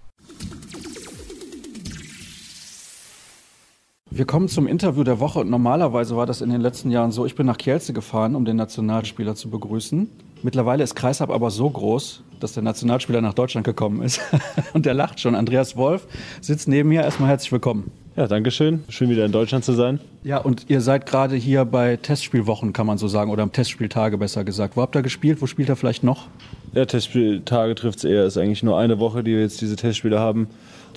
Wir 4.12 4.24
kommen 4.24 4.48
zum 4.48 4.66
Interview 4.66 5.04
der 5.04 5.20
Woche 5.20 5.44
normalerweise 5.44 6.16
war 6.16 6.26
das 6.26 6.40
in 6.40 6.50
den 6.50 6.60
letzten 6.60 6.90
Jahren 6.90 7.12
so, 7.12 7.26
ich 7.26 7.36
bin 7.36 7.46
nach 7.46 7.56
Kielce 7.56 7.92
gefahren, 7.92 8.34
um 8.34 8.44
den 8.44 8.56
Nationalspieler 8.56 9.36
zu 9.36 9.50
begrüßen. 9.50 10.10
Mittlerweile 10.42 10.82
ist 10.82 10.96
Kreisab 10.96 11.30
aber 11.30 11.52
so 11.52 11.70
groß, 11.70 12.24
dass 12.40 12.54
der 12.54 12.64
Nationalspieler 12.64 13.20
nach 13.20 13.34
Deutschland 13.34 13.64
gekommen 13.64 14.02
ist. 14.02 14.20
und 14.72 14.84
der 14.84 14.94
lacht 14.94 15.20
schon. 15.20 15.36
Andreas 15.36 15.76
Wolf 15.76 16.08
sitzt 16.40 16.66
neben 16.66 16.88
mir. 16.88 17.02
Erstmal 17.02 17.28
herzlich 17.28 17.52
willkommen. 17.52 17.92
Ja, 18.20 18.28
danke 18.28 18.50
schön. 18.50 18.84
Schön 18.90 19.08
wieder 19.08 19.24
in 19.24 19.32
Deutschland 19.32 19.64
zu 19.64 19.72
sein. 19.72 19.98
Ja, 20.24 20.36
und 20.36 20.66
ihr 20.68 20.82
seid 20.82 21.06
gerade 21.06 21.36
hier 21.36 21.64
bei 21.64 21.96
Testspielwochen, 21.96 22.74
kann 22.74 22.86
man 22.86 22.98
so 22.98 23.08
sagen, 23.08 23.30
oder 23.30 23.50
Testspieltage 23.50 24.18
besser 24.18 24.44
gesagt. 24.44 24.76
Wo 24.76 24.82
habt 24.82 24.94
ihr 24.94 25.00
gespielt? 25.00 25.40
Wo 25.40 25.46
spielt 25.46 25.70
ihr 25.70 25.76
vielleicht 25.76 26.04
noch? 26.04 26.26
Ja, 26.74 26.84
Testspieltage 26.84 27.74
trifft 27.76 28.00
es 28.00 28.04
eher. 28.04 28.24
Es 28.24 28.36
ist 28.36 28.42
eigentlich 28.42 28.62
nur 28.62 28.78
eine 28.78 28.98
Woche, 28.98 29.24
die 29.24 29.32
wir 29.32 29.40
jetzt 29.40 29.62
diese 29.62 29.74
Testspiele 29.74 30.18
haben. 30.18 30.48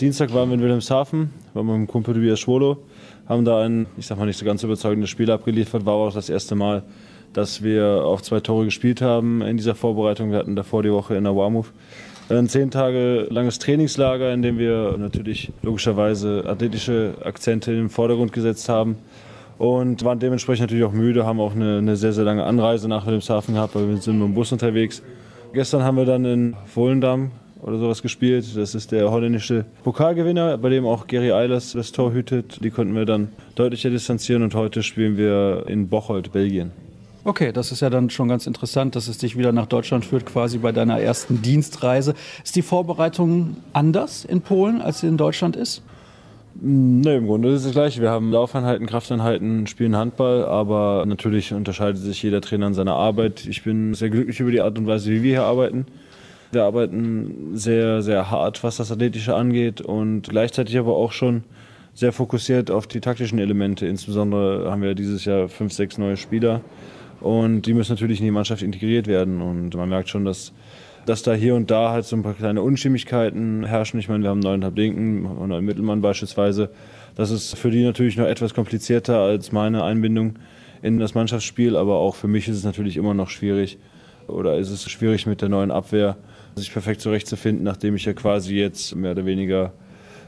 Dienstag 0.02 0.34
waren 0.34 0.50
wir 0.50 0.56
in 0.56 0.62
Wilhelmshaven, 0.62 1.30
waren 1.54 1.66
wir 1.66 1.78
mit 1.78 1.88
dem 1.88 1.90
Kumpel 1.90 2.14
Tobias 2.14 2.42
Schwolo 2.42 2.80
haben 3.30 3.46
da 3.46 3.64
ein, 3.64 3.86
ich 3.96 4.06
sag 4.06 4.18
mal, 4.18 4.26
nicht 4.26 4.38
so 4.38 4.44
ganz 4.44 4.62
überzeugendes 4.62 5.10
Spiel 5.10 5.32
abgeliefert. 5.32 5.86
War 5.86 5.94
auch 5.94 6.14
das 6.14 6.28
erste 6.28 6.56
Mal, 6.56 6.84
dass 7.32 7.64
wir 7.64 8.04
auch 8.04 8.20
zwei 8.20 8.42
Tore 8.42 8.66
gespielt 8.66 9.02
haben 9.02 9.42
in 9.42 9.56
dieser 9.56 9.76
Vorbereitung. 9.76 10.32
Wir 10.32 10.40
hatten 10.40 10.58
davor 10.58 10.84
die 10.84 10.92
Woche 10.92 11.16
in 11.16 11.26
Awamuf 11.26 11.72
ein 12.30 12.48
zehn 12.48 12.72
Tage 12.72 13.28
langes 13.30 13.60
Trainingslager, 13.60 14.34
in 14.34 14.42
dem 14.42 14.58
wir 14.58 14.96
natürlich 14.98 15.52
logischerweise 15.62 16.44
athletische 16.48 17.16
Akzente 17.24 17.72
in 17.72 17.78
den 17.78 17.90
Vordergrund 17.90 18.34
gesetzt 18.34 18.70
haben 18.70 18.98
und 19.58 20.04
waren 20.04 20.20
dementsprechend 20.20 20.64
natürlich 20.64 20.86
auch 20.86 20.94
müde, 20.94 21.26
haben 21.26 21.40
auch 21.40 21.54
eine, 21.54 21.80
eine 21.80 21.96
sehr, 21.96 22.14
sehr 22.14 22.24
lange 22.24 22.44
Anreise 22.44 22.88
nach 22.88 23.06
Wilhelmshaven 23.06 23.56
gehabt, 23.56 23.76
weil 23.76 23.88
wir 23.90 23.98
sind 23.98 24.20
mit 24.20 24.28
dem 24.28 24.34
Bus 24.34 24.52
unterwegs. 24.52 25.04
Gestern 25.54 25.84
haben 25.84 25.98
wir 25.98 26.06
dann 26.06 26.26
in 26.26 26.56
Volendam 26.74 27.32
oder 27.62 27.78
sowas 27.78 28.02
gespielt. 28.02 28.46
Das 28.56 28.76
ist 28.76 28.92
der 28.92 29.12
holländische 29.12 29.66
Pokalgewinner, 29.84 30.58
bei 30.58 30.70
dem 30.70 30.86
auch 30.86 31.08
Gary 31.08 31.32
Eilers 31.32 31.74
das 31.74 31.92
Tor 31.92 32.14
hütet. 32.14 32.64
Die 32.64 32.72
konnten 32.72 32.96
wir 32.96 33.06
dann 33.06 33.30
deutlicher 33.56 33.90
distanzieren 33.90 34.44
und 34.44 34.56
heute 34.56 34.84
spielen 34.84 35.18
wir 35.18 35.66
in 35.68 35.88
Bocholt, 35.90 36.32
Belgien. 36.32 36.72
Okay, 37.26 37.54
das 37.54 37.72
ist 37.72 37.80
ja 37.80 37.90
dann 37.90 38.10
schon 38.10 38.28
ganz 38.28 38.48
interessant, 38.48 38.98
dass 38.98 39.08
es 39.08 39.18
dich 39.18 39.38
wieder 39.38 39.54
nach 39.54 39.66
Deutschland 39.66 40.04
führt, 40.04 40.26
quasi 40.26 40.58
bei 40.58 40.74
deiner 40.74 41.00
ersten 41.00 41.42
Dienstreise. 41.42 42.16
Ist 42.44 42.58
die 42.58 42.62
Vorbereitung 42.62 43.56
anders 43.72 44.26
in 44.26 44.42
Polen, 44.42 44.82
als 44.82 45.00
sie 45.00 45.08
in 45.08 45.16
Deutschland 45.16 45.56
ist? 45.56 45.84
Ne, 46.62 47.16
im 47.16 47.28
Grunde 47.28 47.50
ist 47.50 47.60
es 47.60 47.64
das 47.64 47.72
gleiche. 47.72 48.02
Wir 48.02 48.12
haben 48.12 48.30
Laufeinheiten, 48.30 48.88
Krafteinheiten, 48.88 49.68
spielen 49.68 49.96
Handball, 49.96 50.44
aber 50.44 51.06
natürlich 51.08 51.54
unterscheidet 51.54 52.02
sich 52.02 52.22
jeder 52.22 52.42
Trainer 52.42 52.66
an 52.66 52.74
seiner 52.74 52.96
Arbeit. 52.96 53.46
Ich 53.46 53.64
bin 53.64 53.94
sehr 53.94 54.10
glücklich 54.10 54.42
über 54.42 54.52
die 54.52 54.62
Art 54.62 54.78
und 54.78 54.86
Weise, 54.86 55.10
wie 55.10 55.24
wir 55.24 55.32
hier 55.32 55.44
arbeiten. 55.44 55.86
Wir 56.52 56.66
arbeiten 56.66 57.52
sehr, 57.54 58.02
sehr 58.02 58.32
hart, 58.32 58.66
was 58.66 58.78
das 58.78 58.92
Athletische 58.92 59.34
angeht 59.34 59.80
und 59.80 60.24
gleichzeitig 60.24 60.78
aber 60.78 60.96
auch 60.98 61.14
schon 61.14 61.44
sehr 61.94 62.12
fokussiert 62.12 62.70
auf 62.70 62.86
die 62.86 63.00
taktischen 63.00 63.40
Elemente. 63.40 63.88
Insbesondere 63.88 64.70
haben 64.70 64.82
wir 64.82 64.94
dieses 64.94 65.24
Jahr 65.24 65.48
fünf, 65.48 65.72
sechs 65.72 65.98
neue 65.98 66.18
Spieler 66.18 66.62
und 67.24 67.64
die 67.64 67.74
müssen 67.74 67.94
natürlich 67.94 68.20
in 68.20 68.26
die 68.26 68.32
Mannschaft 68.32 68.62
integriert 68.62 69.08
werden. 69.08 69.42
Und 69.42 69.74
man 69.76 69.90
merkt 69.90 70.10
schon, 70.10 70.26
dass, 70.26 70.52
dass 71.06 71.24
da 71.24 71.34
hier 71.34 71.56
und 71.56 71.72
da 71.72 71.92
halt 71.92 72.06
so 72.06 72.16
ein 72.16 72.22
paar 72.22 72.34
kleine 72.34 72.62
Unstimmigkeiten 72.62 73.64
herrschen. 73.66 74.00
Ich 74.00 74.10
meine, 74.10 74.24
wir 74.24 74.30
haben 74.30 74.46
einen 74.46 75.48
neuen 75.48 75.66
Mittelmann 75.66 76.02
beispielsweise. 76.02 76.70
Das 77.16 77.32
ist 77.32 77.58
für 77.58 77.72
die 77.72 77.84
natürlich 77.84 78.18
noch 78.18 78.26
etwas 78.26 78.54
komplizierter 78.54 79.20
als 79.20 79.52
meine 79.54 79.84
Einbindung 79.84 80.36
in 80.82 81.00
das 81.00 81.16
Mannschaftsspiel, 81.16 81.78
aber 81.78 81.96
auch 81.96 82.16
für 82.16 82.28
mich 82.28 82.50
ist 82.50 82.58
es 82.58 82.66
natürlich 82.66 82.98
immer 82.98 83.14
noch 83.14 83.30
schwierig 83.30 83.78
oder 84.28 84.58
ist 84.58 84.70
es 84.70 84.90
schwierig 84.92 85.26
mit 85.26 85.42
der 85.42 85.48
neuen 85.48 85.72
Abwehr 85.72 86.18
sich 86.56 86.74
perfekt 86.74 87.00
zurechtzufinden, 87.00 87.64
nachdem 87.64 87.96
ich 87.96 88.04
ja 88.04 88.14
quasi 88.14 88.56
jetzt 88.56 88.94
mehr 88.96 89.12
oder 89.12 89.26
weniger 89.26 89.72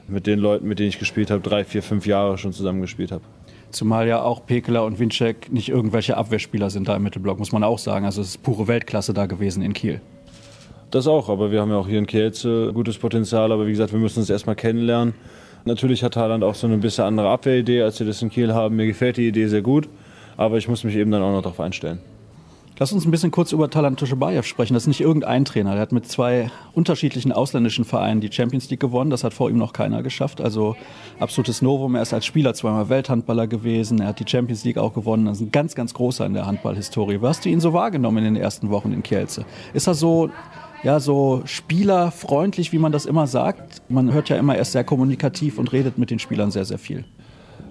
mit 0.08 0.28
den 0.28 0.40
Leuten, 0.40 0.68
mit 0.68 0.80
denen 0.80 0.90
ich 0.90 1.00
gespielt 1.00 1.30
habe, 1.30 1.42
drei, 1.42 1.66
vier, 1.66 1.84
fünf 1.84 2.06
Jahre 2.06 2.38
schon 2.38 2.54
zusammengespielt 2.54 3.12
habe. 3.12 3.24
Zumal 3.76 4.08
ja 4.08 4.22
auch 4.22 4.46
Pekeler 4.46 4.86
und 4.86 5.00
Winczek 5.00 5.52
nicht 5.52 5.68
irgendwelche 5.68 6.16
Abwehrspieler 6.16 6.70
sind 6.70 6.88
da 6.88 6.96
im 6.96 7.04
Mittelblock, 7.04 7.38
muss 7.40 7.52
man 7.52 7.62
auch 7.66 7.78
sagen. 7.78 8.06
Also 8.06 8.22
es 8.22 8.30
ist 8.30 8.38
pure 8.42 8.70
Weltklasse 8.70 9.14
da 9.14 9.26
gewesen 9.26 9.62
in 9.62 9.74
Kiel. 9.74 10.00
Das 10.92 11.08
auch, 11.08 11.28
aber 11.28 11.52
wir 11.52 11.60
haben 11.60 11.72
ja 11.72 11.76
auch 11.76 11.88
hier 11.90 12.00
in 12.00 12.08
Kielce 12.08 12.72
gutes 12.74 12.98
Potenzial, 12.98 13.52
aber 13.52 13.68
wie 13.68 13.72
gesagt, 13.72 13.92
wir 13.92 14.00
müssen 14.00 14.20
uns 14.20 14.30
erstmal 14.30 14.56
kennenlernen. 14.56 15.14
Natürlich 15.66 16.06
hat 16.06 16.14
Thailand 16.14 16.42
auch 16.46 16.56
so 16.56 16.68
eine 16.68 16.78
bisschen 16.78 17.04
andere 17.04 17.28
Abwehridee, 17.28 17.82
als 17.82 18.00
wir 18.00 18.08
das 18.08 18.22
in 18.22 18.30
Kiel 18.30 18.54
haben. 18.54 18.78
Mir 18.78 18.86
gefällt 18.86 19.18
die 19.18 19.28
Idee 19.28 19.48
sehr 19.48 19.62
gut, 19.62 19.90
aber 20.38 20.58
ich 20.58 20.70
muss 20.70 20.86
mich 20.86 20.96
eben 20.96 21.12
dann 21.12 21.22
auch 21.22 21.34
noch 21.34 21.42
darauf 21.42 21.60
einstellen. 21.60 22.00
Lass 22.78 22.92
uns 22.92 23.06
ein 23.06 23.12
bisschen 23.12 23.32
kurz 23.32 23.54
über 23.54 23.70
Talant 23.70 23.98
Toschebayev 24.00 24.46
sprechen. 24.46 24.74
Das 24.74 24.84
ist 24.84 24.88
nicht 24.88 25.00
irgendein 25.00 25.46
Trainer. 25.46 25.72
Der 25.72 25.82
hat 25.82 25.94
mit 25.94 26.10
zwei 26.10 26.52
unterschiedlichen 26.74 27.32
ausländischen 27.32 27.86
Vereinen 27.86 28.20
die 28.20 28.30
Champions 28.30 28.70
League 28.70 28.82
gewonnen. 28.82 29.10
Das 29.10 29.24
hat 29.24 29.34
vor 29.34 29.50
ihm 29.50 29.58
noch 29.58 29.72
keiner 29.72 30.04
geschafft. 30.04 30.42
Also 30.42 30.76
absolutes 31.18 31.62
Novum. 31.62 31.96
Er 31.96 32.02
ist 32.02 32.14
als 32.14 32.26
Spieler 32.26 32.54
zweimal 32.54 32.90
Welthandballer 32.90 33.48
gewesen. 33.48 34.02
Er 34.02 34.08
hat 34.08 34.20
die 34.20 34.28
Champions 34.28 34.66
League 34.66 34.78
auch 34.78 34.94
gewonnen. 34.94 35.26
Das 35.26 35.38
ist 35.38 35.48
ein 35.48 35.52
ganz, 35.52 35.74
ganz 35.74 35.94
großer 35.94 36.26
in 36.26 36.34
der 36.34 36.48
Handballhistorie. 36.48 37.22
Wie 37.22 37.26
hast 37.26 37.46
du 37.46 37.50
ihn 37.50 37.62
so 37.62 37.72
wahrgenommen 37.72 38.18
in 38.18 38.34
den 38.34 38.36
ersten 38.36 38.70
Wochen 38.70 38.92
in 38.92 39.04
Kielce? 39.04 39.46
Ist 39.74 39.88
er 39.88 39.94
so 39.94 40.30
ja, 40.84 41.00
so 41.00 41.42
spielerfreundlich, 41.46 42.72
wie 42.74 42.78
man 42.78 42.92
das 42.92 43.06
immer 43.06 43.26
sagt. 43.26 43.82
Man 43.90 44.12
hört 44.14 44.30
ja 44.30 44.36
immer, 44.36 44.54
er 44.54 44.62
ist 44.62 44.74
sehr 44.74 44.84
kommunikativ 44.84 45.58
und 45.58 45.72
redet 45.72 45.98
mit 45.98 46.12
den 46.12 46.20
Spielern 46.20 46.52
sehr, 46.52 46.66
sehr 46.66 46.78
viel. 46.78 47.06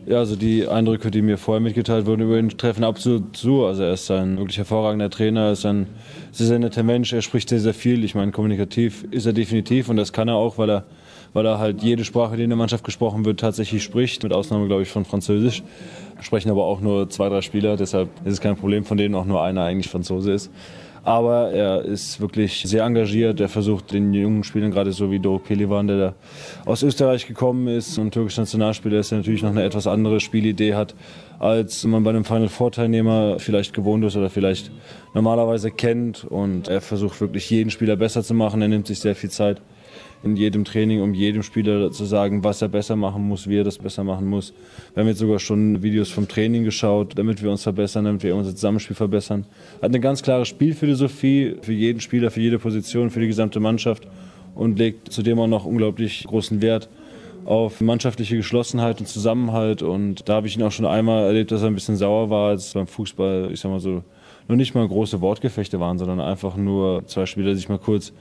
Ja, 0.07 0.19
also 0.19 0.37
die 0.37 0.69
Eindrücke, 0.69 1.11
die 1.11 1.23
mir 1.23 1.39
vorher 1.39 1.63
mitgeteilt 1.63 2.05
wurden 2.05 2.21
über 2.21 2.39
ihn, 2.39 2.51
treffen 2.51 2.85
absolut 2.85 3.35
zu. 3.35 3.65
Also 3.65 3.85
er 3.85 3.95
ist 3.95 4.11
ein 4.11 4.37
wirklich 4.37 4.59
hervorragender 4.59 5.09
Trainer, 5.09 5.47
er 5.47 5.53
ist 5.53 5.65
ein 5.65 5.87
sehr, 6.31 6.47
sehr 6.47 6.59
netter 6.59 6.83
Mensch, 6.83 7.15
er 7.15 7.23
spricht 7.23 7.49
sehr, 7.49 7.61
sehr 7.61 7.73
viel. 7.73 8.05
Ich 8.05 8.15
meine, 8.15 8.31
kommunikativ 8.31 9.07
ist 9.11 9.25
er 9.25 9.33
definitiv 9.33 9.89
und 9.89 9.97
das 9.97 10.13
kann 10.13 10.29
er 10.29 10.35
auch, 10.35 10.59
weil 10.59 10.69
er, 10.69 10.85
weil 11.33 11.47
er 11.47 11.59
halt 11.59 11.83
jede 11.83 12.05
Sprache, 12.05 12.37
die 12.37 12.43
in 12.43 12.51
der 12.51 12.59
Mannschaft 12.59 12.85
gesprochen 12.85 13.25
wird, 13.25 13.41
tatsächlich 13.41 13.83
spricht. 13.83 14.23
Mit 14.23 14.35
Ausnahme, 14.35 14.67
glaube 14.67 14.83
ich, 14.83 14.91
von 14.91 15.07
Französisch. 15.07 15.63
Sprechen 16.21 16.51
aber 16.51 16.65
auch 16.67 16.83
nur 16.83 17.09
zwei, 17.09 17.31
drei 17.31 17.41
Spieler, 17.41 17.79
deshalb 17.79 18.11
ist 18.27 18.35
es 18.35 18.41
kein 18.43 18.57
Problem, 18.57 18.85
von 18.85 18.99
denen 18.99 19.15
auch 19.15 19.25
nur 19.25 19.43
einer 19.43 19.63
eigentlich 19.63 19.91
Franzose 19.91 20.33
ist. 20.33 20.51
Aber 21.05 21.51
er 21.51 21.83
ist 21.83 22.21
wirklich 22.21 22.63
sehr 22.67 22.83
engagiert. 22.85 23.39
Er 23.39 23.51
versucht 23.51 23.93
den 23.93 24.15
jungen 24.15 24.43
Spielern, 24.43 24.71
gerade 24.71 24.91
so 24.93 25.11
wie 25.11 25.19
Doro 25.19 25.39
Pelivan, 25.39 25.87
der 25.87 25.99
da 25.99 26.15
aus 26.65 26.83
Österreich 26.83 27.27
gekommen 27.27 27.69
ist 27.69 27.99
und 27.99 28.13
türkischer 28.13 28.43
Nationalspieler 28.43 29.01
ist, 29.01 29.11
der 29.11 29.19
natürlich 29.19 29.43
noch 29.43 29.51
eine 29.51 29.65
etwas 29.65 29.87
andere 29.87 30.21
Spielidee 30.21 30.75
hat, 30.75 30.95
als 31.39 31.85
man 31.85 32.03
bei 32.05 32.11
einem 32.11 32.25
Final 32.25 32.49
Four 32.49 32.73
Teilnehmer 32.73 33.39
vielleicht 33.39 33.75
gewohnt 33.75 34.03
ist 34.05 34.17
oder 34.17 34.31
vielleicht 34.31 34.71
normalerweise 35.13 35.71
kennt. 35.71 36.25
Und 36.25 36.69
er 36.69 36.81
versucht 36.81 37.21
wirklich 37.21 37.51
jeden 37.51 37.71
Spieler 37.71 37.97
besser 37.97 38.23
zu 38.23 38.33
machen. 38.33 38.63
Er 38.63 38.69
nimmt 38.69 38.87
sich 38.87 39.01
sehr 39.01 39.15
viel 39.15 39.31
Zeit 39.31 39.61
in 40.25 40.37
jedem 40.37 40.65
Training, 40.65 41.03
um 41.03 41.15
jedem 41.15 41.43
Spieler 41.43 41.91
zu 41.91 42.05
sagen, 42.05 42.45
was 42.45 42.63
er 42.63 42.69
besser 42.69 42.97
machen 42.97 43.23
muss, 43.29 43.49
wie 43.49 43.59
er 43.59 43.65
das 43.65 43.79
besser 43.79 44.05
machen 44.05 44.27
muss. 44.27 44.55
Wir 44.95 45.03
haben 45.03 45.09
jetzt 45.09 45.19
sogar 45.19 45.39
schon 45.39 45.83
Videos 45.83 46.11
vom 46.11 46.29
Training 46.29 46.65
geschaut, 46.65 47.13
damit 47.17 47.43
wir 47.43 47.51
uns 47.51 47.63
verbessern, 47.63 48.05
damit 48.05 48.23
wir 48.23 48.35
unser 48.35 48.55
Zusammenspiel 48.55 48.97
verbessern. 48.97 49.47
Hat 49.77 49.91
eine 49.91 50.01
ganz 50.01 50.23
klare 50.23 50.47
Spielphilosophie 50.47 51.57
für 51.61 51.73
jeden 51.73 52.01
Spieler, 52.01 52.31
für 52.31 52.41
jede 52.41 52.59
Position, 52.59 53.11
für 53.11 53.21
die 53.21 53.27
gesamte 53.27 53.61
Mannschaft 53.61 54.09
und 54.55 54.79
legt 54.79 55.13
zudem 55.13 55.39
auch 55.39 55.47
noch 55.47 55.65
unglaublich 55.65 56.25
großen 56.25 56.63
Wert 56.63 56.89
auf 57.45 57.81
mannschaftliche 57.81 58.37
Geschlossenheit 58.37 59.01
und 59.01 59.07
Zusammenhalt. 59.07 59.83
Und 59.83 60.29
da 60.29 60.35
habe 60.35 60.47
ich 60.47 60.57
ihn 60.57 60.63
auch 60.63 60.73
schon 60.73 60.87
einmal 60.87 61.25
erlebt, 61.25 61.53
dass 61.53 61.63
er 61.63 61.69
ein 61.69 61.75
bisschen 61.75 61.97
sauer 61.97 62.31
war, 62.31 62.51
als 62.51 62.73
beim 62.73 62.87
Fußball, 62.87 63.51
ich 63.53 63.61
sag 63.61 63.71
mal 63.71 63.81
so, 63.81 64.03
nur 64.49 64.57
nicht 64.57 64.75
mal 64.75 64.87
große 64.87 65.21
Wortgefechte 65.21 65.81
waren, 65.81 65.99
sondern 65.99 66.21
einfach 66.21 66.57
nur 66.57 67.07
zwei 67.07 67.27
Spieler 67.27 67.55
sich 67.55 67.69
mal 67.69 67.79
kurz 67.79 68.13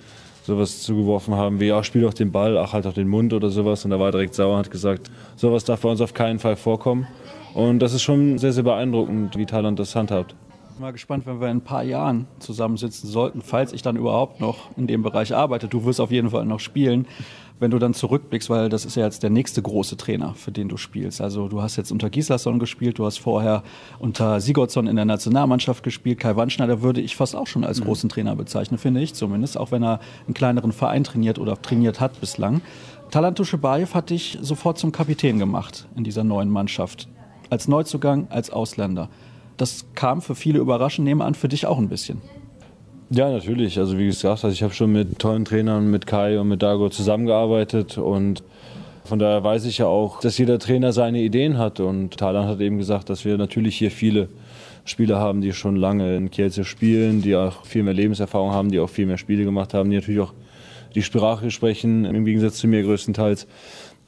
sowas 0.44 0.82
zugeworfen 0.82 1.36
haben 1.36 1.60
wie, 1.60 1.68
ja, 1.68 1.84
spiel 1.84 2.02
doch 2.02 2.14
den 2.14 2.32
Ball, 2.32 2.58
ach, 2.58 2.74
halt 2.74 2.86
doch 2.86 2.94
den 2.94 3.08
Mund 3.08 3.34
oder 3.34 3.50
sowas. 3.50 3.84
Und 3.86 3.91
da 3.91 4.00
war 4.00 4.08
er 4.08 4.12
direkt 4.12 4.36
sauer 4.36 4.54
und 4.54 4.60
hat 4.60 4.72
gesagt, 4.72 5.10
sowas 5.36 5.64
darf 5.64 5.82
bei 5.82 5.89
uns 5.89 6.02
auf 6.02 6.14
keinen 6.14 6.39
Fall 6.39 6.56
vorkommen. 6.56 7.08
Und 7.54 7.80
das 7.80 7.94
ist 7.94 8.02
schon 8.02 8.38
sehr, 8.38 8.52
sehr 8.52 8.64
beeindruckend, 8.64 9.38
wie 9.38 9.46
Thailand 9.46 9.80
das 9.80 9.96
handhabt. 9.96 10.36
Ich 10.74 10.78
bin 10.78 10.88
mal 10.88 10.92
gespannt, 10.92 11.28
wenn 11.28 11.40
wir 11.40 11.52
in 11.52 11.58
ein 11.58 11.62
paar 11.62 11.84
Jahren 11.84 12.26
zusammensitzen 12.40 13.08
sollten, 13.08 13.44
falls 13.44 13.74
ich 13.74 13.84
dann 13.84 13.96
überhaupt 13.96 14.42
noch 14.42 14.76
in 14.76 14.88
dem 14.88 15.04
Bereich 15.04 15.36
arbeite. 15.36 15.68
Du 15.68 15.86
wirst 15.86 16.02
auf 16.02 16.10
jeden 16.10 16.32
Fall 16.32 16.48
noch 16.48 16.60
spielen 16.60 17.06
wenn 17.60 17.72
du 17.72 17.80
dann 17.80 17.94
zurückblickst, 17.94 18.50
weil 18.50 18.68
das 18.68 18.84
ist 18.84 18.96
ja 18.96 19.06
jetzt 19.06 19.24
der 19.24 19.30
nächste 19.30 19.62
große 19.62 19.96
Trainer, 19.96 20.34
für 20.36 20.52
den 20.52 20.68
du 20.68 20.76
spielst. 20.76 21.22
Also 21.22 21.48
du 21.48 21.62
hast 21.62 21.78
jetzt 21.78 21.92
unter 21.92 22.10
Gislason 22.10 22.60
gespielt, 22.60 23.00
du 23.00 23.06
hast 23.06 23.20
vorher 23.20 23.64
unter 24.00 24.42
Sigurdsson 24.42 24.86
in 24.86 24.98
der 24.98 25.06
Nationalmannschaft 25.06 25.82
gespielt. 25.82 26.20
Kai 26.20 26.36
Wandschneider 26.36 26.82
würde 26.82 27.00
ich 27.00 27.16
fast 27.16 27.38
auch 27.38 27.48
schon 27.48 27.64
als 27.64 27.80
mhm. 27.80 27.86
großen 27.86 28.10
Trainer 28.10 28.36
bezeichnen, 28.36 28.78
finde 28.78 29.02
ich 29.02 29.14
zumindest, 29.14 29.58
auch 29.58 29.72
wenn 29.72 29.82
er 29.82 30.02
einen 30.26 30.34
kleineren 30.34 30.74
Verein 30.74 31.06
trainiert 31.06 31.40
oder 31.40 31.62
trainiert 31.62 32.02
hat 32.02 32.20
bislang. 32.20 32.62
Talant 33.12 33.38
Tuschebaev 33.38 33.94
hat 33.94 34.10
dich 34.10 34.40
sofort 34.42 34.78
zum 34.78 34.92
Kapitän 34.92 35.40
gemacht 35.40 35.88
in 35.96 36.04
dieser 36.04 36.26
neuen 36.26 36.50
Mannschaft. 36.50 37.08
Als 37.50 37.70
Neuzugang, 37.70 38.28
als 38.30 38.50
Ausländer. 38.50 39.10
Das 39.58 39.86
kam 39.95 40.22
für 40.22 40.36
viele 40.36 40.60
überraschend, 40.60 41.06
nehme 41.06 41.24
an, 41.24 41.36
für 41.36 41.47
dich 41.47 41.66
auch 41.66 41.78
ein 41.78 41.89
bisschen. 41.89 42.22
Ja, 43.10 43.30
natürlich. 43.30 43.78
Also 43.78 43.97
wie 43.97 44.08
gesagt, 44.08 44.43
ich 44.45 44.64
habe 44.64 44.74
schon 44.74 44.91
mit 44.91 45.20
tollen 45.20 45.45
Trainern, 45.45 45.91
mit 45.91 46.08
Kai 46.08 46.39
und 46.39 46.47
mit 46.47 46.64
Dago 46.64 46.89
zusammengearbeitet 46.89 47.97
und 47.97 48.43
von 49.06 49.20
daher 49.20 49.43
weiß 49.43 49.66
ich 49.66 49.80
ja 49.80 49.86
auch, 49.86 50.22
dass 50.22 50.38
jeder 50.38 50.60
Trainer 50.60 50.93
seine 50.93 51.20
Ideen 51.22 51.58
hat 51.58 51.80
und 51.80 52.18
Thailand 52.18 52.47
hat 52.47 52.62
eben 52.62 52.78
gesagt, 52.78 53.10
dass 53.10 53.26
wir 53.26 53.38
natürlich 53.38 53.78
hier 53.78 53.91
viele 53.91 54.30
Spieler 54.86 55.20
haben, 55.20 55.41
die 55.41 55.54
schon 55.54 55.76
lange 55.76 56.16
in 56.16 56.32
Kielce 56.32 56.64
spielen, 56.64 57.22
die 57.22 57.36
auch 57.36 57.66
viel 57.66 57.84
mehr 57.84 57.93
Lebenserfahrung 57.93 58.51
haben, 58.51 58.72
die 58.72 58.80
auch 58.80 58.89
viel 58.89 59.06
mehr 59.06 59.18
Spiele 59.18 59.43
gemacht 59.43 59.74
haben, 59.74 59.89
die 59.89 59.97
natürlich 59.97 60.22
auch 60.22 60.34
die 60.95 61.01
Sprache 61.01 61.51
sprechen, 61.51 62.06
im 62.06 62.26
Gegensatz 62.26 62.58
zu 62.58 62.68
mir 62.68 62.84
größtenteils. 62.84 63.47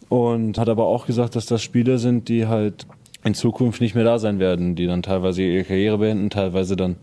Und 0.07 0.57
hat 0.57 0.69
aber 0.69 0.85
auch 0.85 1.07
gesagt, 1.07 1.35
dass 1.35 1.45
das 1.45 1.61
Spieler 1.61 1.97
sind, 1.97 2.29
die 2.29 2.45
halt 2.47 2.85
in 3.25 3.33
Zukunft 3.33 3.81
nicht 3.81 3.95
mehr 3.95 4.03
da 4.03 4.19
sein 4.19 4.39
werden, 4.39 4.75
die 4.75 4.85
dann 4.85 5.01
teilweise 5.01 5.41
ihre 5.41 5.63
Karriere 5.63 5.97
beenden, 5.97 6.29
teilweise 6.29 6.75
dann 6.75 6.95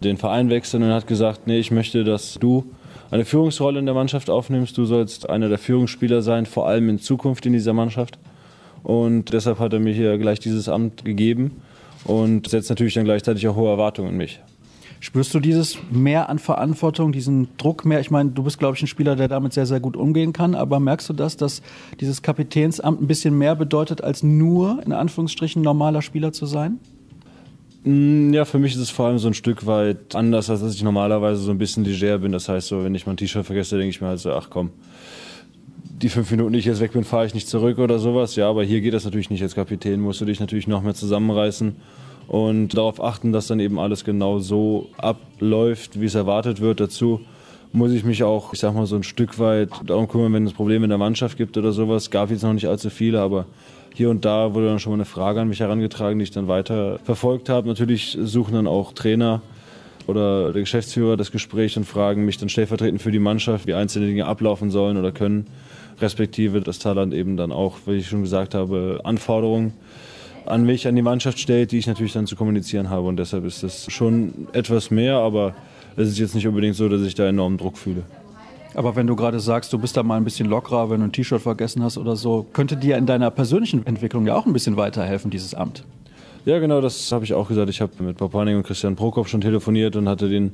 den 0.00 0.18
Verein 0.18 0.50
wechseln 0.50 0.82
und 0.82 0.90
hat 0.90 1.06
gesagt, 1.06 1.46
nee, 1.46 1.58
ich 1.58 1.70
möchte, 1.70 2.04
dass 2.04 2.34
du 2.34 2.64
eine 3.10 3.24
Führungsrolle 3.24 3.78
in 3.78 3.86
der 3.86 3.94
Mannschaft 3.94 4.30
aufnimmst. 4.30 4.76
Du 4.76 4.84
sollst 4.84 5.28
einer 5.28 5.48
der 5.48 5.58
Führungsspieler 5.58 6.22
sein, 6.22 6.46
vor 6.46 6.68
allem 6.68 6.88
in 6.88 6.98
Zukunft 6.98 7.46
in 7.46 7.52
dieser 7.52 7.72
Mannschaft. 7.72 8.18
Und 8.82 9.32
deshalb 9.32 9.58
hat 9.58 9.72
er 9.72 9.80
mir 9.80 9.94
hier 9.94 10.18
gleich 10.18 10.40
dieses 10.40 10.68
Amt 10.68 11.04
gegeben 11.04 11.62
und 12.04 12.48
setzt 12.48 12.68
natürlich 12.68 12.94
dann 12.94 13.04
gleichzeitig 13.04 13.46
auch 13.48 13.56
hohe 13.56 13.70
Erwartungen 13.70 14.10
in 14.10 14.16
mich. 14.16 14.40
Spürst 15.02 15.34
du 15.34 15.40
dieses 15.40 15.78
mehr 15.90 16.28
an 16.28 16.38
Verantwortung, 16.38 17.10
diesen 17.10 17.48
Druck 17.56 17.84
mehr? 17.84 17.98
Ich 17.98 18.12
meine, 18.12 18.30
du 18.30 18.44
bist, 18.44 18.60
glaube 18.60 18.76
ich, 18.76 18.82
ein 18.84 18.86
Spieler, 18.86 19.16
der 19.16 19.26
damit 19.26 19.52
sehr, 19.52 19.66
sehr 19.66 19.80
gut 19.80 19.96
umgehen 19.96 20.32
kann, 20.32 20.54
aber 20.54 20.78
merkst 20.78 21.08
du 21.08 21.12
das, 21.12 21.36
dass 21.36 21.60
dieses 22.00 22.22
Kapitänsamt 22.22 23.02
ein 23.02 23.08
bisschen 23.08 23.36
mehr 23.36 23.56
bedeutet, 23.56 24.04
als 24.04 24.22
nur, 24.22 24.80
in 24.86 24.92
Anführungsstrichen, 24.92 25.60
normaler 25.60 26.02
Spieler 26.02 26.32
zu 26.32 26.46
sein? 26.46 26.78
Mm, 27.82 28.32
ja, 28.32 28.44
für 28.44 28.60
mich 28.60 28.76
ist 28.76 28.80
es 28.80 28.90
vor 28.90 29.08
allem 29.08 29.18
so 29.18 29.26
ein 29.26 29.34
Stück 29.34 29.66
weit 29.66 30.14
anders, 30.14 30.48
als 30.48 30.60
dass 30.60 30.72
ich 30.72 30.84
normalerweise 30.84 31.40
so 31.40 31.50
ein 31.50 31.58
bisschen 31.58 31.84
leger 31.84 32.18
bin. 32.18 32.30
Das 32.30 32.48
heißt, 32.48 32.68
so, 32.68 32.84
wenn 32.84 32.94
ich 32.94 33.04
mein 33.04 33.16
T-Shirt 33.16 33.44
vergesse, 33.44 33.76
denke 33.78 33.90
ich 33.90 34.00
mir 34.00 34.06
halt 34.06 34.20
so, 34.20 34.30
ach 34.30 34.50
komm, 34.50 34.70
die 36.00 36.10
fünf 36.10 36.30
Minuten, 36.30 36.52
die 36.52 36.60
ich 36.60 36.66
jetzt 36.66 36.78
weg 36.80 36.92
bin, 36.92 37.02
fahre 37.02 37.26
ich 37.26 37.34
nicht 37.34 37.48
zurück 37.48 37.80
oder 37.80 37.98
sowas. 37.98 38.36
Ja, 38.36 38.48
aber 38.48 38.62
hier 38.62 38.80
geht 38.80 38.94
das 38.94 39.04
natürlich 39.04 39.30
nicht. 39.30 39.42
Als 39.42 39.56
Kapitän 39.56 40.00
musst 40.00 40.20
du 40.20 40.26
dich 40.26 40.38
natürlich 40.38 40.68
noch 40.68 40.80
mehr 40.80 40.94
zusammenreißen 40.94 41.74
und 42.28 42.68
darauf 42.76 43.02
achten, 43.02 43.32
dass 43.32 43.46
dann 43.46 43.60
eben 43.60 43.78
alles 43.78 44.04
genau 44.04 44.38
so 44.38 44.88
abläuft, 44.96 46.00
wie 46.00 46.06
es 46.06 46.14
erwartet 46.14 46.60
wird. 46.60 46.80
Dazu 46.80 47.20
muss 47.72 47.92
ich 47.92 48.04
mich 48.04 48.22
auch, 48.22 48.52
ich 48.52 48.60
sag 48.60 48.74
mal, 48.74 48.86
so 48.86 48.96
ein 48.96 49.02
Stück 49.02 49.38
weit 49.38 49.70
darum 49.86 50.08
kümmern, 50.08 50.32
wenn 50.32 50.46
es 50.46 50.52
Probleme 50.52 50.84
in 50.84 50.90
der 50.90 50.98
Mannschaft 50.98 51.38
gibt 51.38 51.56
oder 51.56 51.72
sowas. 51.72 52.10
Gab 52.10 52.30
jetzt 52.30 52.42
noch 52.42 52.52
nicht 52.52 52.68
allzu 52.68 52.90
viele, 52.90 53.20
aber 53.20 53.46
hier 53.94 54.10
und 54.10 54.24
da 54.24 54.54
wurde 54.54 54.66
dann 54.66 54.78
schon 54.78 54.92
mal 54.92 54.96
eine 54.96 55.04
Frage 55.04 55.40
an 55.40 55.48
mich 55.48 55.60
herangetragen, 55.60 56.18
die 56.18 56.24
ich 56.24 56.30
dann 56.30 56.48
weiter 56.48 56.98
verfolgt 57.04 57.48
habe. 57.48 57.68
Natürlich 57.68 58.16
suchen 58.20 58.54
dann 58.54 58.66
auch 58.66 58.92
Trainer 58.92 59.42
oder 60.06 60.52
der 60.52 60.62
Geschäftsführer 60.62 61.16
das 61.16 61.30
Gespräch 61.30 61.76
und 61.76 61.84
fragen 61.84 62.24
mich 62.24 62.38
dann 62.38 62.48
stellvertretend 62.48 63.00
für 63.00 63.12
die 63.12 63.18
Mannschaft, 63.18 63.66
wie 63.66 63.74
einzelne 63.74 64.06
Dinge 64.06 64.26
ablaufen 64.26 64.70
sollen 64.70 64.96
oder 64.96 65.12
können, 65.12 65.46
respektive 66.00 66.60
das 66.60 66.78
Talent 66.78 67.14
eben 67.14 67.36
dann 67.36 67.52
auch, 67.52 67.76
wie 67.86 67.96
ich 67.96 68.08
schon 68.08 68.22
gesagt 68.22 68.54
habe, 68.54 69.00
Anforderungen 69.04 69.74
an 70.46 70.64
mich, 70.64 70.86
an 70.86 70.96
die 70.96 71.02
Mannschaft 71.02 71.38
stellt, 71.38 71.72
die 71.72 71.78
ich 71.78 71.86
natürlich 71.86 72.12
dann 72.12 72.26
zu 72.26 72.36
kommunizieren 72.36 72.90
habe. 72.90 73.06
Und 73.06 73.16
deshalb 73.16 73.44
ist 73.44 73.62
das 73.62 73.86
schon 73.90 74.48
etwas 74.52 74.90
mehr, 74.90 75.16
aber 75.16 75.54
es 75.96 76.08
ist 76.08 76.18
jetzt 76.18 76.34
nicht 76.34 76.46
unbedingt 76.46 76.76
so, 76.76 76.88
dass 76.88 77.02
ich 77.02 77.14
da 77.14 77.26
enormen 77.26 77.58
Druck 77.58 77.78
fühle. 77.78 78.02
Aber 78.74 78.96
wenn 78.96 79.06
du 79.06 79.16
gerade 79.16 79.38
sagst, 79.38 79.72
du 79.72 79.78
bist 79.78 79.96
da 79.96 80.02
mal 80.02 80.16
ein 80.16 80.24
bisschen 80.24 80.48
lockerer, 80.48 80.88
wenn 80.88 81.00
du 81.00 81.06
ein 81.06 81.12
T-Shirt 81.12 81.42
vergessen 81.42 81.82
hast 81.82 81.98
oder 81.98 82.16
so, 82.16 82.46
könnte 82.52 82.76
dir 82.76 82.96
in 82.96 83.04
deiner 83.04 83.30
persönlichen 83.30 83.86
Entwicklung 83.86 84.26
ja 84.26 84.34
auch 84.34 84.46
ein 84.46 84.52
bisschen 84.52 84.76
weiterhelfen, 84.76 85.30
dieses 85.30 85.54
Amt. 85.54 85.84
Ja, 86.44 86.58
genau, 86.58 86.80
das 86.80 87.12
habe 87.12 87.24
ich 87.24 87.34
auch 87.34 87.46
gesagt. 87.46 87.70
Ich 87.70 87.80
habe 87.80 87.92
mit 88.02 88.16
Papanik 88.16 88.56
und 88.56 88.64
Christian 88.64 88.96
Prokop 88.96 89.28
schon 89.28 89.42
telefoniert 89.42 89.94
und 89.94 90.08
hatte 90.08 90.28
den 90.28 90.52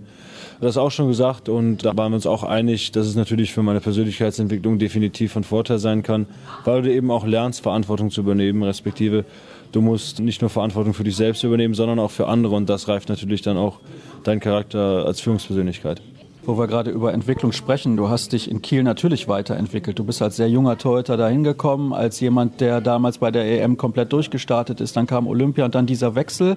das 0.61 0.77
auch 0.77 0.91
schon 0.91 1.09
gesagt 1.09 1.49
und 1.49 1.85
da 1.85 1.97
waren 1.97 2.11
wir 2.13 2.17
uns 2.17 2.27
auch 2.27 2.43
einig, 2.43 2.91
dass 2.93 3.07
es 3.07 3.15
natürlich 3.15 3.53
für 3.53 3.63
meine 3.63 3.81
Persönlichkeitsentwicklung 3.81 4.79
definitiv 4.79 5.33
von 5.33 5.45
Vorteil 5.45 5.79
sein 5.79 6.03
kann, 6.03 6.27
weil 6.65 6.83
du 6.83 6.93
eben 6.93 7.11
auch 7.11 7.25
lernst, 7.25 7.63
Verantwortung 7.63 8.11
zu 8.11 8.23
übernehmen, 8.23 8.63
respektive 8.65 9.25
du 9.73 9.81
musst 9.81 10.21
nicht 10.21 10.41
nur 10.41 10.51
Verantwortung 10.51 10.95
für 10.95 11.05
dich 11.05 11.17
selbst 11.17 11.45
übernehmen, 11.45 11.75
sondern 11.75 11.99
auch 11.99 12.11
für 12.11 12.29
andere 12.29 12.55
und 12.57 12.69
das 12.69 12.89
reift 12.89 13.09
natürlich 13.09 13.43
dann 13.43 13.57
auch 13.57 13.81
deinen 14.25 14.41
Charakter 14.41 15.05
als 15.07 15.21
Führungspersönlichkeit 15.21 16.03
wo 16.49 16.57
wir 16.57 16.67
gerade 16.67 16.91
über 16.91 17.13
Entwicklung 17.13 17.53
sprechen. 17.53 17.99
Du 17.99 18.09
hast 18.09 18.33
dich 18.33 18.51
in 18.51 18.63
Kiel 18.63 18.83
natürlich 18.83 19.29
weiterentwickelt. 19.29 19.99
Du 19.99 20.05
bist 20.05 20.23
als 20.23 20.37
sehr 20.37 20.49
junger 20.49 20.79
Torhüter 20.79 21.19
dahin 21.19 21.45
gekommen, 21.45 21.93
als 21.93 22.21
jemand, 22.21 22.63
der 22.63 22.81
damals 22.81 23.19
bei 23.19 23.31
der 23.31 23.45
EM 23.45 23.77
komplett 23.77 24.15
durchgestartet 24.15 24.81
ist. 24.81 24.97
Dann 24.97 25.07
kam 25.07 25.27
Olympia 25.27 25.67
und 25.67 25.75
dann 25.75 25.85
dieser 25.85 26.15
Wechsel. 26.15 26.57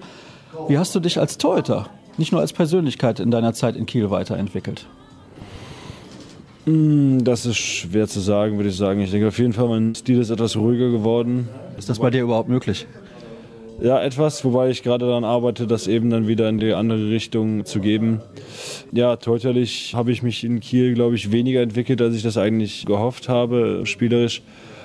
Wie 0.70 0.78
hast 0.78 0.96
du 0.96 1.02
dich 1.02 1.20
als 1.20 1.38
Torhüter, 1.38 1.88
nicht 2.18 2.32
nur 2.32 2.40
als 2.40 2.54
Persönlichkeit 2.54 3.20
in 3.20 3.32
deiner 3.32 3.54
Zeit 3.54 3.76
in 3.76 3.86
Kiel 3.86 4.10
weiterentwickelt? 4.10 4.86
Hm, 6.66 7.26
das 7.26 7.46
ist 7.46 7.58
schwer 7.58 8.08
zu 8.08 8.22
sagen, 8.22 8.56
würde 8.56 8.70
ich 8.70 8.78
sagen. 8.78 9.02
Ich 9.02 9.12
denke 9.12 9.28
auf 9.28 9.40
jeden 9.40 9.52
Fall, 9.52 9.68
mein 9.68 9.94
Stil 9.96 10.22
ist 10.22 10.30
etwas 10.30 10.56
ruhiger 10.56 10.90
geworden. 10.90 11.50
Ist 11.78 11.90
das 11.90 12.00
bei 12.00 12.10
dir 12.12 12.22
überhaupt 12.22 12.48
möglich? 12.48 12.88
Ja, 13.82 14.00
etwas, 14.00 14.46
wobei 14.46 14.70
ich 14.70 14.84
gerade 14.84 15.08
daran 15.08 15.24
arbeite, 15.24 15.66
das 15.66 15.88
eben 15.88 16.12
dann 16.12 16.28
wieder 16.28 16.48
in 16.48 16.60
die 16.60 16.74
andere 16.74 17.10
Richtung 17.10 17.66
zu 17.66 17.80
geben. 17.80 18.22
Ja, 18.92 19.16
torterlich 19.16 19.96
habe 19.96 20.12
ich 20.12 20.22
mich 20.22 20.44
in 20.44 20.60
Kiel, 20.60 20.94
glaube 20.94 21.16
ich, 21.16 21.32
weniger 21.32 21.62
entwickelt, 21.62 22.00
als 22.00 22.16
ich 22.16 22.22
das 22.22 22.38
eigentlich 22.38 22.86
gehofft 22.86 23.28
habe. 23.28 23.82
Spielerisch 23.86 24.44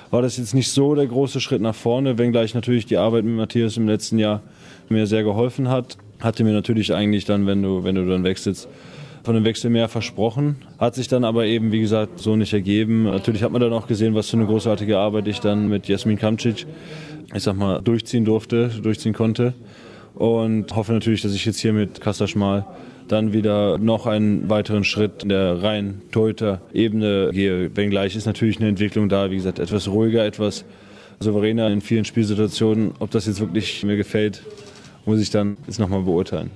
war 0.09 0.23
das 0.23 0.37
jetzt 0.37 0.55
nicht 0.55 0.71
so 0.71 0.95
der 0.95 1.05
große 1.05 1.39
Schritt 1.39 1.61
nach 1.61 1.75
vorne, 1.75 2.17
wenngleich 2.17 2.55
natürlich 2.55 2.87
die 2.87 2.97
Arbeit 2.97 3.23
mit 3.23 3.35
Matthias 3.35 3.77
im 3.77 3.87
letzten 3.87 4.17
Jahr 4.17 4.41
mir 4.89 5.05
sehr 5.05 5.21
geholfen 5.21 5.69
hat. 5.69 5.97
Hatte 6.19 6.43
mir 6.43 6.53
natürlich 6.53 6.91
eigentlich 6.91 7.25
dann, 7.25 7.45
wenn 7.45 7.61
du, 7.61 7.83
wenn 7.83 7.93
du 7.93 8.09
dann 8.09 8.23
wechselst, 8.23 8.67
von 9.27 9.35
dem 9.35 9.43
Wechsel 9.43 9.69
mehr 9.69 9.89
versprochen. 9.89 10.55
Hat 10.79 10.95
sich 10.95 11.07
dann 11.07 11.23
aber 11.23 11.45
eben, 11.45 11.71
wie 11.71 11.81
gesagt, 11.81 12.19
so 12.19 12.35
nicht 12.35 12.53
ergeben. 12.53 13.03
Natürlich 13.03 13.43
hat 13.43 13.51
man 13.51 13.61
dann 13.61 13.73
auch 13.73 13.85
gesehen, 13.85 14.15
was 14.15 14.29
für 14.29 14.37
eine 14.37 14.45
großartige 14.45 14.97
Arbeit 14.97 15.27
ich 15.27 15.41
dann 15.41 15.67
mit 15.67 15.87
Jasmin 15.87 16.17
Kamcic 16.17 16.65
ich 17.33 17.43
sag 17.43 17.57
mal, 17.57 17.81
durchziehen 17.81 18.25
durfte, 18.25 18.69
durchziehen 18.69 19.13
konnte. 19.13 19.53
Und 20.15 20.75
hoffe 20.75 20.93
natürlich, 20.93 21.21
dass 21.21 21.33
ich 21.33 21.45
jetzt 21.45 21.59
hier 21.59 21.73
mit 21.73 22.01
Kasta 22.01 22.25
Schmal 22.25 22.65
dann 23.07 23.33
wieder 23.33 23.77
noch 23.77 24.07
einen 24.07 24.49
weiteren 24.49 24.83
Schritt 24.83 25.23
in 25.23 25.29
der 25.29 25.61
rein 25.61 26.01
Torhüter-Ebene 26.11 27.29
gehe. 27.31 27.75
Wenngleich 27.75 28.15
ist 28.15 28.25
natürlich 28.25 28.59
eine 28.59 28.69
Entwicklung 28.69 29.09
da, 29.09 29.29
wie 29.29 29.35
gesagt, 29.35 29.59
etwas 29.59 29.87
ruhiger, 29.87 30.25
etwas 30.25 30.65
souveräner 31.19 31.67
in 31.67 31.81
vielen 31.81 32.05
Spielsituationen. 32.05 32.93
Ob 32.99 33.11
das 33.11 33.27
jetzt 33.27 33.39
wirklich 33.39 33.83
mir 33.83 33.97
gefällt, 33.97 34.43
muss 35.05 35.19
ich 35.19 35.29
dann 35.29 35.57
jetzt 35.67 35.79
nochmal 35.79 36.01
beurteilen. 36.01 36.49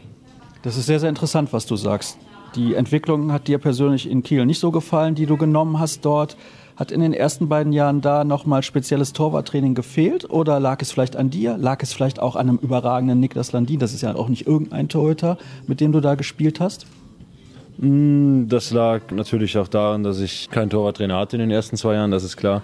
Das 0.64 0.78
ist 0.78 0.86
sehr, 0.86 1.00
sehr 1.00 1.10
interessant, 1.10 1.54
was 1.54 1.66
du 1.66 1.76
sagst. 1.76 2.18
Die 2.56 2.76
Entwicklung 2.76 3.32
hat 3.32 3.48
dir 3.48 3.60
persönlich 3.60 4.10
in 4.10 4.24
Kiel 4.24 4.46
nicht 4.46 4.60
so 4.60 4.72
gefallen, 4.72 5.16
die 5.16 5.26
du 5.26 5.38
genommen 5.38 5.80
hast 5.80 6.04
dort. 6.04 6.36
Hat 6.76 6.92
in 6.92 7.00
den 7.00 7.14
ersten 7.14 7.48
beiden 7.48 7.72
Jahren 7.74 8.02
da 8.02 8.24
nochmal 8.24 8.64
spezielles 8.64 9.14
Torwarttraining 9.14 9.76
gefehlt 9.76 10.30
oder 10.30 10.60
lag 10.60 10.82
es 10.82 10.92
vielleicht 10.92 11.16
an 11.16 11.30
dir? 11.30 11.58
Lag 11.58 11.82
es 11.82 11.94
vielleicht 11.94 12.20
auch 12.20 12.36
an 12.36 12.50
einem 12.50 12.58
überragenden 12.58 13.20
Niklas 13.20 13.52
Landin? 13.52 13.80
Das 13.80 13.94
ist 13.94 14.02
ja 14.02 14.16
auch 14.16 14.28
nicht 14.28 14.48
irgendein 14.48 14.90
Torhüter, 14.90 15.38
mit 15.68 15.80
dem 15.80 15.92
du 15.92 16.02
da 16.02 16.16
gespielt 16.16 16.60
hast. 16.60 16.88
Mm, 17.78 18.48
das 18.48 18.72
lag 18.72 19.12
natürlich 19.12 19.58
auch 19.58 19.68
daran, 19.68 20.04
dass 20.04 20.20
ich 20.20 20.50
keinen 20.50 20.70
Torwarttrainer 20.70 21.18
hatte 21.18 21.38
in 21.38 21.42
den 21.42 21.52
ersten 21.52 21.78
zwei 21.78 21.94
Jahren, 21.94 22.12
das 22.12 22.24
ist 22.24 22.36
klar. 22.36 22.64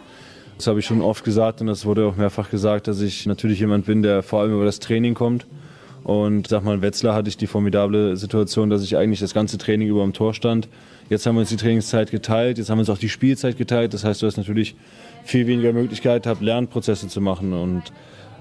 Das 0.58 0.68
habe 0.68 0.80
ich 0.80 0.86
schon 0.86 1.02
oft 1.02 1.24
gesagt 1.24 1.62
und 1.62 1.68
das 1.68 1.86
wurde 1.86 2.08
auch 2.08 2.16
mehrfach 2.16 2.50
gesagt, 2.50 2.88
dass 2.88 3.00
ich 3.00 3.26
natürlich 3.26 3.60
jemand 3.60 3.86
bin, 3.86 4.02
der 4.02 4.24
vor 4.24 4.42
allem 4.42 4.54
über 4.54 4.66
das 4.66 4.80
Training 4.80 5.14
kommt. 5.14 5.46
Und 6.08 6.48
sag 6.48 6.64
mal, 6.64 6.76
in 6.76 6.82
Wetzlar 6.82 7.14
hatte 7.14 7.28
ich 7.28 7.36
die 7.36 7.48
formidable 7.48 8.16
Situation, 8.16 8.70
dass 8.70 8.82
ich 8.82 8.96
eigentlich 8.96 9.20
das 9.20 9.34
ganze 9.34 9.58
Training 9.58 9.90
über 9.90 10.04
am 10.04 10.14
Tor 10.14 10.34
stand. 10.34 10.70
Jetzt 11.10 11.26
haben 11.26 11.36
wir 11.36 11.42
uns 11.42 11.50
die 11.50 11.58
Trainingszeit 11.58 12.12
geteilt, 12.12 12.58
jetzt 12.58 12.70
haben 12.70 12.78
wir 12.78 12.84
uns 12.84 12.90
auch 12.90 12.98
die 12.98 13.10
Spielzeit 13.10 13.58
geteilt. 13.58 13.94
Das 13.94 14.06
heißt, 14.06 14.22
du 14.22 14.26
hast 14.26 14.38
natürlich 14.38 14.78
viel 15.26 15.48
weniger 15.48 15.74
Möglichkeit, 15.74 16.24
gehabt, 16.24 16.42
Lernprozesse 16.42 17.10
zu 17.10 17.20
machen. 17.20 17.52
Und 17.52 17.92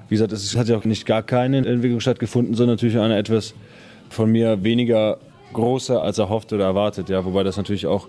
wie 0.09 0.15
gesagt, 0.15 0.31
es 0.31 0.57
hat 0.57 0.69
ja 0.69 0.77
auch 0.77 0.85
nicht 0.85 1.07
gar 1.07 1.25
keine 1.25 1.57
Entwicklung 1.67 1.99
stattgefunden, 1.99 2.55
sondern 2.55 2.77
natürlich 2.77 2.99
eine 3.01 3.19
etwas 3.19 3.53
von 4.11 4.31
mir 4.31 4.63
weniger 4.63 5.19
große 5.53 6.01
als 6.01 6.19
erhofft 6.19 6.53
oder 6.53 6.67
erwartet. 6.67 7.09
Ja, 7.09 7.25
wobei 7.25 7.43
das 7.43 7.57
natürlich 7.57 7.89
auch 7.89 8.07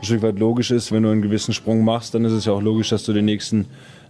ein 0.00 0.04
Stück 0.06 0.22
weit 0.22 0.38
logisch 0.38 0.70
ist. 0.70 0.92
Wenn 0.92 1.02
du 1.02 1.10
einen 1.10 1.20
gewissen 1.20 1.52
Sprung 1.52 1.84
machst, 1.84 2.14
dann 2.14 2.24
ist 2.24 2.32
es 2.32 2.46
ja 2.46 2.54
auch 2.54 2.62
logisch, 2.62 2.88
dass 2.88 3.04
du 3.04 3.12
den 3.12 3.26
nächsten 3.26 3.66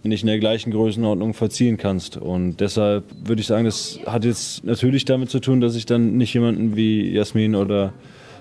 nicht 0.09 0.23
in 0.23 0.27
der 0.27 0.39
gleichen 0.39 0.71
Größenordnung 0.71 1.33
verziehen 1.33 1.77
kannst. 1.77 2.17
Und 2.17 2.57
deshalb 2.57 3.03
würde 3.23 3.41
ich 3.41 3.47
sagen, 3.47 3.65
das 3.65 3.99
hat 4.05 4.25
jetzt 4.25 4.63
natürlich 4.63 5.05
damit 5.05 5.29
zu 5.29 5.39
tun, 5.39 5.61
dass 5.61 5.75
ich 5.75 5.85
dann 5.85 6.17
nicht 6.17 6.33
jemanden 6.33 6.75
wie 6.75 7.11
Jasmin 7.11 7.55
oder 7.55 7.93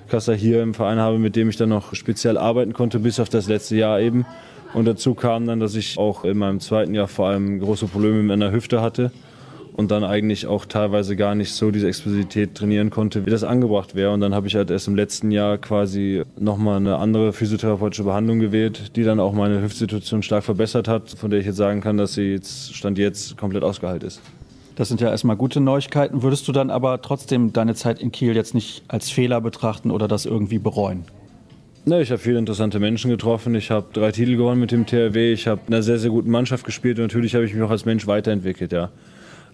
Kassa 0.08 0.32
hier 0.32 0.62
im 0.62 0.74
Verein 0.74 0.98
habe, 0.98 1.18
mit 1.18 1.36
dem 1.36 1.48
ich 1.48 1.56
dann 1.56 1.70
noch 1.70 1.94
speziell 1.94 2.36
arbeiten 2.36 2.72
konnte, 2.72 2.98
bis 2.98 3.20
auf 3.20 3.28
das 3.28 3.48
letzte 3.48 3.76
Jahr 3.76 4.00
eben. 4.00 4.26
Und 4.74 4.86
dazu 4.86 5.14
kam 5.14 5.46
dann, 5.46 5.60
dass 5.60 5.74
ich 5.74 5.98
auch 5.98 6.24
in 6.24 6.38
meinem 6.38 6.60
zweiten 6.60 6.94
Jahr 6.94 7.08
vor 7.08 7.28
allem 7.28 7.60
große 7.60 7.86
Probleme 7.86 8.16
mit 8.16 8.26
meiner 8.26 8.52
Hüfte 8.52 8.82
hatte 8.82 9.12
und 9.74 9.90
dann 9.90 10.04
eigentlich 10.04 10.46
auch 10.46 10.66
teilweise 10.66 11.16
gar 11.16 11.34
nicht 11.34 11.52
so 11.52 11.72
diese 11.72 11.88
Explosivität 11.88 12.54
trainieren 12.54 12.90
konnte, 12.90 13.26
wie 13.26 13.30
das 13.30 13.42
angebracht 13.42 13.96
wäre. 13.96 14.12
Und 14.12 14.20
dann 14.20 14.32
habe 14.32 14.46
ich 14.46 14.54
halt 14.54 14.70
erst 14.70 14.86
im 14.86 14.94
letzten 14.94 15.32
Jahr 15.32 15.58
quasi 15.58 16.22
nochmal 16.38 16.76
eine 16.76 16.96
andere 16.96 17.32
physiotherapeutische 17.32 18.04
Behandlung 18.04 18.38
gewählt, 18.38 18.96
die 18.96 19.02
dann 19.02 19.18
auch 19.18 19.32
meine 19.32 19.60
Hüftsituation 19.60 20.22
stark 20.22 20.44
verbessert 20.44 20.86
hat, 20.86 21.10
von 21.10 21.30
der 21.30 21.40
ich 21.40 21.46
jetzt 21.46 21.56
sagen 21.56 21.80
kann, 21.80 21.96
dass 21.96 22.14
sie 22.14 22.32
jetzt 22.32 22.74
Stand 22.74 22.98
jetzt 22.98 23.36
komplett 23.36 23.64
ausgeheilt 23.64 24.04
ist. 24.04 24.20
Das 24.76 24.88
sind 24.88 25.00
ja 25.00 25.10
erstmal 25.10 25.36
gute 25.36 25.60
Neuigkeiten. 25.60 26.22
Würdest 26.22 26.46
du 26.46 26.52
dann 26.52 26.70
aber 26.70 27.02
trotzdem 27.02 27.52
deine 27.52 27.74
Zeit 27.74 28.00
in 28.00 28.12
Kiel 28.12 28.36
jetzt 28.36 28.54
nicht 28.54 28.84
als 28.86 29.10
Fehler 29.10 29.40
betrachten 29.40 29.90
oder 29.90 30.06
das 30.06 30.24
irgendwie 30.24 30.58
bereuen? 30.58 31.04
Ne, 31.84 32.00
ich 32.00 32.10
habe 32.10 32.18
viele 32.18 32.38
interessante 32.38 32.78
Menschen 32.78 33.10
getroffen. 33.10 33.56
Ich 33.56 33.70
habe 33.72 33.86
drei 33.92 34.12
Titel 34.12 34.36
gewonnen 34.36 34.60
mit 34.60 34.70
dem 34.70 34.86
THW. 34.86 35.32
Ich 35.32 35.48
habe 35.48 35.60
in 35.66 35.74
einer 35.74 35.82
sehr, 35.82 35.98
sehr 35.98 36.10
guten 36.10 36.30
Mannschaft 36.30 36.64
gespielt 36.64 36.98
und 36.98 37.04
natürlich 37.04 37.34
habe 37.34 37.44
ich 37.44 37.52
mich 37.52 37.62
auch 37.62 37.70
als 37.70 37.84
Mensch 37.84 38.06
weiterentwickelt, 38.06 38.72
ja. 38.72 38.90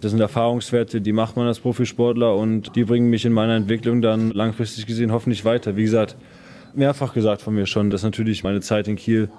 Das 0.01 0.09
sind 0.09 0.19
Erfahrungswerte, 0.19 0.99
die 0.99 1.13
macht 1.13 1.37
man 1.37 1.45
als 1.45 1.59
Profisportler 1.59 2.35
und 2.35 2.75
die 2.75 2.85
bringen 2.85 3.11
mich 3.11 3.23
in 3.23 3.33
meiner 3.33 3.55
Entwicklung 3.55 4.01
dann 4.01 4.31
langfristig 4.31 4.87
gesehen 4.87 5.11
hoffentlich 5.11 5.45
weiter. 5.45 5.77
Wie 5.77 5.83
gesagt, 5.83 6.15
mehrfach 6.73 7.13
gesagt 7.13 7.43
von 7.43 7.53
mir 7.53 7.67
schon, 7.67 7.91
dass 7.91 8.01
natürlich 8.01 8.43
meine 8.43 8.61
Zeit 8.61 8.87
in 8.87 8.95
Kiel 8.95 9.29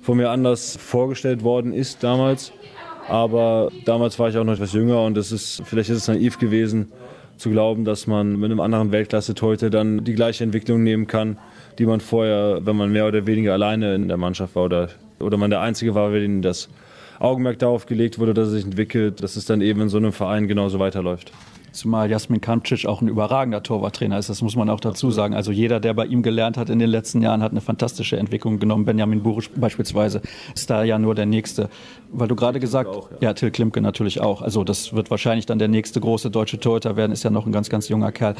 von 0.00 0.16
mir 0.16 0.30
anders 0.30 0.76
vorgestellt 0.76 1.42
worden 1.42 1.72
ist 1.72 2.04
damals. 2.04 2.52
Aber 3.08 3.72
damals 3.84 4.16
war 4.20 4.28
ich 4.28 4.38
auch 4.38 4.44
noch 4.44 4.52
etwas 4.52 4.72
jünger 4.72 5.02
und 5.02 5.18
es 5.18 5.32
ist, 5.32 5.62
vielleicht 5.64 5.90
ist 5.90 5.98
es 5.98 6.08
naiv 6.08 6.38
gewesen, 6.38 6.92
zu 7.36 7.50
glauben, 7.50 7.84
dass 7.84 8.06
man 8.06 8.38
mit 8.38 8.52
einem 8.52 8.60
anderen 8.60 8.92
weltklasse 8.92 9.34
heute 9.40 9.70
dann 9.70 10.04
die 10.04 10.14
gleiche 10.14 10.44
Entwicklung 10.44 10.84
nehmen 10.84 11.08
kann, 11.08 11.38
die 11.80 11.86
man 11.86 11.98
vorher, 11.98 12.60
wenn 12.62 12.76
man 12.76 12.92
mehr 12.92 13.08
oder 13.08 13.26
weniger 13.26 13.54
alleine 13.54 13.96
in 13.96 14.06
der 14.06 14.18
Mannschaft 14.18 14.54
war 14.54 14.66
oder, 14.66 14.88
oder 15.18 15.36
man 15.36 15.50
der 15.50 15.62
Einzige 15.62 15.96
war, 15.96 16.12
der 16.12 16.28
das 16.42 16.68
Augenmerk 17.22 17.58
darauf 17.58 17.86
gelegt 17.86 18.18
wurde, 18.18 18.34
dass 18.34 18.48
es 18.48 18.54
sich 18.54 18.64
entwickelt, 18.64 19.22
dass 19.22 19.36
es 19.36 19.44
dann 19.44 19.60
eben 19.60 19.80
in 19.80 19.88
so 19.88 19.98
einem 19.98 20.12
Verein 20.12 20.48
genauso 20.48 20.78
weiterläuft. 20.78 21.32
Zumal 21.72 22.10
Jasmin 22.10 22.42
Kamcic 22.42 22.84
auch 22.84 23.00
ein 23.00 23.08
überragender 23.08 23.62
Torwarttrainer 23.62 24.18
ist, 24.18 24.28
das 24.28 24.42
muss 24.42 24.56
man 24.56 24.68
auch 24.68 24.80
dazu 24.80 25.10
sagen. 25.10 25.34
Also 25.34 25.52
jeder, 25.52 25.80
der 25.80 25.94
bei 25.94 26.04
ihm 26.04 26.22
gelernt 26.22 26.58
hat 26.58 26.68
in 26.68 26.78
den 26.78 26.90
letzten 26.90 27.22
Jahren, 27.22 27.42
hat 27.42 27.52
eine 27.52 27.62
fantastische 27.62 28.18
Entwicklung 28.18 28.58
genommen. 28.58 28.84
Benjamin 28.84 29.22
Burisch 29.22 29.48
beispielsweise 29.56 30.20
ist 30.54 30.68
da 30.68 30.84
ja 30.84 30.98
nur 30.98 31.14
der 31.14 31.24
Nächste. 31.24 31.70
Weil 32.10 32.28
du 32.28 32.36
gerade 32.36 32.60
gesagt, 32.60 32.90
auch, 32.90 33.10
ja. 33.12 33.16
ja, 33.20 33.32
Till 33.32 33.50
Klimke 33.50 33.80
natürlich 33.80 34.20
auch. 34.20 34.42
Also 34.42 34.64
das 34.64 34.92
wird 34.92 35.10
wahrscheinlich 35.10 35.46
dann 35.46 35.58
der 35.58 35.68
nächste 35.68 35.98
große 35.98 36.30
deutsche 36.30 36.60
Torhüter 36.60 36.96
werden, 36.96 37.12
ist 37.12 37.22
ja 37.22 37.30
noch 37.30 37.46
ein 37.46 37.52
ganz, 37.52 37.70
ganz 37.70 37.88
junger 37.88 38.12
Kerl. 38.12 38.34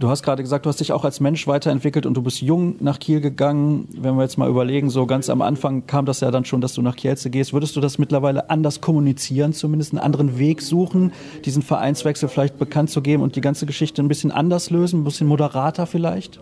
Du 0.00 0.08
hast 0.08 0.22
gerade 0.22 0.44
gesagt, 0.44 0.64
du 0.64 0.68
hast 0.68 0.78
dich 0.78 0.92
auch 0.92 1.04
als 1.04 1.18
Mensch 1.18 1.48
weiterentwickelt 1.48 2.06
und 2.06 2.14
du 2.14 2.22
bist 2.22 2.40
jung 2.40 2.76
nach 2.78 3.00
Kiel 3.00 3.20
gegangen. 3.20 3.88
Wenn 4.00 4.14
wir 4.14 4.22
jetzt 4.22 4.38
mal 4.38 4.48
überlegen, 4.48 4.90
so 4.90 5.06
ganz 5.06 5.28
am 5.28 5.42
Anfang 5.42 5.88
kam 5.88 6.06
das 6.06 6.20
ja 6.20 6.30
dann 6.30 6.44
schon, 6.44 6.60
dass 6.60 6.74
du 6.74 6.82
nach 6.82 6.94
Kielce 6.94 7.30
gehst. 7.30 7.52
Würdest 7.52 7.74
du 7.74 7.80
das 7.80 7.98
mittlerweile 7.98 8.48
anders 8.48 8.80
kommunizieren, 8.80 9.52
zumindest 9.54 9.92
einen 9.92 9.98
anderen 9.98 10.38
Weg 10.38 10.62
suchen, 10.62 11.12
diesen 11.44 11.62
Vereinswechsel 11.62 12.28
vielleicht 12.28 12.60
bekannt 12.60 12.90
zu 12.90 13.02
geben 13.02 13.24
und 13.24 13.34
die 13.34 13.40
ganze 13.40 13.66
Geschichte 13.66 14.00
ein 14.00 14.06
bisschen 14.06 14.30
anders 14.30 14.70
lösen, 14.70 15.00
ein 15.00 15.04
bisschen 15.04 15.26
moderater 15.26 15.84
vielleicht? 15.84 16.38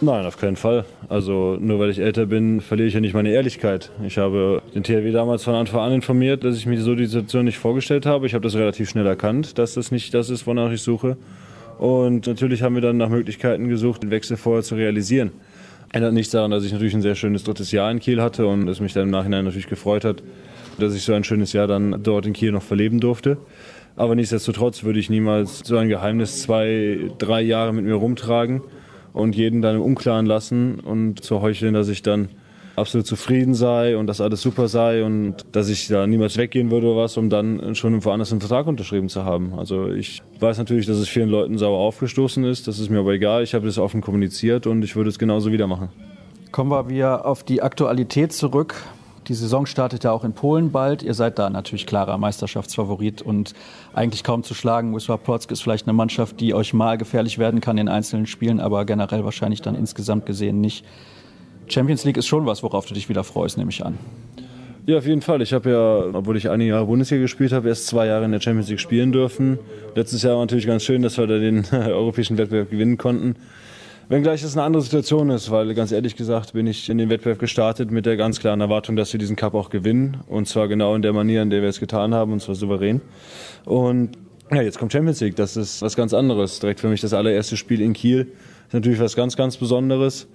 Nein, 0.00 0.24
auf 0.24 0.38
keinen 0.38 0.56
Fall. 0.56 0.84
Also 1.08 1.58
nur 1.60 1.80
weil 1.80 1.90
ich 1.90 1.98
älter 1.98 2.26
bin, 2.26 2.60
verliere 2.60 2.86
ich 2.86 2.94
ja 2.94 3.00
nicht 3.00 3.14
meine 3.14 3.30
Ehrlichkeit. 3.30 3.90
Ich 4.06 4.18
habe 4.18 4.62
den 4.72 4.84
THW 4.84 5.10
damals 5.10 5.42
von 5.42 5.56
Anfang 5.56 5.80
an 5.80 5.92
informiert, 5.92 6.44
dass 6.44 6.56
ich 6.56 6.64
mir 6.64 6.80
so 6.80 6.94
die 6.94 7.06
Situation 7.06 7.44
nicht 7.44 7.58
vorgestellt 7.58 8.06
habe. 8.06 8.26
Ich 8.26 8.34
habe 8.34 8.44
das 8.44 8.54
relativ 8.54 8.88
schnell 8.88 9.06
erkannt, 9.06 9.58
dass 9.58 9.74
das 9.74 9.90
nicht 9.90 10.14
das 10.14 10.30
ist, 10.30 10.46
wonach 10.46 10.70
ich 10.70 10.80
suche. 10.80 11.16
Und 11.80 12.26
natürlich 12.26 12.62
haben 12.62 12.74
wir 12.74 12.82
dann 12.82 12.98
nach 12.98 13.08
Möglichkeiten 13.08 13.70
gesucht, 13.70 14.02
den 14.02 14.10
Wechsel 14.10 14.36
vorher 14.36 14.62
zu 14.62 14.74
realisieren. 14.74 15.30
Ändert 15.94 16.12
nichts 16.12 16.30
daran, 16.30 16.50
dass 16.50 16.62
ich 16.62 16.72
natürlich 16.72 16.92
ein 16.92 17.00
sehr 17.00 17.14
schönes 17.14 17.42
drittes 17.42 17.72
Jahr 17.72 17.90
in 17.90 18.00
Kiel 18.00 18.20
hatte 18.20 18.46
und 18.46 18.68
es 18.68 18.80
mich 18.80 18.92
dann 18.92 19.04
im 19.04 19.10
Nachhinein 19.10 19.46
natürlich 19.46 19.66
gefreut 19.66 20.04
hat, 20.04 20.22
dass 20.78 20.94
ich 20.94 21.04
so 21.04 21.14
ein 21.14 21.24
schönes 21.24 21.54
Jahr 21.54 21.66
dann 21.66 22.02
dort 22.02 22.26
in 22.26 22.34
Kiel 22.34 22.52
noch 22.52 22.62
verleben 22.62 23.00
durfte. 23.00 23.38
Aber 23.96 24.14
nichtsdestotrotz 24.14 24.84
würde 24.84 24.98
ich 24.98 25.08
niemals 25.08 25.60
so 25.60 25.78
ein 25.78 25.88
Geheimnis 25.88 26.42
zwei, 26.42 26.98
drei 27.16 27.40
Jahre 27.40 27.72
mit 27.72 27.86
mir 27.86 27.94
rumtragen 27.94 28.60
und 29.14 29.34
jeden 29.34 29.62
dann 29.62 29.76
im 29.76 29.82
Unklaren 29.82 30.26
lassen 30.26 30.80
und 30.80 31.24
zu 31.24 31.40
heucheln, 31.40 31.72
dass 31.72 31.88
ich 31.88 32.02
dann 32.02 32.28
absolut 32.80 33.06
zufrieden 33.06 33.54
sei 33.54 33.96
und 33.96 34.06
dass 34.06 34.20
alles 34.20 34.42
super 34.42 34.68
sei 34.68 35.04
und 35.04 35.36
dass 35.52 35.68
ich 35.68 35.88
da 35.88 36.06
niemals 36.06 36.36
weggehen 36.36 36.70
würde 36.70 36.88
oder 36.88 37.02
was, 37.02 37.16
um 37.16 37.30
dann 37.30 37.74
schon 37.74 38.04
woanders 38.04 38.32
einen 38.32 38.40
Vertrag 38.40 38.66
unterschrieben 38.66 39.08
zu 39.08 39.24
haben. 39.24 39.54
Also 39.56 39.88
ich 39.90 40.22
weiß 40.40 40.58
natürlich, 40.58 40.86
dass 40.86 40.96
es 40.96 41.08
vielen 41.08 41.28
Leuten 41.28 41.58
sauer 41.58 41.78
aufgestoßen 41.78 42.44
ist, 42.44 42.66
das 42.66 42.78
ist 42.78 42.90
mir 42.90 43.00
aber 43.00 43.12
egal. 43.12 43.42
Ich 43.42 43.54
habe 43.54 43.66
das 43.66 43.78
offen 43.78 44.00
kommuniziert 44.00 44.66
und 44.66 44.82
ich 44.82 44.96
würde 44.96 45.10
es 45.10 45.18
genauso 45.18 45.52
wieder 45.52 45.66
machen. 45.66 45.90
Kommen 46.50 46.70
wir 46.70 46.88
wieder 46.88 47.26
auf 47.26 47.44
die 47.44 47.62
Aktualität 47.62 48.32
zurück. 48.32 48.74
Die 49.28 49.34
Saison 49.34 49.66
startet 49.66 50.02
ja 50.02 50.10
auch 50.10 50.24
in 50.24 50.32
Polen 50.32 50.72
bald. 50.72 51.04
Ihr 51.04 51.14
seid 51.14 51.38
da 51.38 51.48
natürlich 51.50 51.86
klarer 51.86 52.18
Meisterschaftsfavorit 52.18 53.22
und 53.22 53.54
eigentlich 53.92 54.24
kaum 54.24 54.42
zu 54.42 54.54
schlagen. 54.54 54.92
Wisła 54.92 55.18
Plock 55.18 55.48
ist 55.52 55.62
vielleicht 55.62 55.86
eine 55.86 55.92
Mannschaft, 55.92 56.40
die 56.40 56.52
euch 56.52 56.74
mal 56.74 56.98
gefährlich 56.98 57.38
werden 57.38 57.60
kann 57.60 57.78
in 57.78 57.88
einzelnen 57.88 58.26
Spielen, 58.26 58.58
aber 58.58 58.84
generell 58.84 59.24
wahrscheinlich 59.24 59.62
dann 59.62 59.76
insgesamt 59.76 60.26
gesehen 60.26 60.60
nicht. 60.60 60.84
Champions 61.70 62.04
League 62.04 62.16
ist 62.16 62.26
schon 62.26 62.46
was, 62.46 62.62
worauf 62.62 62.86
du 62.86 62.94
dich 62.94 63.08
wieder 63.08 63.24
freust, 63.24 63.58
nehme 63.58 63.70
ich 63.70 63.84
an. 63.84 63.98
Ja, 64.86 64.98
auf 64.98 65.06
jeden 65.06 65.22
Fall. 65.22 65.40
Ich 65.42 65.52
habe 65.52 65.70
ja, 65.70 66.18
obwohl 66.18 66.36
ich 66.36 66.50
einige 66.50 66.70
Jahre 66.70 66.86
Bundesliga 66.86 67.22
gespielt 67.22 67.52
habe, 67.52 67.68
erst 67.68 67.86
zwei 67.86 68.06
Jahre 68.06 68.24
in 68.24 68.32
der 68.32 68.40
Champions 68.40 68.68
League 68.68 68.80
spielen 68.80 69.12
dürfen. 69.12 69.58
Letztes 69.94 70.22
Jahr 70.22 70.34
war 70.34 70.40
natürlich 70.40 70.66
ganz 70.66 70.82
schön, 70.82 71.02
dass 71.02 71.18
wir 71.18 71.26
da 71.26 71.38
den 71.38 71.64
europäischen 71.72 72.38
Wettbewerb 72.38 72.70
gewinnen 72.70 72.96
konnten. 72.96 73.36
Wenngleich 74.08 74.42
es 74.42 74.56
eine 74.56 74.64
andere 74.64 74.82
Situation 74.82 75.30
ist, 75.30 75.52
weil 75.52 75.72
ganz 75.74 75.92
ehrlich 75.92 76.16
gesagt 76.16 76.54
bin 76.54 76.66
ich 76.66 76.88
in 76.88 76.98
den 76.98 77.10
Wettbewerb 77.10 77.38
gestartet 77.38 77.92
mit 77.92 78.06
der 78.06 78.16
ganz 78.16 78.40
klaren 78.40 78.60
Erwartung, 78.60 78.96
dass 78.96 79.12
wir 79.12 79.20
diesen 79.20 79.36
Cup 79.36 79.54
auch 79.54 79.70
gewinnen. 79.70 80.16
Und 80.26 80.48
zwar 80.48 80.66
genau 80.66 80.96
in 80.96 81.02
der 81.02 81.12
Manier, 81.12 81.42
in 81.42 81.50
der 81.50 81.62
wir 81.62 81.68
es 81.68 81.78
getan 81.78 82.12
haben, 82.12 82.32
und 82.32 82.42
zwar 82.42 82.56
souverän. 82.56 83.00
Und 83.66 84.10
ja, 84.50 84.62
jetzt 84.62 84.80
kommt 84.80 84.92
Champions 84.92 85.20
League. 85.20 85.36
Das 85.36 85.56
ist 85.56 85.82
was 85.82 85.94
ganz 85.94 86.12
anderes. 86.12 86.58
Direkt 86.58 86.80
für 86.80 86.88
mich 86.88 87.00
das 87.00 87.12
allererste 87.12 87.56
Spiel 87.56 87.80
in 87.80 87.92
Kiel. 87.92 88.32
Ist 88.66 88.74
natürlich 88.74 88.98
was 88.98 89.14
ganz, 89.14 89.36
ganz 89.36 89.56
Besonderes 89.56 90.26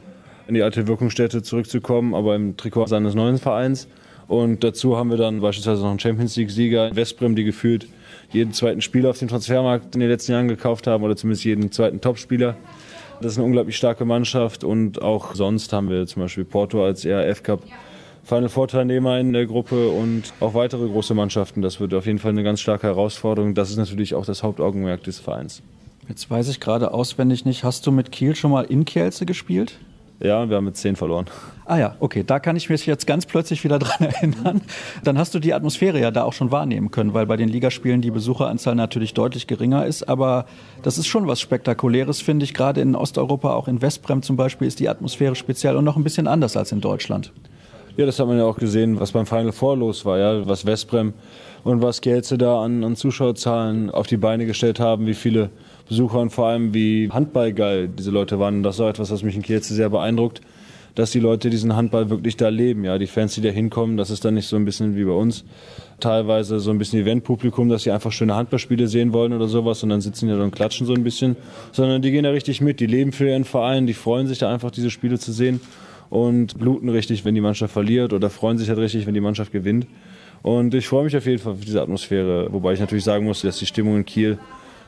in 0.47 0.53
die 0.53 0.63
alte 0.63 0.87
Wirkungsstätte 0.87 1.43
zurückzukommen, 1.43 2.13
aber 2.13 2.35
im 2.35 2.57
Trikot 2.57 2.87
seines 2.87 3.15
neuen 3.15 3.37
Vereins. 3.37 3.87
Und 4.27 4.63
dazu 4.63 4.97
haben 4.97 5.09
wir 5.09 5.17
dann 5.17 5.41
beispielsweise 5.41 5.83
noch 5.83 5.89
einen 5.89 5.99
Champions 5.99 6.35
League-Sieger 6.35 6.89
in 6.89 6.95
Westbrem, 6.95 7.35
die 7.35 7.43
gefühlt 7.43 7.87
jeden 8.31 8.53
zweiten 8.53 8.81
Spieler 8.81 9.11
auf 9.11 9.19
dem 9.19 9.27
Transfermarkt 9.27 9.93
in 9.93 10.01
den 10.01 10.09
letzten 10.09 10.31
Jahren 10.31 10.47
gekauft 10.47 10.87
haben 10.87 11.03
oder 11.03 11.15
zumindest 11.15 11.45
jeden 11.45 11.71
zweiten 11.71 12.01
Topspieler. 12.01 12.57
Das 13.21 13.33
ist 13.33 13.37
eine 13.37 13.45
unglaublich 13.45 13.77
starke 13.77 14.03
Mannschaft 14.03 14.63
und 14.63 15.01
auch 15.01 15.35
sonst 15.35 15.71
haben 15.71 15.89
wir 15.89 16.05
zum 16.07 16.23
Beispiel 16.23 16.43
Porto 16.43 16.83
als 16.83 17.05
ERF 17.05 17.43
Cup 17.43 17.61
Final 18.23 18.49
Vorteilnehmer 18.49 19.19
in 19.19 19.33
der 19.33 19.45
Gruppe 19.45 19.89
und 19.89 20.33
auch 20.39 20.55
weitere 20.55 20.87
große 20.87 21.13
Mannschaften. 21.13 21.61
Das 21.61 21.79
wird 21.79 21.93
auf 21.93 22.07
jeden 22.07 22.17
Fall 22.17 22.31
eine 22.31 22.43
ganz 22.43 22.59
starke 22.59 22.87
Herausforderung. 22.87 23.53
Das 23.53 23.69
ist 23.69 23.77
natürlich 23.77 24.15
auch 24.15 24.25
das 24.25 24.41
Hauptaugenmerk 24.41 25.03
des 25.03 25.19
Vereins. 25.19 25.61
Jetzt 26.09 26.29
weiß 26.29 26.49
ich 26.49 26.59
gerade 26.59 26.91
auswendig 26.91 27.45
nicht, 27.45 27.63
hast 27.63 27.85
du 27.85 27.91
mit 27.91 28.11
Kiel 28.11 28.35
schon 28.35 28.49
mal 28.49 28.63
in 28.63 28.83
Kielce 28.83 29.27
gespielt? 29.27 29.77
Ja, 30.19 30.49
wir 30.49 30.57
haben 30.57 30.65
mit 30.65 30.77
10 30.77 30.95
verloren. 30.95 31.25
Ah 31.65 31.77
ja, 31.77 31.95
okay, 31.99 32.23
da 32.25 32.39
kann 32.39 32.55
ich 32.55 32.69
mich 32.69 32.85
jetzt 32.85 33.05
ganz 33.05 33.25
plötzlich 33.25 33.63
wieder 33.63 33.79
dran 33.79 34.07
erinnern. 34.07 34.61
Dann 35.03 35.17
hast 35.17 35.33
du 35.33 35.39
die 35.39 35.53
Atmosphäre 35.53 35.99
ja 35.99 36.11
da 36.11 36.23
auch 36.23 36.33
schon 36.33 36.51
wahrnehmen 36.51 36.91
können, 36.91 37.13
weil 37.13 37.25
bei 37.25 37.37
den 37.37 37.49
Ligaspielen 37.49 38.01
die 38.01 38.11
Besucheranzahl 38.11 38.75
natürlich 38.75 39.13
deutlich 39.13 39.47
geringer 39.47 39.85
ist. 39.85 40.07
Aber 40.07 40.45
das 40.83 40.97
ist 40.97 41.07
schon 41.07 41.27
was 41.27 41.41
Spektakuläres, 41.41 42.21
finde 42.21 42.45
ich. 42.45 42.53
Gerade 42.53 42.81
in 42.81 42.95
Osteuropa, 42.95 43.53
auch 43.53 43.67
in 43.67 43.81
Westbrem 43.81 44.21
zum 44.21 44.37
Beispiel, 44.37 44.67
ist 44.67 44.79
die 44.79 44.89
Atmosphäre 44.89 45.35
speziell 45.35 45.75
und 45.75 45.83
noch 45.83 45.97
ein 45.97 46.03
bisschen 46.03 46.27
anders 46.27 46.55
als 46.55 46.71
in 46.71 46.81
Deutschland. 46.81 47.33
Ja, 47.97 48.05
das 48.05 48.19
hat 48.19 48.27
man 48.27 48.37
ja 48.37 48.45
auch 48.45 48.57
gesehen, 48.57 48.99
was 48.99 49.13
beim 49.13 49.25
Final 49.25 49.53
Four 49.53 49.77
los 49.77 50.05
war, 50.05 50.19
ja, 50.19 50.45
was 50.47 50.65
Westbrem 50.65 51.13
und 51.63 51.81
was 51.81 52.01
Kielce 52.01 52.37
da 52.37 52.61
an, 52.61 52.83
an 52.83 52.95
Zuschauerzahlen 52.95 53.89
auf 53.89 54.05
die 54.05 54.17
Beine 54.17 54.45
gestellt 54.45 54.79
haben, 54.79 55.07
wie 55.07 55.13
viele 55.13 55.49
Besucher 55.87 56.19
und 56.19 56.31
vor 56.31 56.47
allem 56.47 56.73
wie 56.73 57.09
handballgeil 57.11 57.87
diese 57.87 58.11
Leute 58.11 58.39
waren. 58.39 58.57
Und 58.57 58.63
das 58.63 58.79
auch 58.79 58.89
etwas, 58.89 59.11
was 59.11 59.23
mich 59.23 59.35
in 59.35 59.41
Kielce 59.41 59.73
sehr 59.73 59.89
beeindruckt, 59.89 60.41
dass 60.95 61.11
die 61.11 61.19
Leute 61.19 61.49
diesen 61.49 61.75
Handball 61.75 62.09
wirklich 62.09 62.37
da 62.37 62.49
leben. 62.49 62.85
Ja, 62.85 62.97
die 62.97 63.07
Fans, 63.07 63.35
die 63.35 63.41
da 63.41 63.49
hinkommen, 63.49 63.97
das 63.97 64.09
ist 64.09 64.25
dann 64.25 64.33
nicht 64.33 64.47
so 64.47 64.55
ein 64.55 64.65
bisschen 64.65 64.95
wie 64.95 65.03
bei 65.03 65.11
uns. 65.11 65.43
Teilweise 65.99 66.59
so 66.59 66.71
ein 66.71 66.77
bisschen 66.77 67.01
Eventpublikum, 67.01 67.69
dass 67.69 67.83
sie 67.83 67.91
einfach 67.91 68.11
schöne 68.11 68.35
Handballspiele 68.35 68.87
sehen 68.87 69.13
wollen 69.13 69.33
oder 69.33 69.47
sowas 69.47 69.83
und 69.83 69.89
dann 69.89 70.01
sitzen 70.01 70.27
die 70.27 70.33
da 70.33 70.41
und 70.41 70.51
klatschen 70.51 70.87
so 70.87 70.93
ein 70.93 71.03
bisschen, 71.03 71.35
sondern 71.71 72.01
die 72.01 72.11
gehen 72.11 72.23
da 72.23 72.31
richtig 72.31 72.61
mit, 72.61 72.79
die 72.79 72.87
leben 72.87 73.11
für 73.11 73.29
ihren 73.29 73.43
Verein, 73.43 73.87
die 73.87 73.93
freuen 73.93 74.27
sich 74.27 74.39
da 74.39 74.51
einfach 74.51 74.71
diese 74.71 74.89
Spiele 74.89 75.19
zu 75.19 75.31
sehen 75.31 75.59
und 76.09 76.57
bluten 76.57 76.89
richtig, 76.89 77.25
wenn 77.25 77.35
die 77.35 77.41
Mannschaft 77.41 77.73
verliert 77.73 78.13
oder 78.13 78.29
freuen 78.29 78.57
sich 78.57 78.69
halt 78.69 78.79
richtig, 78.79 79.05
wenn 79.05 79.13
die 79.13 79.21
Mannschaft 79.21 79.51
gewinnt. 79.51 79.87
Und 80.43 80.73
ich 80.73 80.87
freue 80.87 81.03
mich 81.05 81.17
auf 81.17 81.25
jeden 81.25 81.39
Fall 81.39 81.53
auf 81.53 81.61
diese 81.61 81.81
Atmosphäre, 81.81 82.47
wobei 82.51 82.73
ich 82.73 82.79
natürlich 82.79 83.03
sagen 83.03 83.25
muss, 83.25 83.41
dass 83.41 83.57
die 83.57 83.65
Stimmung 83.65 83.97
in 83.97 84.05
Kiel 84.05 84.37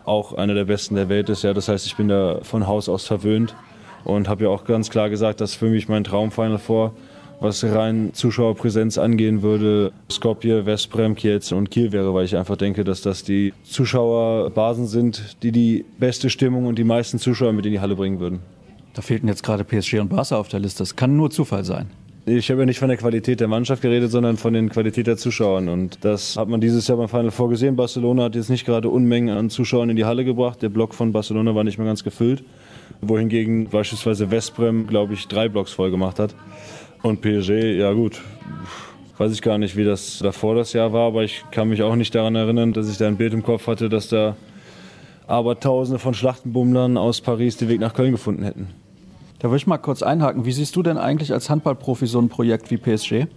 auch 0.07 0.33
eine 0.33 0.53
der 0.53 0.65
besten 0.65 0.95
der 0.95 1.09
Welt 1.09 1.29
ist. 1.29 1.43
Ja, 1.43 1.53
das 1.53 1.67
heißt, 1.67 1.85
ich 1.85 1.95
bin 1.95 2.07
da 2.07 2.39
von 2.41 2.65
Haus 2.65 2.89
aus 2.89 3.05
verwöhnt 3.05 3.55
und 4.03 4.29
habe 4.29 4.45
ja 4.45 4.49
auch 4.49 4.63
ganz 4.65 4.89
klar 4.89 5.09
gesagt, 5.09 5.41
dass 5.41 5.55
für 5.55 5.69
mich 5.69 5.89
mein 5.89 6.03
Traumfinal 6.03 6.57
vor, 6.57 6.93
was 7.39 7.63
rein 7.63 8.11
Zuschauerpräsenz 8.13 8.97
angehen 8.97 9.41
würde, 9.41 9.91
Skopje, 10.09 10.65
Westbrem, 10.65 11.15
Kielce 11.15 11.55
und 11.55 11.69
Kiel 11.69 11.91
wäre, 11.91 12.13
weil 12.13 12.25
ich 12.25 12.35
einfach 12.35 12.57
denke, 12.57 12.83
dass 12.83 13.01
das 13.01 13.23
die 13.23 13.53
Zuschauerbasen 13.63 14.87
sind, 14.87 15.37
die 15.43 15.51
die 15.51 15.85
beste 15.99 16.29
Stimmung 16.29 16.65
und 16.65 16.79
die 16.79 16.83
meisten 16.83 17.19
Zuschauer 17.19 17.53
mit 17.53 17.65
in 17.65 17.73
die 17.73 17.79
Halle 17.79 17.95
bringen 17.95 18.19
würden. 18.19 18.39
Da 18.93 19.01
fehlten 19.03 19.27
jetzt 19.27 19.43
gerade 19.43 19.63
PSG 19.63 19.99
und 19.99 20.09
Barca 20.09 20.37
auf 20.37 20.47
der 20.47 20.59
Liste. 20.59 20.79
Das 20.79 20.95
kann 20.95 21.15
nur 21.15 21.29
Zufall 21.29 21.63
sein. 21.63 21.91
Ich 22.29 22.51
habe 22.51 22.59
ja 22.59 22.65
nicht 22.65 22.79
von 22.79 22.89
der 22.89 22.97
Qualität 22.97 23.39
der 23.39 23.47
Mannschaft 23.47 23.81
geredet, 23.81 24.11
sondern 24.11 24.35
von 24.35 24.51
der 24.51 24.67
Qualität 24.67 25.07
der 25.07 25.15
Zuschauer. 25.15 25.59
Und 25.59 26.03
das 26.03 26.35
hat 26.35 26.49
man 26.49 26.59
dieses 26.59 26.85
Jahr 26.85 26.97
beim 26.97 27.07
Final 27.07 27.31
vorgesehen. 27.31 27.77
Barcelona 27.77 28.23
hat 28.23 28.35
jetzt 28.35 28.49
nicht 28.49 28.65
gerade 28.65 28.89
Unmengen 28.89 29.29
an 29.29 29.49
Zuschauern 29.49 29.89
in 29.89 29.95
die 29.95 30.03
Halle 30.03 30.25
gebracht. 30.25 30.61
Der 30.61 30.67
Block 30.67 30.93
von 30.93 31.13
Barcelona 31.13 31.55
war 31.55 31.63
nicht 31.63 31.77
mehr 31.77 31.87
ganz 31.87 32.03
gefüllt. 32.03 32.43
Wohingegen 32.99 33.69
beispielsweise 33.69 34.29
Westbrem, 34.29 34.87
glaube 34.87 35.13
ich, 35.13 35.29
drei 35.29 35.47
Blocks 35.47 35.71
voll 35.71 35.89
gemacht 35.89 36.19
hat. 36.19 36.35
Und 37.01 37.21
PSG, 37.21 37.77
ja 37.77 37.93
gut, 37.93 38.21
weiß 39.17 39.31
ich 39.31 39.41
gar 39.41 39.57
nicht, 39.57 39.77
wie 39.77 39.85
das 39.85 40.19
davor 40.19 40.53
das 40.53 40.73
Jahr 40.73 40.91
war, 40.91 41.07
aber 41.07 41.23
ich 41.23 41.45
kann 41.51 41.69
mich 41.69 41.81
auch 41.81 41.95
nicht 41.95 42.13
daran 42.13 42.35
erinnern, 42.35 42.73
dass 42.73 42.91
ich 42.91 42.97
da 42.97 43.07
ein 43.07 43.15
Bild 43.15 43.31
im 43.31 43.43
Kopf 43.43 43.67
hatte, 43.67 43.87
dass 43.87 44.09
da 44.09 44.35
aber 45.27 45.61
Tausende 45.61 45.97
von 45.97 46.13
Schlachtenbummlern 46.13 46.97
aus 46.97 47.21
Paris 47.21 47.55
den 47.55 47.69
Weg 47.69 47.79
nach 47.79 47.93
Köln 47.93 48.11
gefunden 48.11 48.43
hätten. 48.43 48.67
Da 49.39 49.49
würde 49.49 49.57
ich 49.57 49.67
mal 49.67 49.77
kurz 49.77 50.01
einhaken. 50.01 50.45
Wie 50.45 50.51
siehst 50.51 50.75
du 50.75 50.83
denn 50.83 50.97
eigentlich 50.97 51.31
als 51.31 51.49
Handballprofi 51.49 52.07
so 52.07 52.19
ein 52.19 52.29
Projekt 52.29 52.71
wie 52.71 52.77
PSG? 52.77 53.27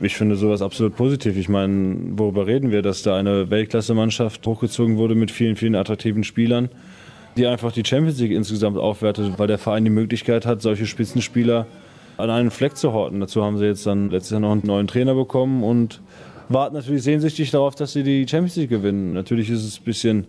Ich 0.00 0.16
finde 0.16 0.36
sowas 0.36 0.62
absolut 0.62 0.96
positiv. 0.96 1.36
Ich 1.36 1.48
meine, 1.48 1.96
worüber 2.12 2.46
reden 2.46 2.70
wir, 2.70 2.82
dass 2.82 3.02
da 3.02 3.16
eine 3.16 3.50
Weltklasse-Mannschaft 3.50 4.46
hochgezogen 4.46 4.96
wurde 4.96 5.14
mit 5.14 5.30
vielen, 5.30 5.56
vielen 5.56 5.74
attraktiven 5.74 6.24
Spielern, 6.24 6.70
die 7.36 7.46
einfach 7.46 7.72
die 7.72 7.84
Champions 7.84 8.18
League 8.20 8.30
insgesamt 8.30 8.78
aufwertet, 8.78 9.38
weil 9.38 9.48
der 9.48 9.58
Verein 9.58 9.84
die 9.84 9.90
Möglichkeit 9.90 10.46
hat, 10.46 10.62
solche 10.62 10.86
Spitzenspieler 10.86 11.66
an 12.16 12.30
einen 12.30 12.50
Fleck 12.50 12.76
zu 12.76 12.92
horten. 12.92 13.20
Dazu 13.20 13.44
haben 13.44 13.58
sie 13.58 13.66
jetzt 13.66 13.86
dann 13.86 14.10
letztes 14.10 14.30
Jahr 14.30 14.40
noch 14.40 14.52
einen 14.52 14.62
neuen 14.64 14.86
Trainer 14.86 15.14
bekommen 15.14 15.62
und 15.62 16.00
warten 16.48 16.74
natürlich 16.76 17.02
sehnsüchtig 17.02 17.50
darauf, 17.50 17.74
dass 17.74 17.92
sie 17.92 18.02
die 18.02 18.26
Champions 18.26 18.56
League 18.56 18.70
gewinnen. 18.70 19.12
Natürlich 19.12 19.50
ist 19.50 19.64
es 19.64 19.80
ein 19.80 19.84
bisschen 19.84 20.26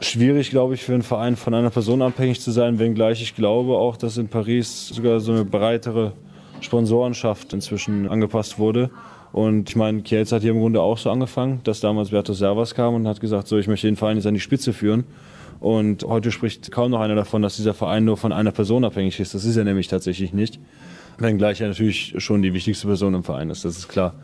schwierig, 0.00 0.50
glaube 0.50 0.74
ich, 0.74 0.82
für 0.82 0.94
einen 0.94 1.02
Verein 1.02 1.36
von 1.36 1.54
einer 1.54 1.70
Person 1.70 2.02
abhängig 2.02 2.40
zu 2.40 2.50
sein, 2.50 2.78
wenngleich 2.78 3.22
ich 3.22 3.34
glaube 3.34 3.72
auch, 3.72 3.96
dass 3.96 4.16
in 4.16 4.28
Paris 4.28 4.88
sogar 4.88 5.20
so 5.20 5.32
eine 5.32 5.44
breitere 5.44 6.12
Sponsorenschaft 6.60 7.52
inzwischen 7.52 8.08
angepasst 8.08 8.58
wurde. 8.58 8.90
Und 9.32 9.70
ich 9.70 9.76
meine, 9.76 10.02
Kielz 10.02 10.30
hat 10.30 10.42
hier 10.42 10.52
im 10.52 10.60
Grunde 10.60 10.80
auch 10.80 10.98
so 10.98 11.10
angefangen, 11.10 11.60
dass 11.64 11.80
damals 11.80 12.10
Bertus 12.10 12.38
Servas 12.38 12.74
kam 12.74 12.94
und 12.94 13.08
hat 13.08 13.20
gesagt, 13.20 13.48
so, 13.48 13.58
ich 13.58 13.66
möchte 13.66 13.88
den 13.88 13.96
Verein 13.96 14.16
jetzt 14.16 14.26
an 14.26 14.34
die 14.34 14.40
Spitze 14.40 14.72
führen. 14.72 15.04
Und 15.60 16.04
heute 16.04 16.30
spricht 16.30 16.70
kaum 16.70 16.90
noch 16.90 17.00
einer 17.00 17.14
davon, 17.14 17.42
dass 17.42 17.56
dieser 17.56 17.74
Verein 17.74 18.04
nur 18.04 18.16
von 18.16 18.32
einer 18.32 18.52
Person 18.52 18.84
abhängig 18.84 19.18
ist. 19.18 19.34
Das 19.34 19.44
ist 19.44 19.56
er 19.56 19.64
nämlich 19.64 19.88
tatsächlich 19.88 20.32
nicht. 20.32 20.60
Wenngleich 21.18 21.60
er 21.60 21.68
natürlich 21.68 22.14
schon 22.18 22.42
die 22.42 22.54
wichtigste 22.54 22.86
Person 22.86 23.14
im 23.14 23.24
Verein 23.24 23.50
ist, 23.50 23.64
das 23.64 23.76
ist 23.76 23.88
klar. 23.88 24.14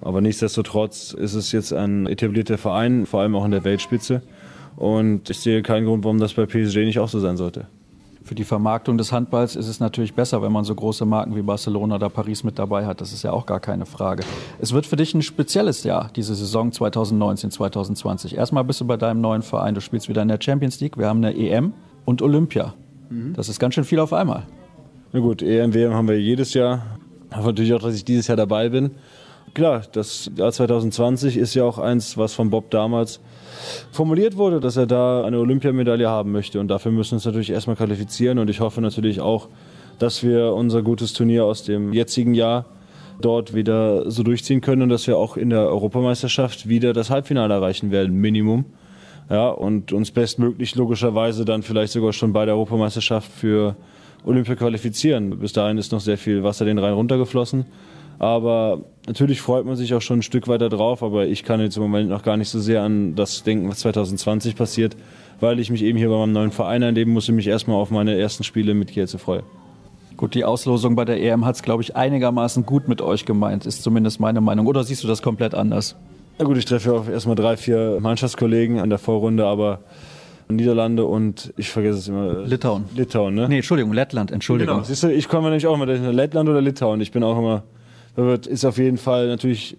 Aber 0.00 0.20
nichtsdestotrotz 0.20 1.12
ist 1.12 1.34
es 1.34 1.52
jetzt 1.52 1.72
ein 1.72 2.06
etablierter 2.06 2.58
Verein, 2.58 3.06
vor 3.06 3.20
allem 3.20 3.34
auch 3.34 3.44
in 3.44 3.50
der 3.50 3.64
Weltspitze. 3.64 4.22
Und 4.76 5.30
ich 5.30 5.38
sehe 5.38 5.62
keinen 5.62 5.86
Grund, 5.86 6.04
warum 6.04 6.18
das 6.18 6.34
bei 6.34 6.46
PSG 6.46 6.84
nicht 6.84 6.98
auch 6.98 7.08
so 7.08 7.18
sein 7.18 7.36
sollte. 7.36 7.66
Für 8.26 8.34
die 8.34 8.44
Vermarktung 8.44 8.98
des 8.98 9.12
Handballs 9.12 9.54
ist 9.54 9.68
es 9.68 9.78
natürlich 9.78 10.14
besser, 10.14 10.42
wenn 10.42 10.50
man 10.50 10.64
so 10.64 10.74
große 10.74 11.06
Marken 11.06 11.36
wie 11.36 11.42
Barcelona 11.42 11.94
oder 11.94 12.10
Paris 12.10 12.42
mit 12.42 12.58
dabei 12.58 12.84
hat. 12.84 13.00
Das 13.00 13.12
ist 13.12 13.22
ja 13.22 13.30
auch 13.30 13.46
gar 13.46 13.60
keine 13.60 13.86
Frage. 13.86 14.24
Es 14.60 14.72
wird 14.72 14.84
für 14.84 14.96
dich 14.96 15.14
ein 15.14 15.22
spezielles 15.22 15.84
Jahr, 15.84 16.10
diese 16.14 16.34
Saison 16.34 16.72
2019, 16.72 17.52
2020. 17.52 18.36
Erstmal 18.36 18.64
bist 18.64 18.80
du 18.80 18.84
bei 18.84 18.96
deinem 18.96 19.20
neuen 19.20 19.42
Verein. 19.42 19.76
Du 19.76 19.80
spielst 19.80 20.08
wieder 20.08 20.22
in 20.22 20.28
der 20.28 20.40
Champions 20.42 20.80
League. 20.80 20.98
Wir 20.98 21.06
haben 21.06 21.24
eine 21.24 21.36
EM 21.36 21.72
und 22.04 22.20
Olympia. 22.20 22.74
Mhm. 23.10 23.34
Das 23.34 23.48
ist 23.48 23.60
ganz 23.60 23.74
schön 23.74 23.84
viel 23.84 24.00
auf 24.00 24.12
einmal. 24.12 24.42
Na 25.12 25.20
gut, 25.20 25.40
EM, 25.40 25.72
WM 25.72 25.94
haben 25.94 26.08
wir 26.08 26.20
jedes 26.20 26.52
Jahr. 26.52 26.82
Aber 27.30 27.46
natürlich 27.46 27.74
auch, 27.74 27.82
dass 27.82 27.94
ich 27.94 28.04
dieses 28.04 28.26
Jahr 28.26 28.36
dabei 28.36 28.70
bin. 28.70 28.90
Klar, 29.54 29.82
das 29.92 30.32
Jahr 30.34 30.50
2020 30.50 31.36
ist 31.36 31.54
ja 31.54 31.62
auch 31.62 31.78
eins, 31.78 32.18
was 32.18 32.34
von 32.34 32.50
Bob 32.50 32.72
damals 32.72 33.20
formuliert 33.90 34.36
wurde, 34.36 34.60
dass 34.60 34.76
er 34.76 34.86
da 34.86 35.24
eine 35.24 35.38
Olympiamedaille 35.38 36.08
haben 36.08 36.32
möchte. 36.32 36.60
Und 36.60 36.68
dafür 36.68 36.92
müssen 36.92 37.12
wir 37.12 37.16
uns 37.16 37.24
natürlich 37.24 37.50
erstmal 37.50 37.76
qualifizieren. 37.76 38.38
Und 38.38 38.50
ich 38.50 38.60
hoffe 38.60 38.80
natürlich 38.80 39.20
auch, 39.20 39.48
dass 39.98 40.22
wir 40.22 40.52
unser 40.52 40.82
gutes 40.82 41.12
Turnier 41.12 41.44
aus 41.44 41.64
dem 41.64 41.92
jetzigen 41.92 42.34
Jahr 42.34 42.66
dort 43.20 43.54
wieder 43.54 44.10
so 44.10 44.22
durchziehen 44.22 44.60
können 44.60 44.82
und 44.82 44.88
dass 44.88 45.06
wir 45.06 45.16
auch 45.16 45.36
in 45.36 45.50
der 45.50 45.60
Europameisterschaft 45.60 46.68
wieder 46.68 46.92
das 46.92 47.10
Halbfinale 47.10 47.54
erreichen 47.54 47.90
werden, 47.90 48.16
Minimum. 48.16 48.66
Ja, 49.30 49.48
und 49.48 49.92
uns 49.92 50.12
bestmöglich 50.12 50.76
logischerweise 50.76 51.44
dann 51.44 51.62
vielleicht 51.62 51.92
sogar 51.92 52.12
schon 52.12 52.32
bei 52.32 52.44
der 52.44 52.54
Europameisterschaft 52.54 53.30
für 53.32 53.74
Olympia 54.24 54.54
qualifizieren. 54.54 55.38
Bis 55.38 55.52
dahin 55.52 55.78
ist 55.78 55.90
noch 55.92 56.00
sehr 56.00 56.18
viel 56.18 56.44
Wasser 56.44 56.64
den 56.64 56.78
Rhein 56.78 56.92
runtergeflossen. 56.92 57.64
Aber 58.18 58.80
natürlich 59.06 59.40
freut 59.40 59.66
man 59.66 59.76
sich 59.76 59.92
auch 59.94 60.00
schon 60.00 60.20
ein 60.20 60.22
Stück 60.22 60.48
weiter 60.48 60.68
drauf, 60.68 61.02
aber 61.02 61.26
ich 61.26 61.44
kann 61.44 61.60
jetzt 61.60 61.76
im 61.76 61.82
Moment 61.82 62.08
noch 62.08 62.22
gar 62.22 62.36
nicht 62.36 62.48
so 62.48 62.60
sehr 62.60 62.82
an 62.82 63.14
das 63.14 63.42
denken, 63.42 63.68
was 63.68 63.80
2020 63.80 64.56
passiert, 64.56 64.96
weil 65.40 65.60
ich 65.60 65.70
mich 65.70 65.82
eben 65.82 65.98
hier 65.98 66.08
bei 66.08 66.16
meinem 66.16 66.32
neuen 66.32 66.50
Verein 66.50 66.82
erleben 66.82 67.12
muss 67.12 67.28
und 67.28 67.36
mich 67.36 67.46
erstmal 67.46 67.76
auf 67.76 67.90
meine 67.90 68.18
ersten 68.18 68.44
Spiele 68.44 68.74
mit 68.74 68.88
Kielce 68.88 69.18
freue. 69.18 69.42
Gut, 70.16 70.34
die 70.34 70.44
Auslosung 70.44 70.96
bei 70.96 71.04
der 71.04 71.22
EM 71.22 71.44
hat 71.44 71.56
es, 71.56 71.62
glaube 71.62 71.82
ich, 71.82 71.94
einigermaßen 71.94 72.64
gut 72.64 72.88
mit 72.88 73.02
euch 73.02 73.26
gemeint, 73.26 73.66
ist 73.66 73.82
zumindest 73.82 74.18
meine 74.18 74.40
Meinung. 74.40 74.66
Oder 74.66 74.82
siehst 74.82 75.04
du 75.04 75.08
das 75.08 75.20
komplett 75.20 75.54
anders? 75.54 75.94
Na 76.38 76.46
gut, 76.46 76.56
ich 76.56 76.64
treffe 76.64 76.94
auch 76.94 77.06
erstmal 77.06 77.36
drei, 77.36 77.58
vier 77.58 77.98
Mannschaftskollegen 78.00 78.78
an 78.78 78.88
der 78.88 78.98
Vorrunde, 78.98 79.44
aber 79.44 79.80
Niederlande 80.48 81.04
und 81.04 81.52
ich 81.58 81.68
vergesse 81.68 81.98
es 81.98 82.08
immer. 82.08 82.44
Litauen. 82.44 82.84
Litauen, 82.94 83.34
ne? 83.34 83.48
Nee, 83.48 83.56
Entschuldigung, 83.56 83.92
Lettland, 83.92 84.30
Entschuldigung. 84.30 84.76
Genau. 84.76 84.86
Siehst 84.86 85.02
du, 85.02 85.12
ich 85.12 85.28
komme 85.28 85.48
nämlich 85.48 85.66
auch 85.66 85.74
immer 85.74 85.86
Lettland 85.86 86.48
oder 86.48 86.62
Litauen. 86.62 87.00
Ich 87.02 87.12
bin 87.12 87.22
auch 87.22 87.38
immer 87.38 87.64
wird, 88.16 88.46
ist 88.46 88.64
auf 88.64 88.78
jeden 88.78 88.96
Fall 88.96 89.28
natürlich 89.28 89.76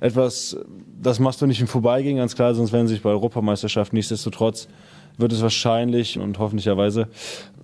etwas, 0.00 0.56
das 1.00 1.18
machst 1.18 1.42
du 1.42 1.46
nicht 1.46 1.60
im 1.60 1.66
Vorbeigehen, 1.66 2.18
ganz 2.18 2.34
klar, 2.34 2.54
sonst 2.54 2.70
sie 2.70 2.86
sich 2.86 3.02
bei 3.02 3.10
Europameisterschaften. 3.10 3.96
Nichtsdestotrotz 3.96 4.68
wird 5.16 5.32
es 5.32 5.42
wahrscheinlich 5.42 6.18
und 6.18 6.38
hoffentlicherweise 6.38 7.08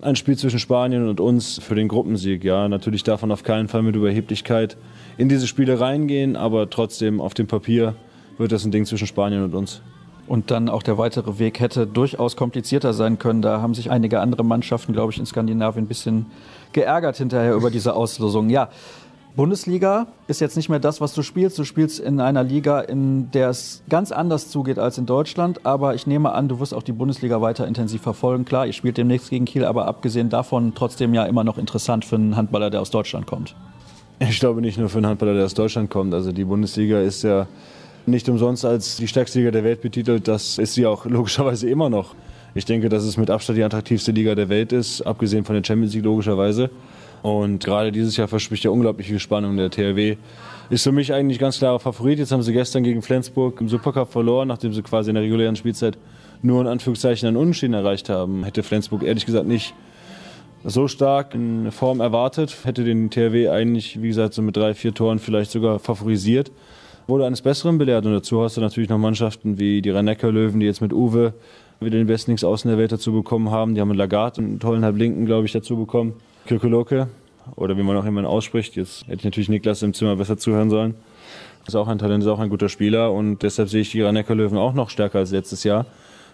ein 0.01 0.15
Spiel 0.15 0.37
zwischen 0.37 0.59
Spanien 0.59 1.07
und 1.07 1.19
uns 1.19 1.59
für 1.59 1.75
den 1.75 1.87
Gruppensieg. 1.87 2.43
Ja, 2.43 2.67
natürlich 2.67 3.03
darf 3.03 3.21
man 3.21 3.31
auf 3.31 3.43
keinen 3.43 3.69
Fall 3.69 3.81
mit 3.81 3.95
Überheblichkeit 3.95 4.77
in 5.17 5.29
diese 5.29 5.47
Spiele 5.47 5.79
reingehen, 5.79 6.35
aber 6.35 6.69
trotzdem 6.69 7.21
auf 7.21 7.33
dem 7.33 7.47
Papier 7.47 7.95
wird 8.37 8.51
das 8.51 8.65
ein 8.65 8.71
Ding 8.71 8.85
zwischen 8.85 9.07
Spanien 9.07 9.43
und 9.43 9.55
uns. 9.55 9.81
Und 10.27 10.49
dann 10.49 10.69
auch 10.69 10.81
der 10.81 10.97
weitere 10.97 11.37
Weg 11.39 11.59
hätte 11.59 11.85
durchaus 11.85 12.35
komplizierter 12.35 12.93
sein 12.93 13.19
können. 13.19 13.43
Da 13.43 13.61
haben 13.61 13.75
sich 13.75 13.91
einige 13.91 14.19
andere 14.19 14.43
Mannschaften, 14.43 14.91
glaube 14.91 15.13
ich, 15.13 15.19
in 15.19 15.25
Skandinavien 15.25 15.85
ein 15.85 15.87
bisschen 15.87 16.25
geärgert 16.73 17.17
hinterher 17.17 17.53
über 17.53 17.69
diese 17.69 17.93
Auslosung. 17.93 18.49
Ja, 18.49 18.69
Bundesliga 19.35 20.07
ist 20.27 20.39
jetzt 20.39 20.55
nicht 20.55 20.69
mehr 20.69 20.79
das, 20.79 21.01
was 21.01 21.13
du 21.13 21.21
spielst. 21.21 21.59
Du 21.59 21.65
spielst 21.65 21.99
in 21.99 22.21
einer 22.21 22.43
Liga, 22.43 22.79
in 22.79 23.31
der 23.31 23.49
es 23.49 23.83
ganz 23.89 24.13
anders 24.13 24.49
zugeht 24.49 24.79
als 24.79 24.97
in 24.97 25.05
Deutschland. 25.05 25.65
Aber 25.65 25.93
ich 25.93 26.07
nehme 26.07 26.31
an, 26.31 26.47
du 26.47 26.61
wirst 26.61 26.73
auch 26.73 26.83
die 26.83 26.93
Bundesliga 26.93 27.41
weiter 27.41 27.67
intensiv 27.67 28.01
verfolgen. 28.01 28.45
Klar, 28.45 28.65
ihr 28.65 28.71
spielt 28.71 28.97
demnächst 28.97 29.29
gegen 29.29 29.43
Kiel, 29.43 29.65
aber 29.65 29.87
abgesehen 29.87 30.29
davon 30.29 30.73
trotzdem 30.73 31.13
ja 31.13 31.25
immer 31.25 31.43
noch 31.43 31.57
interessant 31.57 32.05
für 32.05 32.15
einen 32.15 32.37
Handballer, 32.37 32.69
der 32.69 32.79
aus 32.79 32.91
Deutschland 32.91 33.27
kommt. 33.27 33.55
Ich 34.19 34.39
glaube 34.39 34.61
nicht 34.61 34.77
nur 34.77 34.87
für 34.87 34.99
einen 34.99 35.07
Handballer, 35.07 35.33
der 35.33 35.45
aus 35.45 35.53
Deutschland 35.53 35.89
kommt. 35.89 36.13
Also 36.13 36.31
die 36.31 36.45
Bundesliga 36.45 37.01
ist 37.01 37.23
ja 37.23 37.47
nicht 38.05 38.29
umsonst 38.29 38.63
als 38.63 38.95
die 38.95 39.07
stärkste 39.07 39.39
Liga 39.39 39.51
der 39.51 39.65
Welt 39.65 39.81
betitelt. 39.81 40.29
Das 40.29 40.57
ist 40.57 40.75
sie 40.75 40.85
auch 40.85 41.05
logischerweise 41.05 41.69
immer 41.69 41.89
noch. 41.89 42.15
Ich 42.53 42.63
denke, 42.63 42.87
dass 42.87 43.03
es 43.03 43.17
mit 43.17 43.29
Abstand 43.29 43.57
die 43.57 43.63
attraktivste 43.63 44.13
Liga 44.13 44.33
der 44.33 44.47
Welt 44.47 44.71
ist, 44.71 45.01
abgesehen 45.01 45.43
von 45.43 45.55
der 45.55 45.63
Champions 45.65 45.93
League 45.93 46.05
logischerweise. 46.05 46.69
Und 47.25 47.63
gerade 47.63 47.91
dieses 47.91 48.17
Jahr 48.17 48.27
verspricht 48.27 48.65
ja 48.65 48.69
unglaubliche 48.69 49.19
Spannung 49.19 49.57
der 49.57 49.71
THW. 49.71 50.17
Ist 50.69 50.83
für 50.83 50.91
mich 50.91 51.11
eigentlich 51.11 51.39
ganz 51.39 51.57
klarer 51.57 51.79
Favorit. 51.79 52.19
Jetzt 52.19 52.31
haben 52.31 52.43
sie 52.43 52.53
gestern 52.53 52.83
gegen 52.83 53.01
Flensburg 53.01 53.59
im 53.61 53.67
Supercup 53.67 54.11
verloren, 54.11 54.47
nachdem 54.47 54.73
sie 54.73 54.83
quasi 54.83 55.09
in 55.09 55.15
der 55.15 55.23
regulären 55.23 55.55
Spielzeit 55.55 55.97
nur 56.43 56.61
in 56.61 56.67
Anführungszeichen 56.67 57.27
einen 57.27 57.37
Unentschieden 57.37 57.73
erreicht 57.73 58.09
haben. 58.09 58.43
Hätte 58.43 58.61
Flensburg 58.61 59.01
ehrlich 59.01 59.25
gesagt 59.25 59.47
nicht 59.47 59.73
so 60.63 60.87
stark 60.87 61.33
in 61.33 61.71
Form 61.71 61.99
erwartet. 61.99 62.57
Hätte 62.63 62.83
den 62.83 63.09
THW 63.09 63.49
eigentlich, 63.49 64.03
wie 64.03 64.09
gesagt, 64.09 64.35
so 64.35 64.43
mit 64.43 64.55
drei, 64.55 64.75
vier 64.75 64.93
Toren 64.93 65.17
vielleicht 65.17 65.49
sogar 65.49 65.79
favorisiert. 65.79 66.51
Wurde 67.07 67.25
eines 67.25 67.41
Besseren 67.41 67.79
belehrt. 67.79 68.05
Und 68.05 68.13
dazu 68.13 68.43
hast 68.43 68.55
du 68.57 68.61
natürlich 68.61 68.89
noch 68.89 68.99
Mannschaften 68.99 69.57
wie 69.57 69.81
die 69.81 69.89
rhein 69.89 70.05
löwen 70.05 70.59
die 70.59 70.67
jetzt 70.67 70.81
mit 70.81 70.93
Uwe 70.93 71.33
wieder 71.79 71.97
den 71.97 72.05
besten 72.05 72.29
Linksaußen 72.29 72.69
der 72.69 72.77
Welt 72.77 72.91
dazu 72.91 73.13
bekommen 73.13 73.49
haben. 73.49 73.73
Die 73.73 73.81
haben 73.81 73.87
mit 73.87 73.97
Lagarde 73.97 74.41
einen 74.41 74.59
tollen 74.59 74.85
Halblinken, 74.85 75.25
glaube 75.25 75.47
ich, 75.47 75.51
dazu 75.51 75.75
bekommen. 75.75 76.13
Kirkoloke, 76.45 77.07
oder 77.55 77.77
wie 77.77 77.83
man 77.83 77.97
auch 77.97 78.05
immer 78.05 78.27
ausspricht. 78.27 78.75
Jetzt 78.75 79.07
hätte 79.07 79.17
ich 79.19 79.23
natürlich 79.23 79.49
Niklas 79.49 79.81
im 79.83 79.93
Zimmer 79.93 80.15
besser 80.15 80.37
zuhören 80.37 80.69
sollen. 80.69 80.95
Ist 81.67 81.75
auch 81.75 81.87
ein 81.87 81.97
Talent, 81.97 82.23
ist 82.23 82.29
auch 82.29 82.39
ein 82.39 82.49
guter 82.49 82.69
Spieler 82.69 83.11
und 83.11 83.41
deshalb 83.41 83.69
sehe 83.69 83.81
ich 83.81 83.91
die 83.91 84.01
rhein 84.01 84.15
löwen 84.15 84.57
auch 84.57 84.73
noch 84.73 84.89
stärker 84.89 85.19
als 85.19 85.31
letztes 85.31 85.63
Jahr. 85.63 85.85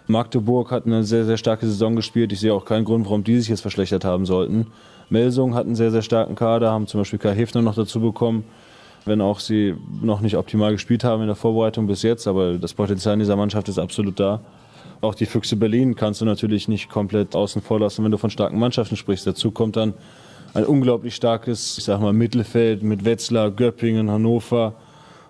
Magdeburg 0.06 0.70
hat 0.70 0.84
eine 0.84 1.04
sehr, 1.04 1.24
sehr 1.24 1.36
starke 1.36 1.66
Saison 1.66 1.96
gespielt. 1.96 2.32
Ich 2.32 2.40
sehe 2.40 2.52
auch 2.52 2.64
keinen 2.64 2.84
Grund, 2.84 3.06
warum 3.06 3.24
die 3.24 3.38
sich 3.38 3.48
jetzt 3.48 3.60
verschlechtert 3.60 4.04
haben 4.04 4.26
sollten. 4.26 4.66
Melsung 5.08 5.54
hat 5.54 5.66
einen 5.66 5.76
sehr, 5.76 5.90
sehr 5.90 6.02
starken 6.02 6.34
Kader, 6.34 6.70
haben 6.70 6.86
zum 6.86 7.00
Beispiel 7.00 7.18
Kai 7.18 7.34
Hefner 7.34 7.62
noch 7.62 7.74
dazu 7.74 8.00
bekommen, 8.00 8.44
wenn 9.04 9.20
auch 9.20 9.40
sie 9.40 9.74
noch 10.02 10.20
nicht 10.20 10.36
optimal 10.36 10.72
gespielt 10.72 11.04
haben 11.04 11.22
in 11.22 11.28
der 11.28 11.36
Vorbereitung 11.36 11.86
bis 11.86 12.02
jetzt. 12.02 12.26
Aber 12.26 12.58
das 12.58 12.74
Potenzial 12.74 13.16
dieser 13.18 13.36
Mannschaft 13.36 13.68
ist 13.68 13.78
absolut 13.78 14.18
da. 14.18 14.40
Auch 15.02 15.16
die 15.16 15.26
Füchse 15.26 15.56
Berlin 15.56 15.96
kannst 15.96 16.20
du 16.20 16.24
natürlich 16.24 16.68
nicht 16.68 16.88
komplett 16.88 17.34
außen 17.34 17.60
vor 17.60 17.80
lassen, 17.80 18.04
wenn 18.04 18.12
du 18.12 18.18
von 18.18 18.30
starken 18.30 18.56
Mannschaften 18.56 18.96
sprichst. 18.96 19.26
Dazu 19.26 19.50
kommt 19.50 19.74
dann 19.74 19.94
ein 20.54 20.64
unglaublich 20.64 21.16
starkes, 21.16 21.76
ich 21.76 21.82
sag 21.82 22.00
mal, 22.00 22.12
Mittelfeld 22.12 22.84
mit 22.84 23.04
Wetzlar, 23.04 23.50
Göppingen, 23.50 24.12
Hannover 24.12 24.74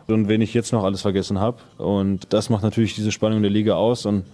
und 0.08 0.28
wen 0.28 0.42
ich 0.42 0.52
jetzt 0.52 0.74
noch 0.74 0.84
alles 0.84 1.00
vergessen 1.00 1.40
habe. 1.40 1.56
Und 1.78 2.34
das 2.34 2.50
macht 2.50 2.62
natürlich 2.62 2.94
diese 2.94 3.12
Spannung 3.12 3.40
der 3.40 3.50
Liga 3.50 3.76
aus. 3.76 4.04
Und 4.04 4.24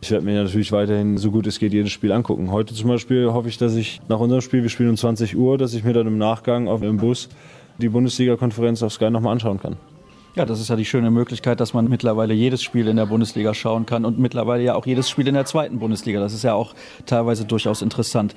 ich 0.00 0.10
werde 0.10 0.24
mir 0.24 0.42
natürlich 0.42 0.72
weiterhin, 0.72 1.18
so 1.18 1.30
gut 1.30 1.46
es 1.46 1.60
geht, 1.60 1.72
jedes 1.72 1.92
Spiel 1.92 2.10
angucken. 2.10 2.50
Heute 2.50 2.74
zum 2.74 2.88
Beispiel 2.88 3.32
hoffe 3.32 3.48
ich, 3.48 3.58
dass 3.58 3.76
ich 3.76 4.00
nach 4.08 4.18
unserem 4.18 4.40
Spiel, 4.40 4.62
wir 4.62 4.70
spielen 4.70 4.90
um 4.90 4.96
20 4.96 5.36
Uhr, 5.36 5.56
dass 5.56 5.74
ich 5.74 5.84
mir 5.84 5.92
dann 5.92 6.08
im 6.08 6.18
Nachgang 6.18 6.66
auf 6.66 6.80
dem 6.80 6.96
Bus 6.96 7.28
die 7.78 7.88
Bundesliga-Konferenz 7.88 8.82
auf 8.82 8.92
Sky 8.92 9.08
nochmal 9.08 9.34
anschauen 9.34 9.60
kann. 9.60 9.76
Ja, 10.36 10.44
das 10.44 10.58
ist 10.58 10.68
ja 10.68 10.74
die 10.74 10.84
schöne 10.84 11.12
Möglichkeit, 11.12 11.60
dass 11.60 11.74
man 11.74 11.88
mittlerweile 11.88 12.34
jedes 12.34 12.60
Spiel 12.60 12.88
in 12.88 12.96
der 12.96 13.06
Bundesliga 13.06 13.54
schauen 13.54 13.86
kann 13.86 14.04
und 14.04 14.18
mittlerweile 14.18 14.64
ja 14.64 14.74
auch 14.74 14.84
jedes 14.84 15.08
Spiel 15.08 15.28
in 15.28 15.34
der 15.34 15.44
zweiten 15.44 15.78
Bundesliga. 15.78 16.18
Das 16.18 16.32
ist 16.32 16.42
ja 16.42 16.54
auch 16.54 16.74
teilweise 17.06 17.44
durchaus 17.44 17.82
interessant. 17.82 18.34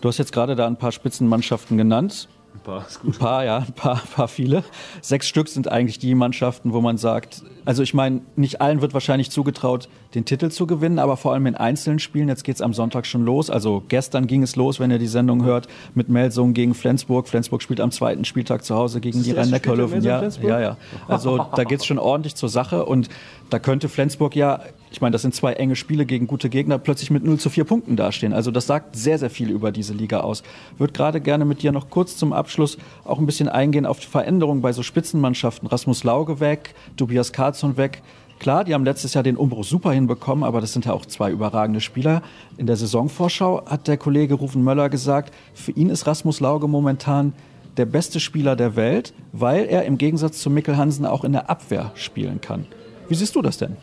Du 0.00 0.08
hast 0.08 0.18
jetzt 0.18 0.32
gerade 0.32 0.54
da 0.54 0.68
ein 0.68 0.76
paar 0.76 0.92
Spitzenmannschaften 0.92 1.76
genannt. 1.76 2.28
Ein 2.54 2.60
paar, 2.60 2.86
ist 2.86 3.00
gut. 3.00 3.16
Ein 3.16 3.18
paar, 3.18 3.44
ja, 3.44 3.58
ein 3.58 3.72
paar, 3.72 4.00
paar 4.14 4.28
viele. 4.28 4.62
Sechs 5.00 5.26
Stück 5.26 5.48
sind 5.48 5.66
eigentlich 5.66 5.98
die 5.98 6.14
Mannschaften, 6.14 6.72
wo 6.72 6.80
man 6.80 6.96
sagt, 6.96 7.42
also 7.64 7.82
ich 7.82 7.94
meine, 7.94 8.20
nicht 8.36 8.60
allen 8.60 8.80
wird 8.80 8.94
wahrscheinlich 8.94 9.30
zugetraut, 9.30 9.88
den 10.14 10.24
Titel 10.24 10.50
zu 10.50 10.66
gewinnen, 10.66 10.98
aber 10.98 11.16
vor 11.16 11.32
allem 11.32 11.46
in 11.46 11.54
einzelnen 11.54 11.98
Spielen. 11.98 12.28
Jetzt 12.28 12.44
geht 12.44 12.56
es 12.56 12.62
am 12.62 12.74
Sonntag 12.74 13.06
schon 13.06 13.24
los. 13.24 13.50
Also 13.50 13.82
gestern 13.88 14.26
ging 14.26 14.42
es 14.42 14.56
los, 14.56 14.80
wenn 14.80 14.90
ihr 14.90 14.98
die 14.98 15.06
Sendung 15.06 15.44
hört, 15.44 15.68
mit 15.94 16.08
Melsung 16.08 16.54
gegen 16.54 16.74
Flensburg. 16.74 17.28
Flensburg 17.28 17.62
spielt 17.62 17.80
am 17.80 17.90
zweiten 17.90 18.24
Spieltag 18.24 18.64
zu 18.64 18.74
Hause 18.74 19.00
gegen 19.00 19.22
die 19.22 19.32
Rhein-Neckar-Löwen. 19.32 20.02
Ja, 20.02 20.22
ja, 20.42 20.60
ja. 20.60 20.76
Also 21.08 21.46
da 21.54 21.64
geht 21.64 21.80
es 21.80 21.86
schon 21.86 21.98
ordentlich 21.98 22.34
zur 22.34 22.48
Sache 22.48 22.84
und 22.84 23.08
da 23.50 23.58
könnte 23.58 23.90
Flensburg 23.90 24.34
ja, 24.34 24.60
ich 24.90 25.00
meine, 25.00 25.12
das 25.12 25.22
sind 25.22 25.34
zwei 25.34 25.52
enge 25.54 25.76
Spiele 25.76 26.06
gegen 26.06 26.26
gute 26.26 26.48
Gegner, 26.48 26.78
plötzlich 26.78 27.10
mit 27.10 27.22
0 27.22 27.38
zu 27.38 27.50
4 27.50 27.64
Punkten 27.64 27.96
dastehen. 27.96 28.32
Also 28.32 28.50
das 28.50 28.66
sagt 28.66 28.96
sehr, 28.96 29.18
sehr 29.18 29.30
viel 29.30 29.50
über 29.50 29.72
diese 29.72 29.92
Liga 29.92 30.20
aus. 30.20 30.42
Würde 30.78 30.92
gerade 30.92 31.20
gerne 31.20 31.44
mit 31.44 31.62
dir 31.62 31.72
noch 31.72 31.90
kurz 31.90 32.16
zum 32.16 32.32
Abschluss 32.32 32.78
auch 33.04 33.18
ein 33.18 33.26
bisschen 33.26 33.48
eingehen 33.48 33.84
auf 33.84 34.00
die 34.00 34.06
Veränderungen 34.06 34.62
bei 34.62 34.72
so 34.72 34.82
Spitzenmannschaften. 34.82 35.68
Rasmus 35.68 36.04
Lauge 36.04 36.40
weg, 36.40 36.74
Tobias 36.96 37.32
Karlsson 37.52 37.76
weg. 37.76 38.02
Klar, 38.38 38.64
die 38.64 38.74
haben 38.74 38.84
letztes 38.84 39.14
Jahr 39.14 39.22
den 39.22 39.36
Umbruch 39.36 39.64
super 39.64 39.92
hinbekommen, 39.92 40.42
aber 40.42 40.60
das 40.60 40.72
sind 40.72 40.86
ja 40.86 40.92
auch 40.92 41.06
zwei 41.06 41.30
überragende 41.30 41.80
Spieler. 41.80 42.22
In 42.56 42.66
der 42.66 42.76
Saisonvorschau 42.76 43.66
hat 43.66 43.86
der 43.86 43.98
Kollege 43.98 44.34
Rufen 44.34 44.64
Möller 44.64 44.88
gesagt, 44.88 45.32
für 45.54 45.70
ihn 45.72 45.90
ist 45.90 46.06
Rasmus 46.06 46.40
Lauge 46.40 46.66
momentan 46.66 47.34
der 47.76 47.84
beste 47.84 48.20
Spieler 48.20 48.56
der 48.56 48.74
Welt, 48.74 49.12
weil 49.32 49.66
er 49.66 49.84
im 49.84 49.96
Gegensatz 49.96 50.40
zu 50.40 50.50
Mikkel 50.50 50.76
Hansen 50.76 51.06
auch 51.06 51.24
in 51.24 51.32
der 51.32 51.50
Abwehr 51.50 51.92
spielen 51.94 52.40
kann. 52.40 52.66
Wie 53.08 53.14
siehst 53.14 53.36
du 53.36 53.42
das 53.42 53.58
denn? 53.58 53.76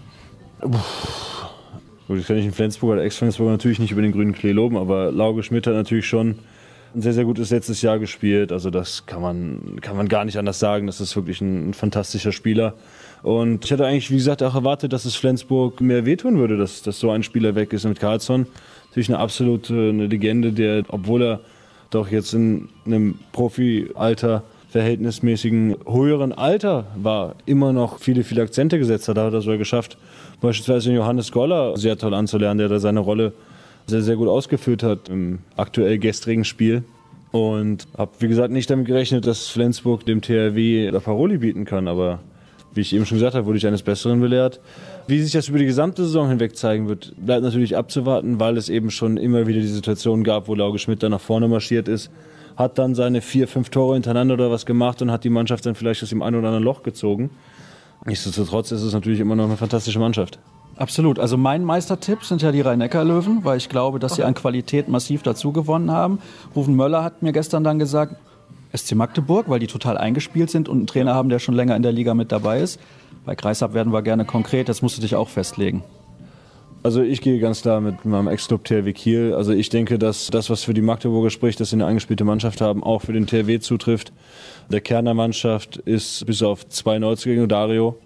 Gut, 0.61 2.19
das 2.19 2.25
kann 2.25 2.37
ich 2.37 2.45
in 2.45 2.51
Flensburg 2.51 2.93
oder 2.93 3.03
Ex-Flensburg 3.03 3.49
natürlich 3.49 3.79
nicht 3.79 3.91
über 3.91 4.01
den 4.01 4.11
grünen 4.11 4.33
Klee 4.33 4.51
loben, 4.51 4.77
aber 4.77 5.11
Lauge 5.11 5.43
Schmidt 5.43 5.67
hat 5.67 5.75
natürlich 5.75 6.07
schon 6.07 6.39
ein 6.95 7.01
sehr, 7.01 7.13
sehr 7.13 7.25
gutes 7.25 7.51
letztes 7.51 7.81
Jahr 7.81 7.99
gespielt. 7.99 8.51
Also 8.51 8.69
das 8.69 9.05
kann 9.05 9.21
man, 9.21 9.79
kann 9.81 9.95
man 9.95 10.07
gar 10.07 10.25
nicht 10.25 10.37
anders 10.37 10.59
sagen. 10.59 10.87
Das 10.87 10.99
ist 10.99 11.15
wirklich 11.15 11.39
ein, 11.41 11.69
ein 11.69 11.73
fantastischer 11.73 12.31
Spieler. 12.31 12.73
Und 13.21 13.65
ich 13.65 13.71
hatte 13.71 13.85
eigentlich, 13.85 14.11
wie 14.11 14.15
gesagt, 14.15 14.41
auch 14.43 14.55
erwartet, 14.55 14.93
dass 14.93 15.05
es 15.05 15.15
Flensburg 15.15 15.81
mehr 15.81 16.05
wehtun 16.05 16.37
würde, 16.37 16.57
dass, 16.57 16.81
dass 16.81 16.99
so 16.99 17.11
ein 17.11 17.23
Spieler 17.23 17.55
weg 17.55 17.73
ist. 17.73 17.83
mit 17.85 17.99
Karlsson 17.99 18.47
natürlich 18.89 19.09
eine 19.09 19.19
absolute 19.19 19.73
eine 19.73 20.07
Legende, 20.07 20.51
der, 20.51 20.83
obwohl 20.87 21.23
er 21.23 21.39
doch 21.89 22.09
jetzt 22.09 22.33
in 22.33 22.69
einem 22.85 23.19
Profi-Alter 23.31 24.43
verhältnismäßigen 24.69 25.77
höheren 25.87 26.31
Alter 26.31 26.85
war, 26.95 27.35
immer 27.45 27.73
noch 27.73 27.99
viele, 27.99 28.23
viele 28.23 28.43
Akzente 28.43 28.77
gesetzt 28.77 29.07
hat. 29.07 29.17
Da 29.17 29.25
hat 29.25 29.33
er 29.33 29.41
sogar 29.41 29.57
geschafft, 29.57 29.97
beispielsweise 30.41 30.93
Johannes 30.93 31.31
Goller 31.31 31.75
sehr 31.75 31.97
toll 31.97 32.13
anzulernen, 32.13 32.59
der 32.59 32.69
da 32.69 32.79
seine 32.79 32.99
Rolle 32.99 33.33
sehr, 33.87 34.03
sehr 34.03 34.15
gut 34.15 34.27
ausgeführt 34.27 34.83
hat 34.83 35.09
im 35.09 35.39
aktuell 35.57 35.97
gestrigen 35.97 36.45
Spiel. 36.45 36.83
Und 37.31 37.87
habe, 37.97 38.11
wie 38.19 38.27
gesagt, 38.27 38.51
nicht 38.51 38.69
damit 38.69 38.87
gerechnet, 38.87 39.27
dass 39.27 39.49
Flensburg 39.49 40.05
dem 40.05 40.21
THW 40.21 40.89
La 40.89 40.99
Paroli 40.99 41.37
bieten 41.37 41.65
kann. 41.65 41.87
Aber 41.87 42.19
wie 42.73 42.81
ich 42.81 42.93
eben 42.93 43.05
schon 43.05 43.17
gesagt 43.17 43.35
habe, 43.35 43.45
wurde 43.45 43.57
ich 43.57 43.67
eines 43.67 43.81
Besseren 43.81 44.19
belehrt. 44.19 44.59
Wie 45.07 45.21
sich 45.21 45.31
das 45.31 45.47
über 45.49 45.57
die 45.57 45.65
gesamte 45.65 46.03
Saison 46.03 46.29
hinweg 46.29 46.55
zeigen 46.55 46.87
wird, 46.87 47.13
bleibt 47.17 47.43
natürlich 47.43 47.75
abzuwarten, 47.75 48.39
weil 48.39 48.57
es 48.57 48.69
eben 48.69 48.91
schon 48.91 49.17
immer 49.17 49.47
wieder 49.47 49.59
die 49.59 49.67
Situation 49.67 50.23
gab, 50.23 50.47
wo 50.47 50.55
Lauge 50.55 50.79
Schmidt 50.79 51.01
dann 51.03 51.11
nach 51.11 51.21
vorne 51.21 51.47
marschiert 51.47 51.87
ist, 51.87 52.11
hat 52.55 52.77
dann 52.77 52.93
seine 52.93 53.21
vier, 53.21 53.47
fünf 53.47 53.69
Tore 53.69 53.95
hintereinander 53.95 54.35
oder 54.35 54.51
was 54.51 54.65
gemacht 54.65 55.01
und 55.01 55.11
hat 55.11 55.23
die 55.23 55.29
Mannschaft 55.29 55.65
dann 55.65 55.75
vielleicht 55.75 56.03
aus 56.03 56.09
dem 56.09 56.21
einen 56.21 56.35
oder 56.35 56.47
anderen 56.47 56.63
Loch 56.63 56.83
gezogen. 56.83 57.31
Nichtsdestotrotz 58.05 58.71
ist 58.71 58.81
es 58.81 58.93
natürlich 58.93 59.19
immer 59.19 59.35
noch 59.35 59.45
eine 59.45 59.57
fantastische 59.57 59.99
Mannschaft. 59.99 60.39
Absolut. 60.75 61.19
Also 61.19 61.35
mein 61.35 61.65
Meistertipp 61.65 62.23
sind 62.23 62.41
ja 62.41 62.53
die 62.53 62.61
Rhein-Neckar-Löwen, 62.61 63.43
weil 63.43 63.57
ich 63.57 63.67
glaube, 63.67 63.99
dass 63.99 64.15
sie 64.15 64.23
an 64.23 64.33
Qualität 64.33 64.87
massiv 64.87 65.23
dazu 65.23 65.51
gewonnen 65.51 65.91
haben. 65.91 66.19
Rufen 66.55 66.75
Möller 66.75 67.03
hat 67.03 67.21
mir 67.21 67.33
gestern 67.33 67.65
dann 67.65 67.79
gesagt, 67.79 68.15
SC 68.75 68.95
Magdeburg, 68.95 69.49
weil 69.49 69.59
die 69.59 69.67
total 69.67 69.97
eingespielt 69.97 70.49
sind 70.49 70.69
und 70.69 70.77
einen 70.77 70.87
Trainer 70.87 71.13
haben, 71.13 71.29
der 71.29 71.39
schon 71.39 71.55
länger 71.55 71.75
in 71.75 71.81
der 71.81 71.91
Liga 71.91 72.13
mit 72.13 72.31
dabei 72.31 72.61
ist. 72.61 72.79
Bei 73.25 73.35
Kreisab 73.35 73.73
werden 73.73 73.91
wir 73.93 74.01
gerne 74.01 74.25
konkret, 74.25 74.69
das 74.69 74.81
musst 74.81 74.97
du 74.97 75.01
dich 75.01 75.15
auch 75.15 75.29
festlegen. 75.29 75.83
Also 76.81 77.01
ich 77.01 77.19
gehe 77.21 77.39
ganz 77.39 77.61
klar 77.61 77.81
mit 77.81 78.05
meinem 78.05 78.29
Ex-Club 78.29 78.63
THW 78.63 78.93
Kiel. 78.93 79.33
Also 79.33 79.51
ich 79.51 79.69
denke, 79.69 79.99
dass 79.99 80.27
das, 80.27 80.49
was 80.49 80.63
für 80.63 80.73
die 80.73 80.81
Magdeburger 80.81 81.29
spricht, 81.29 81.59
dass 81.59 81.71
sie 81.71 81.75
eine 81.75 81.85
eingespielte 81.85 82.23
Mannschaft 82.23 82.61
haben, 82.61 82.83
auch 82.83 83.01
für 83.01 83.11
den 83.11 83.27
THW 83.27 83.59
zutrifft. 83.59 84.13
Der 84.71 84.79
Kern 84.79 85.05
der 85.05 85.13
Mannschaft 85.13 85.75
ist 85.77 86.25
bis 86.25 86.41
auf 86.41 86.67
zwei 86.69 86.97
Neuzugänge 86.99 87.49
Dario 87.49 87.97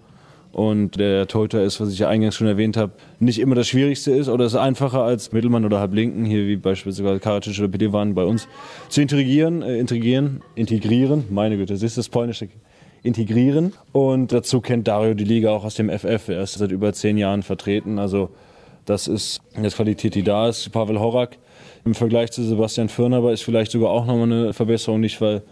und 0.54 1.00
der 1.00 1.26
Torhüter 1.26 1.62
ist, 1.64 1.80
was 1.80 1.92
ich 1.92 1.98
ja 1.98 2.08
eingangs 2.08 2.36
schon 2.36 2.46
erwähnt 2.46 2.76
habe, 2.76 2.92
nicht 3.18 3.40
immer 3.40 3.56
das 3.56 3.66
Schwierigste 3.66 4.12
ist 4.12 4.28
oder 4.28 4.46
ist 4.46 4.54
einfacher 4.54 5.02
als 5.02 5.32
Mittelmann 5.32 5.64
oder 5.64 5.80
Halblinken, 5.80 6.24
hier 6.24 6.46
wie 6.46 6.56
beispielsweise 6.56 7.18
Karatic 7.18 7.58
oder 7.58 7.68
Pedivan 7.68 8.14
bei 8.14 8.24
uns, 8.24 8.46
zu 8.88 9.02
integrieren, 9.02 9.62
äh, 9.62 9.78
integrieren, 9.78 10.42
integrieren, 10.54 11.24
meine 11.30 11.56
Güte, 11.56 11.72
das 11.72 11.82
ist 11.82 11.98
das 11.98 12.08
polnische, 12.08 12.48
integrieren. 13.02 13.72
Und 13.90 14.32
dazu 14.32 14.60
kennt 14.60 14.86
Dario 14.86 15.14
die 15.14 15.24
Liga 15.24 15.50
auch 15.50 15.64
aus 15.64 15.74
dem 15.74 15.90
FF, 15.90 16.28
er 16.28 16.42
ist 16.42 16.54
seit 16.54 16.70
über 16.70 16.92
zehn 16.92 17.18
Jahren 17.18 17.42
vertreten, 17.42 17.98
also 17.98 18.30
das 18.84 19.08
ist 19.08 19.40
eine 19.54 19.70
Qualität, 19.70 20.14
die 20.14 20.22
da 20.22 20.48
ist. 20.48 20.70
Pavel 20.70 21.00
Horak 21.00 21.38
im 21.84 21.94
Vergleich 21.94 22.30
zu 22.32 22.42
Sebastian 22.44 22.88
Firner 22.88 23.28
ist 23.30 23.42
vielleicht 23.42 23.72
sogar 23.72 23.90
auch 23.90 24.06
nochmal 24.06 24.30
eine 24.30 24.52
Verbesserung, 24.52 25.00
nicht 25.00 25.20
weil 25.20 25.42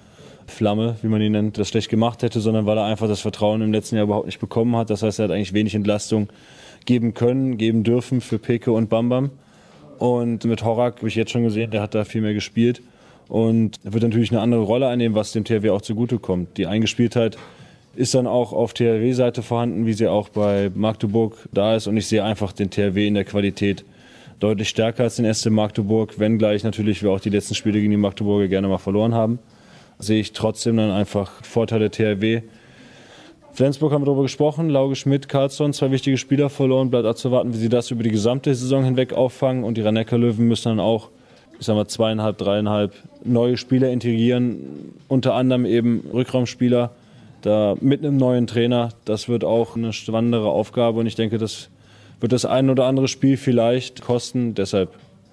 Flamme, 0.53 0.97
wie 1.03 1.09
man 1.09 1.21
ihn 1.21 1.33
nennt, 1.33 1.59
das 1.59 1.69
schlecht 1.69 1.89
gemacht 1.89 2.23
hätte, 2.23 2.41
sondern 2.41 2.67
weil 2.67 2.79
er 2.79 2.85
einfach 2.85 3.09
das 3.09 3.21
Vertrauen 3.21 3.63
im 3.63 3.73
letzten 3.73 3.97
Jahr 3.97 4.05
überhaupt 4.05 4.27
nicht 4.27 4.41
bekommen 4.41 4.77
hat. 4.77 4.91
Das 4.91 5.03
heißt, 5.03 5.19
er 5.19 5.25
hat 5.25 5.33
eigentlich 5.33 5.53
wenig 5.53 5.75
Entlastung 5.75 6.29
geben 6.87 7.15
können, 7.15 7.59
geben 7.59 7.85
dürfen 7.85 8.21
für 8.21 8.39
Peke 8.39 8.73
und 8.73 8.89
Bambam. 8.89 9.31
Und 9.99 10.45
mit 10.45 10.65
Horak 10.65 10.97
habe 10.99 11.09
ich 11.09 11.15
jetzt 11.15 11.31
schon 11.31 11.43
gesehen, 11.43 11.71
der 11.71 11.83
hat 11.83 11.95
da 11.95 12.05
viel 12.05 12.23
mehr 12.23 12.35
gespielt 12.35 12.83
und 13.29 13.79
wird 13.83 14.03
natürlich 14.03 14.31
eine 14.31 14.41
andere 14.41 14.63
Rolle 14.63 14.89
einnehmen, 14.89 15.15
was 15.15 15.33
dem 15.33 15.45
THW 15.45 15.71
auch 15.71 15.83
zugutekommt. 15.83 16.57
Die 16.59 16.67
Eingespieltheit 16.67 17.39
ist 17.95 18.15
dann 18.15 18.27
auch 18.27 18.53
auf 18.53 18.73
THW-Seite 18.73 19.43
vorhanden, 19.43 19.87
wie 19.87 19.93
sie 19.93 20.09
auch 20.09 20.29
bei 20.29 20.71
Magdeburg 20.75 21.49
da 21.53 21.77
ist. 21.77 21.87
Und 21.87 21.97
ich 21.97 22.07
sehe 22.07 22.25
einfach 22.25 22.53
den 22.53 22.71
THW 22.71 23.07
in 23.07 23.15
der 23.15 23.25
Qualität 23.25 23.85
deutlich 24.41 24.69
stärker 24.69 25.05
als 25.05 25.17
den 25.17 25.33
SC 25.33 25.51
Magdeburg, 25.51 26.19
wenngleich 26.19 26.65
natürlich 26.65 27.03
wir 27.03 27.11
auch 27.11 27.21
die 27.21 27.31
letzten 27.31 27.55
Spiele 27.55 27.79
gegen 27.79 27.93
die 27.93 27.97
Magdeburger 27.97 28.49
gerne 28.49 28.67
mal 28.67 28.79
verloren 28.79 29.15
haben 29.15 29.39
sehe 30.03 30.21
ich 30.21 30.33
trotzdem 30.33 30.77
dann 30.77 30.91
einfach 30.91 31.31
Vorteile 31.45 31.89
der 31.89 32.17
THW. 32.17 32.43
Flensburg 33.53 33.93
haben 33.93 34.03
wir 34.03 34.07
darüber 34.07 34.23
gesprochen, 34.23 34.71
Lauge 34.71 34.97
Schmidt, 34.97 35.29
Karlsson, 35.29 35.73
zwei 35.73 35.91
wichtige 35.91 36.17
Spieler 36.17 36.49
verloren, 36.49 36.91
bleibt 36.91 37.07
abzuwarten, 37.07 37.53
wie 37.53 37.59
sie 37.59 37.69
das 37.69 37.91
über 37.91 38.03
die 38.03 38.11
gesamte 38.11 38.55
Saison 38.55 38.85
hinweg 38.85 39.13
auffangen 39.13 39.65
und 39.65 39.77
die 39.77 39.83
rhein 39.83 39.95
löwen 39.97 40.49
müssen 40.49 40.71
dann 40.71 40.81
auch 40.81 41.11
ich 41.63 41.67
sag 41.67 41.77
mal, 41.77 41.87
zweieinhalb, 41.87 42.39
dreieinhalb 42.39 42.93
neue 43.23 43.57
Spieler 43.57 43.91
integrieren, 43.91 44.95
unter 45.07 45.35
anderem 45.35 45.65
eben 45.65 46.03
Rückraumspieler, 46.13 46.91
da 47.43 47.77
mit 47.81 48.05
einem 48.05 48.17
neuen 48.17 48.49
Trainer. 48.49 48.89
Das 49.05 49.29
wird 49.29 49.45
auch 49.45 49.77
eine 49.77 49.93
spannendere 49.93 50.49
Aufgabe 50.49 50.99
und 50.99 51.07
ich 51.07 51.15
denke, 51.15 51.39
das 51.39 51.69
wird 52.19 52.33
das 52.33 52.45
ein 52.45 52.69
oder 52.69 52.87
andere 52.87 53.07
Spiel 53.07 53.37
vielleicht 53.37 54.03
kosten. 54.03 54.55
Deshalb 54.55 54.91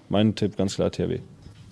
mein 0.10 0.36
Tipp 0.36 0.56
ganz 0.56 0.76
klar 0.76 0.92
THW. 0.92 1.18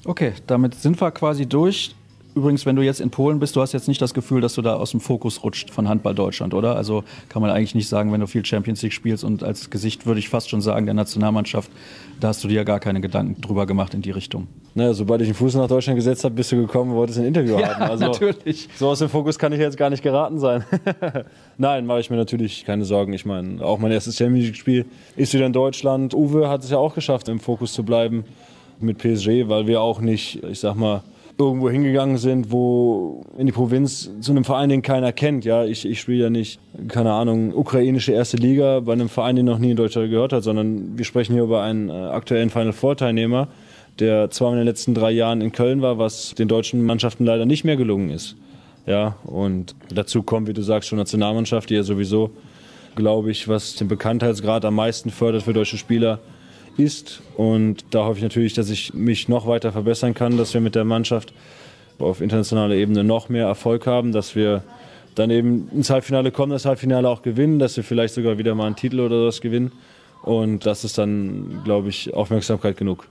Okay, 0.06 0.34
damit 0.48 0.74
sind 0.74 1.00
wir 1.00 1.12
quasi 1.12 1.46
durch. 1.46 1.94
Übrigens, 2.38 2.68
wenn 2.68 2.76
du 2.76 2.84
jetzt 2.84 3.02
in 3.02 3.10
Polen 3.10 3.40
bist, 3.40 3.56
du 3.56 3.62
hast 3.62 3.74
jetzt 3.74 3.88
nicht 3.88 4.00
das 4.00 4.14
Gefühl, 4.14 4.42
dass 4.42 4.54
du 4.54 4.62
da 4.62 4.76
aus 4.76 4.92
dem 4.92 5.00
Fokus 5.00 5.44
rutscht 5.44 5.72
von 5.72 5.90
Handball 5.90 6.14
Deutschland, 6.14 6.54
oder? 6.54 6.76
Also 6.76 7.04
kann 7.30 7.42
man 7.42 7.50
eigentlich 7.50 7.74
nicht 7.74 7.88
sagen, 7.88 8.14
wenn 8.14 8.22
du 8.22 8.28
viel 8.28 8.46
Champions 8.46 8.84
League 8.84 8.94
spielst 8.94 9.24
und 9.24 9.42
als 9.42 9.72
Gesicht 9.72 10.06
würde 10.06 10.20
ich 10.20 10.30
fast 10.30 10.52
schon 10.52 10.62
sagen, 10.62 10.86
der 10.86 10.94
Nationalmannschaft, 10.94 11.72
da 12.20 12.28
hast 12.28 12.44
du 12.44 12.48
dir 12.48 12.58
ja 12.58 12.64
gar 12.64 12.80
keine 12.80 13.02
Gedanken 13.02 13.42
drüber 13.42 13.66
gemacht 13.66 13.96
in 13.96 14.04
die 14.04 14.12
Richtung. 14.12 14.46
Naja, 14.76 14.94
sobald 14.94 15.22
ich 15.22 15.30
den 15.30 15.34
Fuß 15.34 15.56
nach 15.56 15.68
Deutschland 15.68 15.98
gesetzt 15.98 16.24
habe, 16.26 16.36
bist 16.36 16.52
du 16.52 16.58
gekommen, 16.58 16.94
wolltest 16.94 17.18
ein 17.18 17.26
Interview 17.26 17.58
ja, 17.58 17.74
haben. 17.74 17.90
Also 17.90 18.06
natürlich. 18.06 18.70
So 18.76 18.90
aus 18.90 19.00
dem 19.00 19.10
Fokus 19.10 19.40
kann 19.40 19.52
ich 19.52 19.60
jetzt 19.60 19.76
gar 19.76 19.90
nicht 19.90 20.04
geraten 20.04 20.38
sein. 20.38 20.64
Nein, 21.58 21.88
mache 21.88 22.02
ich 22.02 22.12
mir 22.12 22.18
natürlich 22.18 22.66
keine 22.66 22.86
Sorgen. 22.86 23.14
Ich 23.14 23.26
meine, 23.26 23.66
auch 23.66 23.80
mein 23.80 23.92
erstes 23.92 24.16
Champions 24.16 24.46
League-Spiel 24.46 24.86
ist 25.16 25.34
wieder 25.34 25.48
in 25.48 25.54
Deutschland. 25.54 26.14
Uwe 26.14 26.50
hat 26.50 26.64
es 26.64 26.70
ja 26.70 26.78
auch 26.78 26.94
geschafft, 26.94 27.30
im 27.30 27.40
Fokus 27.40 27.74
zu 27.74 27.82
bleiben 27.82 28.26
mit 28.80 29.00
PSG, 29.00 29.50
weil 29.50 29.66
wir 29.66 29.82
auch 29.82 30.02
nicht, 30.02 30.44
ich 30.44 30.60
sag 30.60 30.76
mal, 30.76 31.02
irgendwo 31.40 31.70
hingegangen 31.70 32.18
sind, 32.18 32.52
wo 32.52 33.24
in 33.38 33.46
die 33.46 33.52
Provinz 33.52 34.10
zu 34.22 34.32
einem 34.32 34.44
Verein, 34.44 34.70
den 34.70 34.82
keiner 34.82 35.12
kennt. 35.12 35.46
Ja, 35.46 35.66
ich, 35.66 35.86
ich 35.86 36.00
spiele 36.00 36.24
ja 36.24 36.30
nicht, 36.30 36.60
keine 36.88 37.12
Ahnung, 37.12 37.54
ukrainische 37.54 38.12
erste 38.12 38.38
Liga 38.38 38.80
bei 38.80 38.94
einem 38.94 39.10
Verein, 39.10 39.36
den 39.36 39.46
noch 39.46 39.60
nie 39.60 39.72
in 39.72 39.78
Deutschland 39.78 40.10
gehört 40.10 40.34
hat, 40.34 40.44
sondern 40.44 40.98
wir 40.98 41.06
sprechen 41.06 41.34
hier 41.34 41.44
über 41.44 41.62
einen 41.62 41.90
äh, 41.90 41.94
aktuellen 41.94 42.50
Final 42.50 42.74
Four 42.74 42.98
Teilnehmer, 42.98 43.50
der 44.00 44.32
zwar 44.32 44.52
in 44.52 44.58
den 44.58 44.66
letzten 44.66 44.96
drei 44.96 45.12
Jahren 45.12 45.42
in 45.42 45.52
Köln 45.52 45.82
war, 45.82 46.00
was 46.00 46.34
den 46.34 46.48
deutschen 46.48 46.84
Mannschaften 46.84 47.26
leider 47.26 47.46
nicht 47.46 47.64
mehr 47.64 47.78
gelungen 47.78 48.10
ist. 48.10 48.36
Ja, 48.88 49.18
und 49.26 49.76
dazu 49.94 50.24
kommt, 50.24 50.48
wie 50.48 50.54
du 50.54 50.62
sagst, 50.62 50.90
schon 50.90 50.98
Nationalmannschaft, 50.98 51.70
die 51.70 51.76
ja 51.76 51.84
sowieso, 51.84 52.32
glaube 52.96 53.30
ich, 53.30 53.48
was 53.48 53.76
den 53.76 53.88
Bekanntheitsgrad 53.88 54.66
am 54.66 54.76
meisten 54.76 55.12
fördert 55.12 55.44
für 55.44 55.54
deutsche 55.54 55.78
Spieler, 55.78 56.20
ist. 56.78 57.22
Und 57.36 57.86
da 57.92 58.06
hoffe 58.06 58.18
ich 58.18 58.24
natürlich, 58.24 58.54
dass 58.54 58.70
ich 58.70 58.94
mich 58.94 59.28
noch 59.28 59.48
weiter 59.48 59.72
verbessern 59.72 60.14
kann, 60.14 60.38
dass 60.38 60.54
wir 60.54 60.62
mit 60.62 60.76
der 60.76 60.86
Mannschaft 60.86 61.34
auf 62.00 62.22
internationaler 62.22 62.76
Ebene 62.76 63.04
noch 63.04 63.30
mehr 63.30 63.46
Erfolg 63.48 63.88
haben, 63.88 64.12
dass 64.12 64.36
wir 64.36 64.64
dann 65.16 65.32
eben 65.32 65.70
ins 65.74 65.90
Halbfinale 65.90 66.32
kommen, 66.32 66.52
das 66.52 66.66
Halbfinale 66.66 67.10
auch 67.10 67.24
gewinnen, 67.24 67.60
dass 67.60 67.76
wir 67.76 67.84
vielleicht 67.84 68.14
sogar 68.14 68.38
wieder 68.38 68.54
mal 68.54 68.68
einen 68.68 68.76
Titel 68.76 69.00
oder 69.00 69.26
was 69.26 69.42
gewinnen. 69.42 69.72
Und 70.22 70.66
das 70.66 70.84
ist 70.84 70.98
dann, 70.98 71.62
glaube 71.64 71.90
ich, 71.90 72.14
Aufmerksamkeit 72.14 72.78
genug. 72.78 73.08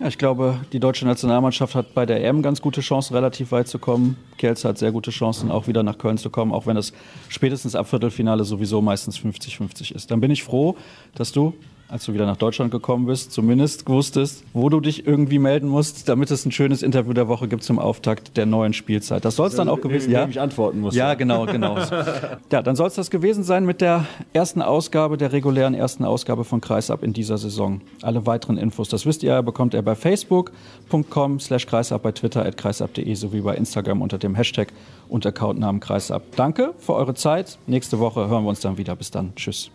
Ja, 0.00 0.08
ich 0.08 0.18
glaube, 0.18 0.60
die 0.72 0.80
deutsche 0.80 1.06
Nationalmannschaft 1.06 1.74
hat 1.74 1.94
bei 1.94 2.04
der 2.04 2.22
EM 2.22 2.42
ganz 2.42 2.60
gute 2.60 2.82
Chancen, 2.82 3.14
relativ 3.14 3.50
weit 3.52 3.66
zu 3.66 3.78
kommen. 3.78 4.16
Kielce 4.36 4.68
hat 4.68 4.76
sehr 4.76 4.92
gute 4.92 5.10
Chancen, 5.10 5.50
auch 5.50 5.68
wieder 5.68 5.82
nach 5.82 5.96
Köln 5.96 6.18
zu 6.18 6.28
kommen, 6.28 6.52
auch 6.52 6.66
wenn 6.66 6.76
das 6.76 6.92
spätestens 7.28 7.74
ab 7.74 7.88
Viertelfinale 7.88 8.44
sowieso 8.44 8.82
meistens 8.82 9.18
50-50 9.18 9.94
ist. 9.94 10.10
Dann 10.10 10.20
bin 10.20 10.30
ich 10.30 10.42
froh, 10.44 10.76
dass 11.14 11.32
du 11.32 11.54
als 11.88 12.04
du 12.04 12.12
wieder 12.12 12.26
nach 12.26 12.36
Deutschland 12.36 12.70
gekommen 12.70 13.06
bist, 13.06 13.32
zumindest 13.32 13.88
wusstest, 13.88 14.44
wo 14.52 14.68
du 14.68 14.80
dich 14.80 15.06
irgendwie 15.06 15.38
melden 15.38 15.68
musst, 15.68 16.08
damit 16.08 16.30
es 16.30 16.44
ein 16.44 16.52
schönes 16.52 16.82
Interview 16.82 17.12
der 17.12 17.28
Woche 17.28 17.48
gibt 17.48 17.62
zum 17.62 17.78
Auftakt 17.78 18.36
der 18.36 18.46
neuen 18.46 18.72
Spielzeit. 18.72 19.24
Das 19.24 19.36
soll 19.36 19.48
es 19.48 19.54
dann 19.54 19.68
auch 19.68 19.80
gewesen 19.80 20.10
sein. 20.10 20.12
Ja, 20.12 20.28
ich 20.28 20.40
antworten 20.40 20.80
muss. 20.80 20.94
Ja, 20.94 21.14
genau, 21.14 21.46
genau. 21.46 21.78
ja, 22.52 22.62
dann 22.62 22.76
soll 22.76 22.88
es 22.88 22.94
das 22.94 23.10
gewesen 23.10 23.44
sein 23.44 23.64
mit 23.64 23.80
der 23.80 24.06
ersten 24.32 24.62
Ausgabe, 24.62 25.16
der 25.16 25.32
regulären 25.32 25.74
ersten 25.74 26.04
Ausgabe 26.04 26.44
von 26.44 26.60
Kreisab 26.60 27.02
in 27.02 27.12
dieser 27.12 27.38
Saison. 27.38 27.80
Alle 28.02 28.26
weiteren 28.26 28.58
Infos, 28.58 28.88
das 28.88 29.06
wisst 29.06 29.22
ihr, 29.22 29.42
bekommt 29.42 29.74
ihr 29.74 29.82
bei 29.82 29.94
facebook.com 29.94 31.40
slash 31.40 31.66
kreisab, 31.66 32.02
bei 32.02 32.12
Twitter 32.12 32.44
at 32.44 32.56
kreisab.de 32.56 33.14
sowie 33.14 33.40
bei 33.40 33.54
Instagram 33.54 34.02
unter 34.02 34.18
dem 34.18 34.34
Hashtag 34.34 34.72
und 35.08 35.24
Accountnamen 35.24 35.80
Kreisab. 35.80 36.22
Danke 36.34 36.74
für 36.78 36.94
eure 36.94 37.14
Zeit. 37.14 37.58
Nächste 37.66 37.98
Woche 37.98 38.28
hören 38.28 38.44
wir 38.44 38.50
uns 38.50 38.60
dann 38.60 38.76
wieder. 38.78 38.96
Bis 38.96 39.10
dann. 39.10 39.34
Tschüss. 39.36 39.70